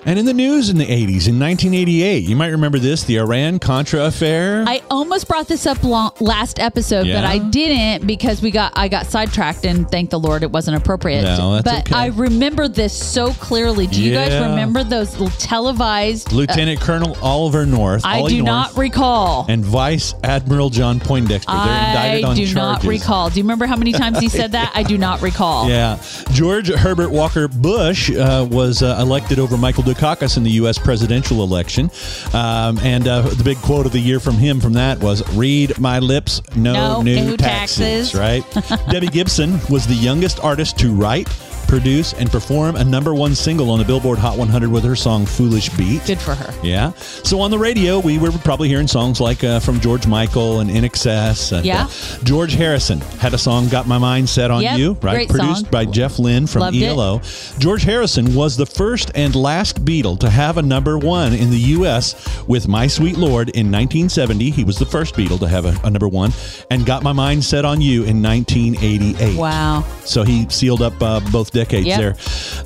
And 0.07 0.19
in 0.19 0.27
the 0.27 0.35
news 0.35 0.69
in 0.69 0.77
the 0.77 0.85
80s, 0.85 1.29
in 1.29 1.39
1988, 1.41 2.25
you 2.25 2.37
might 2.37 2.49
remember 2.49 2.79
this 2.79 3.05
the 3.05 3.19
Iran 3.19 3.59
Contra 3.59 4.05
affair. 4.05 4.65
I 4.67 4.83
almost 4.91 5.27
brought 5.29 5.49
this 5.49 5.67
up 5.67 5.83
long, 5.83 6.13
last 6.21 6.59
episode, 6.59 7.07
Yeah? 7.07 7.21
but 7.23 7.25
I 7.31 7.39
didn't 7.39 8.07
because 8.07 8.43
we 8.43 8.51
got 8.51 8.73
I 8.77 8.89
got 8.89 9.07
sidetracked 9.07 9.65
and 9.65 9.91
thank 9.91 10.11
the 10.11 10.19
Lord 10.21 10.43
it 10.43 10.51
wasn't 10.51 10.77
appropriate. 10.77 11.23
No, 11.23 11.55
that's 11.55 11.65
but 11.65 11.89
okay. 11.91 11.95
I 11.95 12.07
remember 12.09 12.69
this 12.69 12.93
so 12.93 13.33
clearly. 13.35 13.87
Do 13.87 14.03
you 14.03 14.13
guys 14.13 14.33
remember 14.33 14.85
those 14.85 15.13
little 15.19 15.31
televised? 15.39 16.33
Lieutenant 16.33 16.81
Colonel 16.81 17.17
Oliver 17.23 17.65
North. 17.65 18.05
I 18.05 18.21
Ollie 18.21 18.33
do 18.33 18.39
North, 18.43 18.47
not 18.47 18.77
recall. 18.77 19.47
And 19.49 19.65
Vice 19.65 20.15
Admiral 20.23 20.71
John 20.71 21.01
Poindexter. 21.01 21.51
They're 21.51 21.61
I 21.61 21.87
indicted 21.89 22.25
on 22.25 22.37
do 22.37 22.43
charges. 22.47 22.55
not 22.55 22.85
recall. 22.85 23.31
Do 23.31 23.37
you 23.39 23.45
remember 23.45 23.67
how 23.67 23.77
many 23.77 23.93
times 23.93 24.19
he 24.19 24.29
said 24.29 24.53
that? 24.53 24.73
I 24.75 24.83
do 24.83 24.99
not 24.99 25.23
recall. 25.23 25.69
Yeah. 25.75 26.01
George 26.33 26.69
Herbert 26.69 27.11
Walker 27.11 27.49
Bush 27.49 28.11
uh, 28.11 28.47
was 28.51 28.83
uh, 28.83 28.97
elected 29.01 29.39
over 29.39 29.57
Michael 29.57 29.83
Dukakis 29.95 30.37
in 30.37 30.43
the 30.43 30.51
U.S. 30.53 30.79
presidential 30.79 31.43
election. 31.43 31.91
Um, 32.33 32.79
and 32.81 33.07
uh, 33.07 33.23
the 33.23 33.45
big 33.45 33.59
quote 33.59 33.87
of 33.87 33.93
the 33.93 34.01
year 34.01 34.21
from 34.21 34.35
him 34.35 34.61
from 34.61 34.75
that 34.75 34.99
was 35.01 35.27
read 35.35 35.79
my 35.79 35.99
lips, 35.99 36.43
no, 36.57 36.73
No 36.73 37.03
new 37.03 37.21
new 37.25 37.37
taxes. 37.37 38.13
taxes. 38.13 38.15
Right? 38.15 38.45
Debbie 38.91 39.09
Gibson 39.09 39.59
was 39.71 39.87
the 39.87 39.95
youngest 39.95 40.41
artist 40.41 40.79
to 40.79 40.93
write, 40.93 41.29
produce, 41.67 42.13
and 42.15 42.31
perform 42.31 42.77
a 42.77 42.85
number 42.85 43.15
one 43.15 43.35
single 43.35 43.71
on 43.71 43.79
the 43.79 43.85
Billboard 43.85 44.19
Hot 44.19 44.37
100 44.39 44.71
with 44.71 44.85
her 44.85 44.97
song 44.97 45.27
Foolish 45.27 45.69
Beat. 45.71 46.05
Good 46.07 46.19
for 46.21 46.35
her. 46.35 46.53
Yeah. 46.67 46.93
So 46.95 47.41
on 47.41 47.51
the 47.51 47.59
radio, 47.59 47.99
we 48.01 48.19
were 48.19 48.31
probably 48.33 48.69
hearing 48.69 48.87
songs 48.87 49.21
like 49.21 49.43
uh, 49.45 49.61
from 49.61 49.81
George 49.81 50.07
Michael 50.07 50.61
and 50.61 50.71
INXS. 50.71 51.53
And, 51.57 51.67
Yeah. 51.67 51.85
uh, 51.85 52.25
George 52.25 52.55
Harrison 52.55 53.01
had 53.19 53.35
a 53.35 53.39
song, 53.39 53.69
Got 53.69 53.87
My 53.87 53.99
Mind 53.99 54.29
Set 54.29 54.51
on 54.51 54.63
Yep, 54.63 54.79
You, 54.79 54.93
right? 55.03 55.15
great 55.15 55.29
Produced 55.31 55.63
song. 55.63 55.71
by 55.71 55.85
Jeff 55.85 56.19
Lynne 56.19 56.47
from 56.47 56.61
Loved 56.63 56.77
it. 56.77 56.83
ELO. 56.85 57.21
George 57.59 57.83
Harrison 57.85 58.35
was 58.35 58.57
the 58.57 58.67
first 58.67 59.11
and 59.15 59.35
last 59.35 59.85
Beatle 59.85 60.19
to 60.21 60.31
have 60.31 60.59
a 60.59 60.63
number 60.63 60.99
one 60.99 61.33
in 61.33 61.51
the 61.51 61.59
U.S. 61.59 62.15
with 62.47 62.69
My 62.69 62.87
Sweet 62.87 63.17
Lord 63.17 63.49
in 63.51 63.67
1970. 63.71 64.51
He 64.51 64.65
was 64.65 64.79
the 64.79 64.87
first 64.87 65.15
Beatle 65.15 65.39
to 65.41 65.49
have 65.49 65.65
a, 65.65 65.75
a 65.85 65.91
number 65.91 66.09
one 66.09 66.33
and 66.71 66.85
Got 66.87 67.03
My 67.03 67.13
Mind 67.13 67.45
Set 67.45 67.65
on 67.65 67.81
You 67.81 68.05
in 68.05 68.23
1988. 68.23 69.37
Wow. 69.37 69.85
So 70.05 70.23
he 70.23 70.49
sealed 70.49 70.83
up 70.83 71.01
uh, 71.03 71.21
both 71.33 71.51
decades 71.55 71.87
Yep. 71.87 71.99
there. 71.99 72.17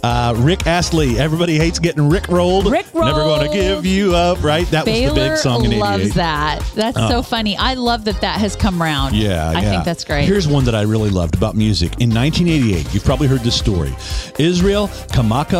Uh, 0.02 0.34
Rick 0.38 0.66
Astley. 0.66 1.18
Everybody 1.18 1.56
hates 1.56 1.78
getting 1.78 2.08
Rick 2.08 2.26
rolled. 2.28 2.70
Rick 2.70 2.86
Never 2.94 3.20
going 3.22 3.48
to 3.48 3.56
give 3.56 3.86
you 3.86 4.14
up. 4.16 4.42
Right. 4.42 4.66
That 4.72 4.86
was 4.86 4.94
the 4.94 5.14
big 5.14 5.36
song 5.36 5.64
in 5.64 5.72
'88. 5.74 5.80
loves 5.80 6.14
that. 6.14 6.62
That's 6.74 6.96
so 6.98 7.22
funny. 7.22 7.56
I 7.56 7.74
love 7.74 8.04
that 8.06 8.20
that 8.22 8.40
has 8.40 8.56
come 8.56 8.80
round. 8.82 9.14
Yeah, 9.14 9.48
I 9.50 9.60
yeah. 9.60 9.70
think 9.70 9.84
that's 9.84 10.04
great. 10.04 10.24
Here's 10.24 10.48
one 10.48 10.64
that 10.64 10.74
I 10.74 10.82
really 10.82 11.10
loved 11.10 11.36
about 11.36 11.54
music. 11.54 11.92
In 12.00 12.10
1988, 12.12 12.92
you've 12.92 13.04
probably 13.04 13.28
heard 13.28 13.40
this 13.40 13.54
story. 13.56 13.94
Israel 14.38 14.88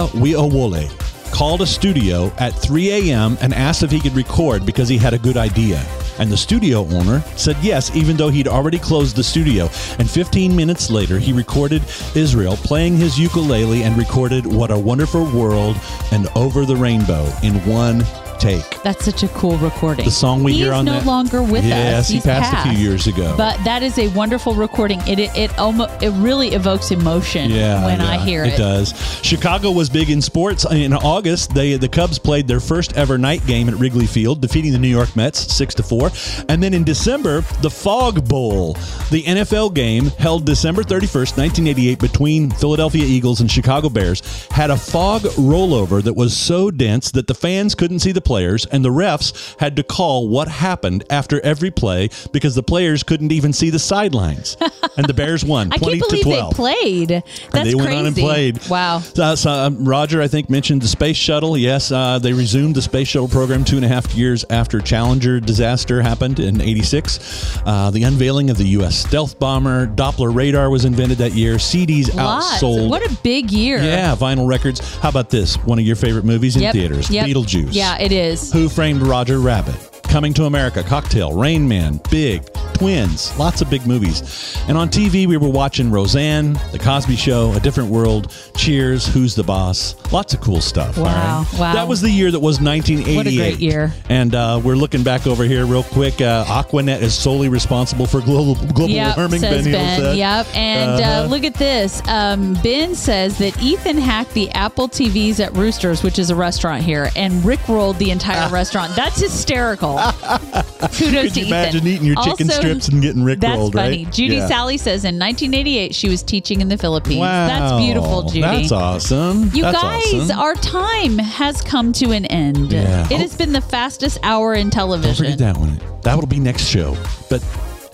Kamakawiwo'ole 0.08 1.32
called 1.32 1.60
a 1.60 1.66
studio 1.66 2.32
at 2.38 2.50
3 2.54 2.90
a.m. 3.10 3.36
and 3.40 3.52
asked 3.52 3.82
if 3.82 3.90
he 3.90 4.00
could 4.00 4.14
record 4.14 4.64
because 4.64 4.88
he 4.88 4.96
had 4.96 5.12
a 5.14 5.18
good 5.18 5.36
idea. 5.36 5.84
And 6.18 6.30
the 6.30 6.36
studio 6.36 6.86
owner 6.86 7.22
said 7.36 7.56
yes, 7.62 7.94
even 7.94 8.16
though 8.16 8.28
he'd 8.28 8.48
already 8.48 8.78
closed 8.78 9.16
the 9.16 9.24
studio. 9.24 9.64
And 9.98 10.10
15 10.10 10.54
minutes 10.54 10.90
later, 10.90 11.18
he 11.18 11.32
recorded 11.32 11.82
Israel 12.14 12.56
playing 12.56 12.96
his 12.96 13.18
ukulele 13.18 13.82
and 13.84 13.96
recorded 13.96 14.46
What 14.46 14.70
a 14.70 14.78
Wonderful 14.78 15.24
World 15.32 15.76
and 16.12 16.28
Over 16.34 16.64
the 16.64 16.76
Rainbow 16.76 17.30
in 17.42 17.54
one 17.66 18.04
take. 18.38 18.82
That's 18.82 19.04
such 19.04 19.22
a 19.22 19.28
cool 19.28 19.56
recording. 19.58 20.04
The 20.04 20.10
song 20.10 20.42
we 20.42 20.52
He's 20.52 20.62
hear 20.64 20.72
on 20.72 20.84
no 20.84 20.92
that- 20.94 21.06
longer 21.06 21.42
with 21.42 21.64
us. 21.64 21.68
Yes, 21.68 22.08
he 22.08 22.14
He's 22.16 22.24
passed 22.24 22.66
a 22.66 22.70
few 22.70 22.78
years 22.78 23.06
ago. 23.06 23.34
But 23.36 23.62
that 23.64 23.82
is 23.82 23.98
a 23.98 24.08
wonderful 24.08 24.54
recording. 24.54 25.00
It 25.06 25.18
it, 25.18 25.36
it 25.36 25.58
almost 25.58 26.02
it 26.02 26.10
really 26.10 26.48
evokes 26.54 26.90
emotion 26.90 27.50
Yeah, 27.50 27.84
when 27.86 28.00
I 28.00 28.18
hear 28.24 28.44
it. 28.44 28.54
It 28.54 28.56
does. 28.58 28.94
Chicago 29.22 29.70
was 29.70 29.88
big 29.90 30.10
in 30.10 30.22
sports. 30.22 30.64
In 30.70 30.92
August, 30.92 31.54
they 31.54 31.76
the 31.76 31.88
Cubs 31.88 32.18
played 32.18 32.46
their 32.48 32.60
first 32.60 32.96
ever 32.96 33.18
night 33.18 33.44
game 33.46 33.68
at 33.68 33.74
Wrigley 33.74 34.06
Field, 34.06 34.40
defeating 34.40 34.72
the 34.72 34.78
New 34.78 34.88
York 34.88 35.14
Mets 35.16 35.52
six 35.52 35.74
to 35.76 35.82
four. 35.82 36.10
And 36.48 36.62
then 36.62 36.74
in 36.74 36.84
December, 36.84 37.40
the 37.62 37.70
Fog 37.70 38.28
Bowl, 38.28 38.74
the 39.10 39.22
NFL 39.24 39.74
game 39.74 40.06
held 40.18 40.44
December 40.46 40.82
thirty 40.82 41.06
first, 41.06 41.36
nineteen 41.36 41.66
eighty 41.66 41.88
eight, 41.88 41.98
between 41.98 42.50
Philadelphia 42.50 43.04
Eagles 43.04 43.40
and 43.40 43.50
Chicago 43.50 43.88
Bears, 43.88 44.22
had 44.50 44.70
a 44.70 44.76
fog 44.76 45.22
rollover 45.22 46.02
that 46.02 46.14
was 46.14 46.36
so 46.36 46.70
dense 46.70 47.10
that 47.12 47.26
the 47.26 47.34
fans 47.34 47.74
couldn't 47.74 47.98
see 48.00 48.12
the 48.12 48.20
players, 48.28 48.66
and 48.66 48.84
the 48.84 48.90
refs 48.90 49.58
had 49.58 49.74
to 49.76 49.82
call 49.82 50.28
what 50.28 50.46
happened 50.48 51.02
after 51.10 51.40
every 51.44 51.70
play 51.70 52.10
because 52.30 52.54
the 52.54 52.62
players 52.62 53.02
couldn't 53.02 53.32
even 53.32 53.52
see 53.52 53.70
the 53.70 53.78
sidelines. 53.78 54.56
and 54.96 55.06
the 55.06 55.14
Bears 55.14 55.44
won, 55.44 55.68
I 55.72 55.78
twenty 55.78 55.98
can't 55.98 56.10
to 56.10 56.16
believe 56.16 56.24
twelve. 56.24 56.50
they 56.52 56.56
played. 56.56 57.08
That's 57.08 57.54
And 57.54 57.66
they 57.68 57.74
went 57.74 57.86
crazy. 57.88 57.98
on 58.00 58.06
and 58.06 58.16
played. 58.16 58.68
Wow. 58.68 59.02
Uh, 59.18 59.34
so, 59.34 59.50
um, 59.50 59.84
Roger, 59.88 60.20
I 60.22 60.28
think, 60.28 60.50
mentioned 60.50 60.82
the 60.82 60.88
space 60.88 61.16
shuttle. 61.16 61.56
Yes, 61.56 61.90
uh, 61.90 62.18
they 62.20 62.32
resumed 62.32 62.74
the 62.76 62.82
space 62.82 63.08
shuttle 63.08 63.28
program 63.28 63.64
two 63.64 63.76
and 63.76 63.84
a 63.84 63.88
half 63.88 64.14
years 64.14 64.44
after 64.50 64.80
Challenger 64.80 65.40
disaster 65.40 66.02
happened 66.02 66.38
in 66.38 66.60
'86. 66.60 67.58
Uh, 67.64 67.90
the 67.90 68.02
unveiling 68.04 68.50
of 68.50 68.58
the 68.58 68.66
U.S. 68.78 68.96
stealth 68.96 69.38
bomber, 69.38 69.86
Doppler 69.86 70.34
radar 70.34 70.68
was 70.70 70.84
invented 70.84 71.18
that 71.18 71.32
year. 71.32 71.54
CDs 71.56 72.14
Lots. 72.14 72.46
outsold. 72.62 72.88
What 72.90 73.02
a 73.10 73.14
big 73.22 73.50
year. 73.50 73.78
yeah, 73.78 74.14
vinyl 74.14 74.46
records. 74.48 74.96
How 74.98 75.08
about 75.08 75.30
this? 75.30 75.56
One 75.64 75.78
of 75.78 75.84
your 75.86 75.96
favorite 75.96 76.24
movies 76.24 76.56
in 76.56 76.62
Yep. 76.62 76.72
theaters, 76.74 77.10
Yep. 77.10 77.26
Beetlejuice. 77.26 77.68
Yeah, 77.72 77.96
it 77.98 78.12
is. 78.12 78.17
Who 78.18 78.68
Framed 78.68 79.02
Roger 79.02 79.38
Rabbit? 79.38 79.76
Coming 80.02 80.34
to 80.34 80.46
America, 80.46 80.82
Cocktail, 80.82 81.34
Rain 81.34 81.68
Man, 81.68 82.00
Big, 82.10 82.42
Twins, 82.74 83.36
lots 83.38 83.60
of 83.60 83.70
big 83.70 83.86
movies. 83.86 84.56
And 84.66 84.76
on 84.76 84.88
TV, 84.88 85.28
we 85.28 85.36
were 85.36 85.48
watching 85.48 85.88
Roseanne, 85.88 86.54
The 86.72 86.80
Cosby 86.80 87.14
Show, 87.14 87.52
A 87.52 87.60
Different 87.60 87.90
World, 87.90 88.32
Cheers, 88.58 89.06
Who's 89.06 89.36
the 89.36 89.44
Boss, 89.44 89.94
lots 90.12 90.34
of 90.34 90.40
cool 90.40 90.60
stuff. 90.60 90.98
Wow, 90.98 91.04
right? 91.52 91.60
wow. 91.60 91.72
That 91.74 91.86
was 91.86 92.00
the 92.00 92.10
year 92.10 92.30
that 92.32 92.40
was 92.40 92.60
1988. 92.60 93.16
What 93.16 93.26
a 93.28 93.36
great 93.36 93.60
year. 93.60 93.92
And 94.08 94.34
uh, 94.34 94.60
we're 94.62 94.74
looking 94.74 95.04
back 95.04 95.28
over 95.28 95.44
here 95.44 95.64
real 95.64 95.84
quick. 95.84 96.20
Uh, 96.20 96.44
Aquanet 96.44 97.00
is 97.00 97.14
solely 97.14 97.48
responsible 97.48 98.04
for 98.06 98.20
global, 98.20 98.56
global 98.72 98.88
Yep, 98.90 99.16
warming, 99.16 99.40
says 99.40 99.64
Ben 99.64 99.72
Ben. 99.72 100.00
said. 100.00 100.16
Yep. 100.16 100.46
And 100.56 100.90
Uh-huh. 101.00 101.22
uh, 101.22 101.26
look 101.28 101.44
at 101.44 101.54
this. 101.54 102.02
Um, 102.08 102.54
ben 102.62 102.96
says 102.96 103.38
that 103.38 103.62
Ethan 103.62 103.96
hacked 103.96 104.34
the 104.34 104.50
Apple 104.50 104.88
TVs 104.88 105.38
at 105.38 105.56
Roosters, 105.56 106.02
which 106.02 106.18
is 106.18 106.30
a 106.30 106.34
restaurant 106.34 106.82
here, 106.82 107.10
and 107.14 107.44
Rick 107.44 107.66
rolled 107.68 107.96
the 107.98 108.10
entire 108.10 108.48
restaurant. 108.52 108.94
That's 108.96 109.20
hysterical. 109.20 109.98
Kudos 110.18 110.98
Could 110.98 111.12
to 111.12 111.20
you 111.20 111.26
Ethan. 111.28 111.46
imagine 111.46 111.86
eating 111.86 112.06
your 112.06 112.16
chicken 112.24 112.48
strips 112.48 112.88
and 112.88 113.00
getting 113.02 113.22
Rick 113.22 113.38
That's 113.40 113.70
funny. 113.70 114.04
right? 114.04 114.12
Judy 114.12 114.36
Yeah. 114.36 114.48
Sally 114.48 114.78
says 114.78 115.04
in 115.04 115.16
1988 115.18 115.94
she 115.94 116.08
was 116.08 116.22
teaching 116.24 116.60
in 116.60 116.68
the 116.68 116.76
Philippines. 116.78 117.20
Wow. 117.20 117.46
That's 117.46 117.84
beautiful, 117.84 118.22
Judy. 118.24 118.47
That's 118.56 118.72
awesome. 118.72 119.50
You 119.54 119.62
That's 119.62 119.80
guys, 119.82 120.14
awesome. 120.30 120.38
our 120.38 120.54
time 120.54 121.18
has 121.18 121.60
come 121.62 121.92
to 121.94 122.10
an 122.12 122.24
end. 122.26 122.72
Yeah. 122.72 123.04
It 123.10 123.20
has 123.20 123.36
been 123.36 123.52
the 123.52 123.60
fastest 123.60 124.18
hour 124.22 124.54
in 124.54 124.70
television. 124.70 125.24
Don't 125.24 125.32
forget 125.32 125.54
that 125.54 125.56
one. 125.60 125.80
That 126.02 126.16
will 126.18 126.26
be 126.26 126.40
next 126.40 126.64
show. 126.64 126.96
But 127.30 127.42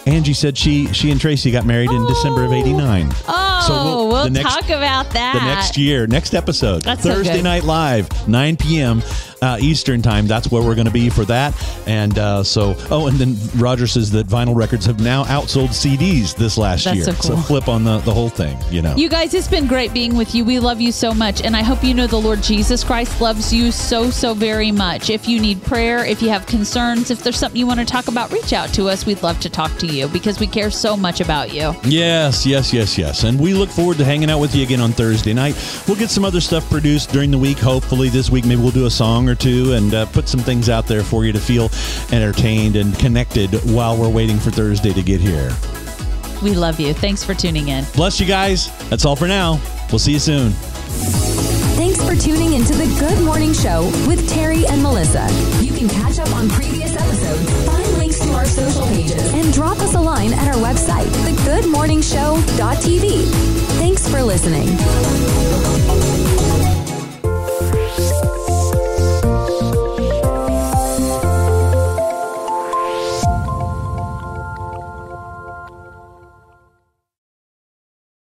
Angie 0.07 0.34
said 0.34 0.57
she 0.59 0.86
she 0.92 1.11
and 1.11 1.20
Tracy 1.20 1.50
got 1.50 1.64
married 1.64 1.90
in 1.90 2.07
December 2.07 2.44
of 2.44 2.52
'89. 2.52 3.09
Oh, 3.26 3.64
so 3.66 3.72
we'll, 4.09 4.16
oh, 4.16 4.24
the 4.24 4.30
next- 4.30 4.52
talk 4.55 4.64
about 4.66 5.11
that. 5.12 5.34
the 5.34 5.40
next 5.40 5.76
year, 5.78 6.07
next 6.07 6.34
episode, 6.34 6.82
That's 6.82 7.02
so 7.02 7.14
Thursday 7.14 7.36
good. 7.36 7.44
Night 7.44 7.64
Live, 7.64 8.28
9 8.28 8.57
p.m. 8.59 9.02
Uh, 9.43 9.59
Eastern 9.61 10.01
time. 10.01 10.26
That's 10.26 10.51
where 10.51 10.62
we're 10.62 10.74
going 10.74 10.87
to 10.87 10.93
be 10.93 11.11
for 11.11 11.24
that. 11.26 11.55
And 11.87 12.18
uh, 12.18 12.43
so, 12.43 12.74
oh, 12.91 13.09
and 13.09 13.16
then 13.18 13.37
Roger 13.61 13.87
says 13.87 14.11
that 14.12 14.26
vinyl 14.26 14.55
records 14.57 14.87
have 14.87 15.01
now 15.01 15.24
outsold 15.24 15.68
CDs 15.68 16.35
this 16.35 16.57
last 16.57 16.85
That's 16.85 16.97
year. 16.97 17.05
so 17.14 17.35
cool. 17.35 17.43
flip 17.43 17.68
on 17.68 17.85
the, 17.85 17.99
the 17.99 18.12
whole 18.14 18.30
thing, 18.30 18.57
you 18.70 18.80
know. 18.80 18.95
You 18.97 19.09
guys, 19.09 19.35
it's 19.35 19.49
been 19.49 19.66
great 19.66 19.93
being 19.93 20.16
with 20.16 20.35
you. 20.35 20.45
We 20.45 20.59
love 20.61 20.80
you 20.80 20.93
so 20.93 21.12
much. 21.12 21.43
And 21.43 21.55
I 21.57 21.62
hope 21.62 21.85
you 21.85 21.93
know 21.93 22.07
the 22.07 22.20
Lord 22.20 22.43
Jesus 22.43 22.82
Christ 22.85 23.20
loves 23.20 23.53
you 23.53 23.70
so, 23.70 24.11
so 24.11 24.32
very 24.35 24.72
much. 24.72 25.11
If 25.11 25.28
you 25.28 25.41
need 25.41 25.62
prayer, 25.62 26.05
if 26.05 26.22
you 26.22 26.30
have 26.30 26.47
concerns, 26.47 27.11
if 27.11 27.22
there's 27.22 27.37
something 27.37 27.59
you 27.59 27.66
want 27.66 27.80
to 27.80 27.87
talk 27.87 28.09
about, 28.09 28.32
reach 28.32 28.53
out 28.53 28.72
to 28.74 28.89
us. 28.89 29.05
We'd 29.05 29.22
love 29.22 29.41
to 29.41 29.51
talk 29.51 29.76
to 29.78 29.87
you 29.87 30.09
because 30.09 30.41
we 30.41 30.47
care 30.47 30.70
so 30.70 30.97
much 30.97 31.20
about 31.20 31.53
you. 31.53 31.74
Yes, 31.85 32.47
yes, 32.47 32.72
yes, 32.72 32.97
yes. 32.97 33.24
And 33.24 33.39
we 33.39 33.53
look 33.53 33.68
forward 33.68 33.99
to 33.99 34.05
hanging 34.05 34.30
out 34.30 34.41
with 34.41 34.55
you 34.55 34.62
again 34.62 34.80
on 34.80 34.93
Thursday 34.93 35.35
night. 35.35 35.55
We'll 35.87 35.97
get 35.99 36.11
some 36.11 36.24
other 36.24 36.41
stuff 36.41 36.68
produced 36.70 37.11
during 37.11 37.30
the 37.30 37.39
week. 37.39 37.59
Hopefully, 37.59 38.09
this 38.09 38.30
week, 38.30 38.47
maybe 38.47 38.62
we'll 38.62 38.70
do 38.70 38.87
a 38.87 38.91
song 38.91 39.28
or 39.35 39.37
two 39.37 39.72
and 39.72 39.93
uh, 39.93 40.07
put 40.07 40.28
some 40.28 40.41
things 40.41 40.68
out 40.68 40.87
there 40.87 41.03
for 41.03 41.24
you 41.24 41.32
to 41.32 41.41
feel 41.41 41.70
entertained 42.12 42.76
and 42.76 42.97
connected 42.99 43.51
while 43.70 43.97
we're 43.97 44.09
waiting 44.09 44.39
for 44.39 44.51
Thursday 44.51 44.93
to 44.93 45.03
get 45.03 45.20
here. 45.20 45.53
We 46.43 46.55
love 46.55 46.78
you. 46.78 46.95
Thanks 46.95 47.24
for 47.24 47.35
tuning 47.35 47.68
in. 47.68 47.85
Bless 47.95 48.20
you 48.20 48.26
guys. 48.26 48.70
That's 48.89 49.05
all 49.05 49.16
for 49.16 49.26
now. 49.26 49.61
We'll 49.91 49.99
see 49.99 50.12
you 50.12 50.18
soon. 50.18 50.53
Thanks 51.74 51.99
for 51.99 52.14
tuning 52.14 52.53
into 52.53 52.74
the 52.74 52.87
Good 53.01 53.20
Morning 53.24 53.53
Show 53.53 53.87
with 54.07 54.28
Terry 54.30 54.64
and 54.66 54.80
Melissa. 54.82 55.26
You 55.61 55.72
can 55.72 55.89
catch 55.89 56.18
up 56.18 56.30
on 56.35 56.49
previous 56.51 56.95
episodes, 56.95 57.66
find 57.66 57.99
links 57.99 58.20
to 58.20 58.30
our 58.32 58.45
social 58.45 58.87
pages, 58.89 59.32
and 59.32 59.53
drop 59.53 59.78
us 59.78 59.95
a 59.95 60.01
line 60.01 60.32
at 60.32 60.47
our 60.47 60.62
website, 60.62 61.07
thegoodmorningshow.tv. 61.26 63.24
Thanks 63.78 64.09
for 64.09 64.22
listening. 64.22 64.68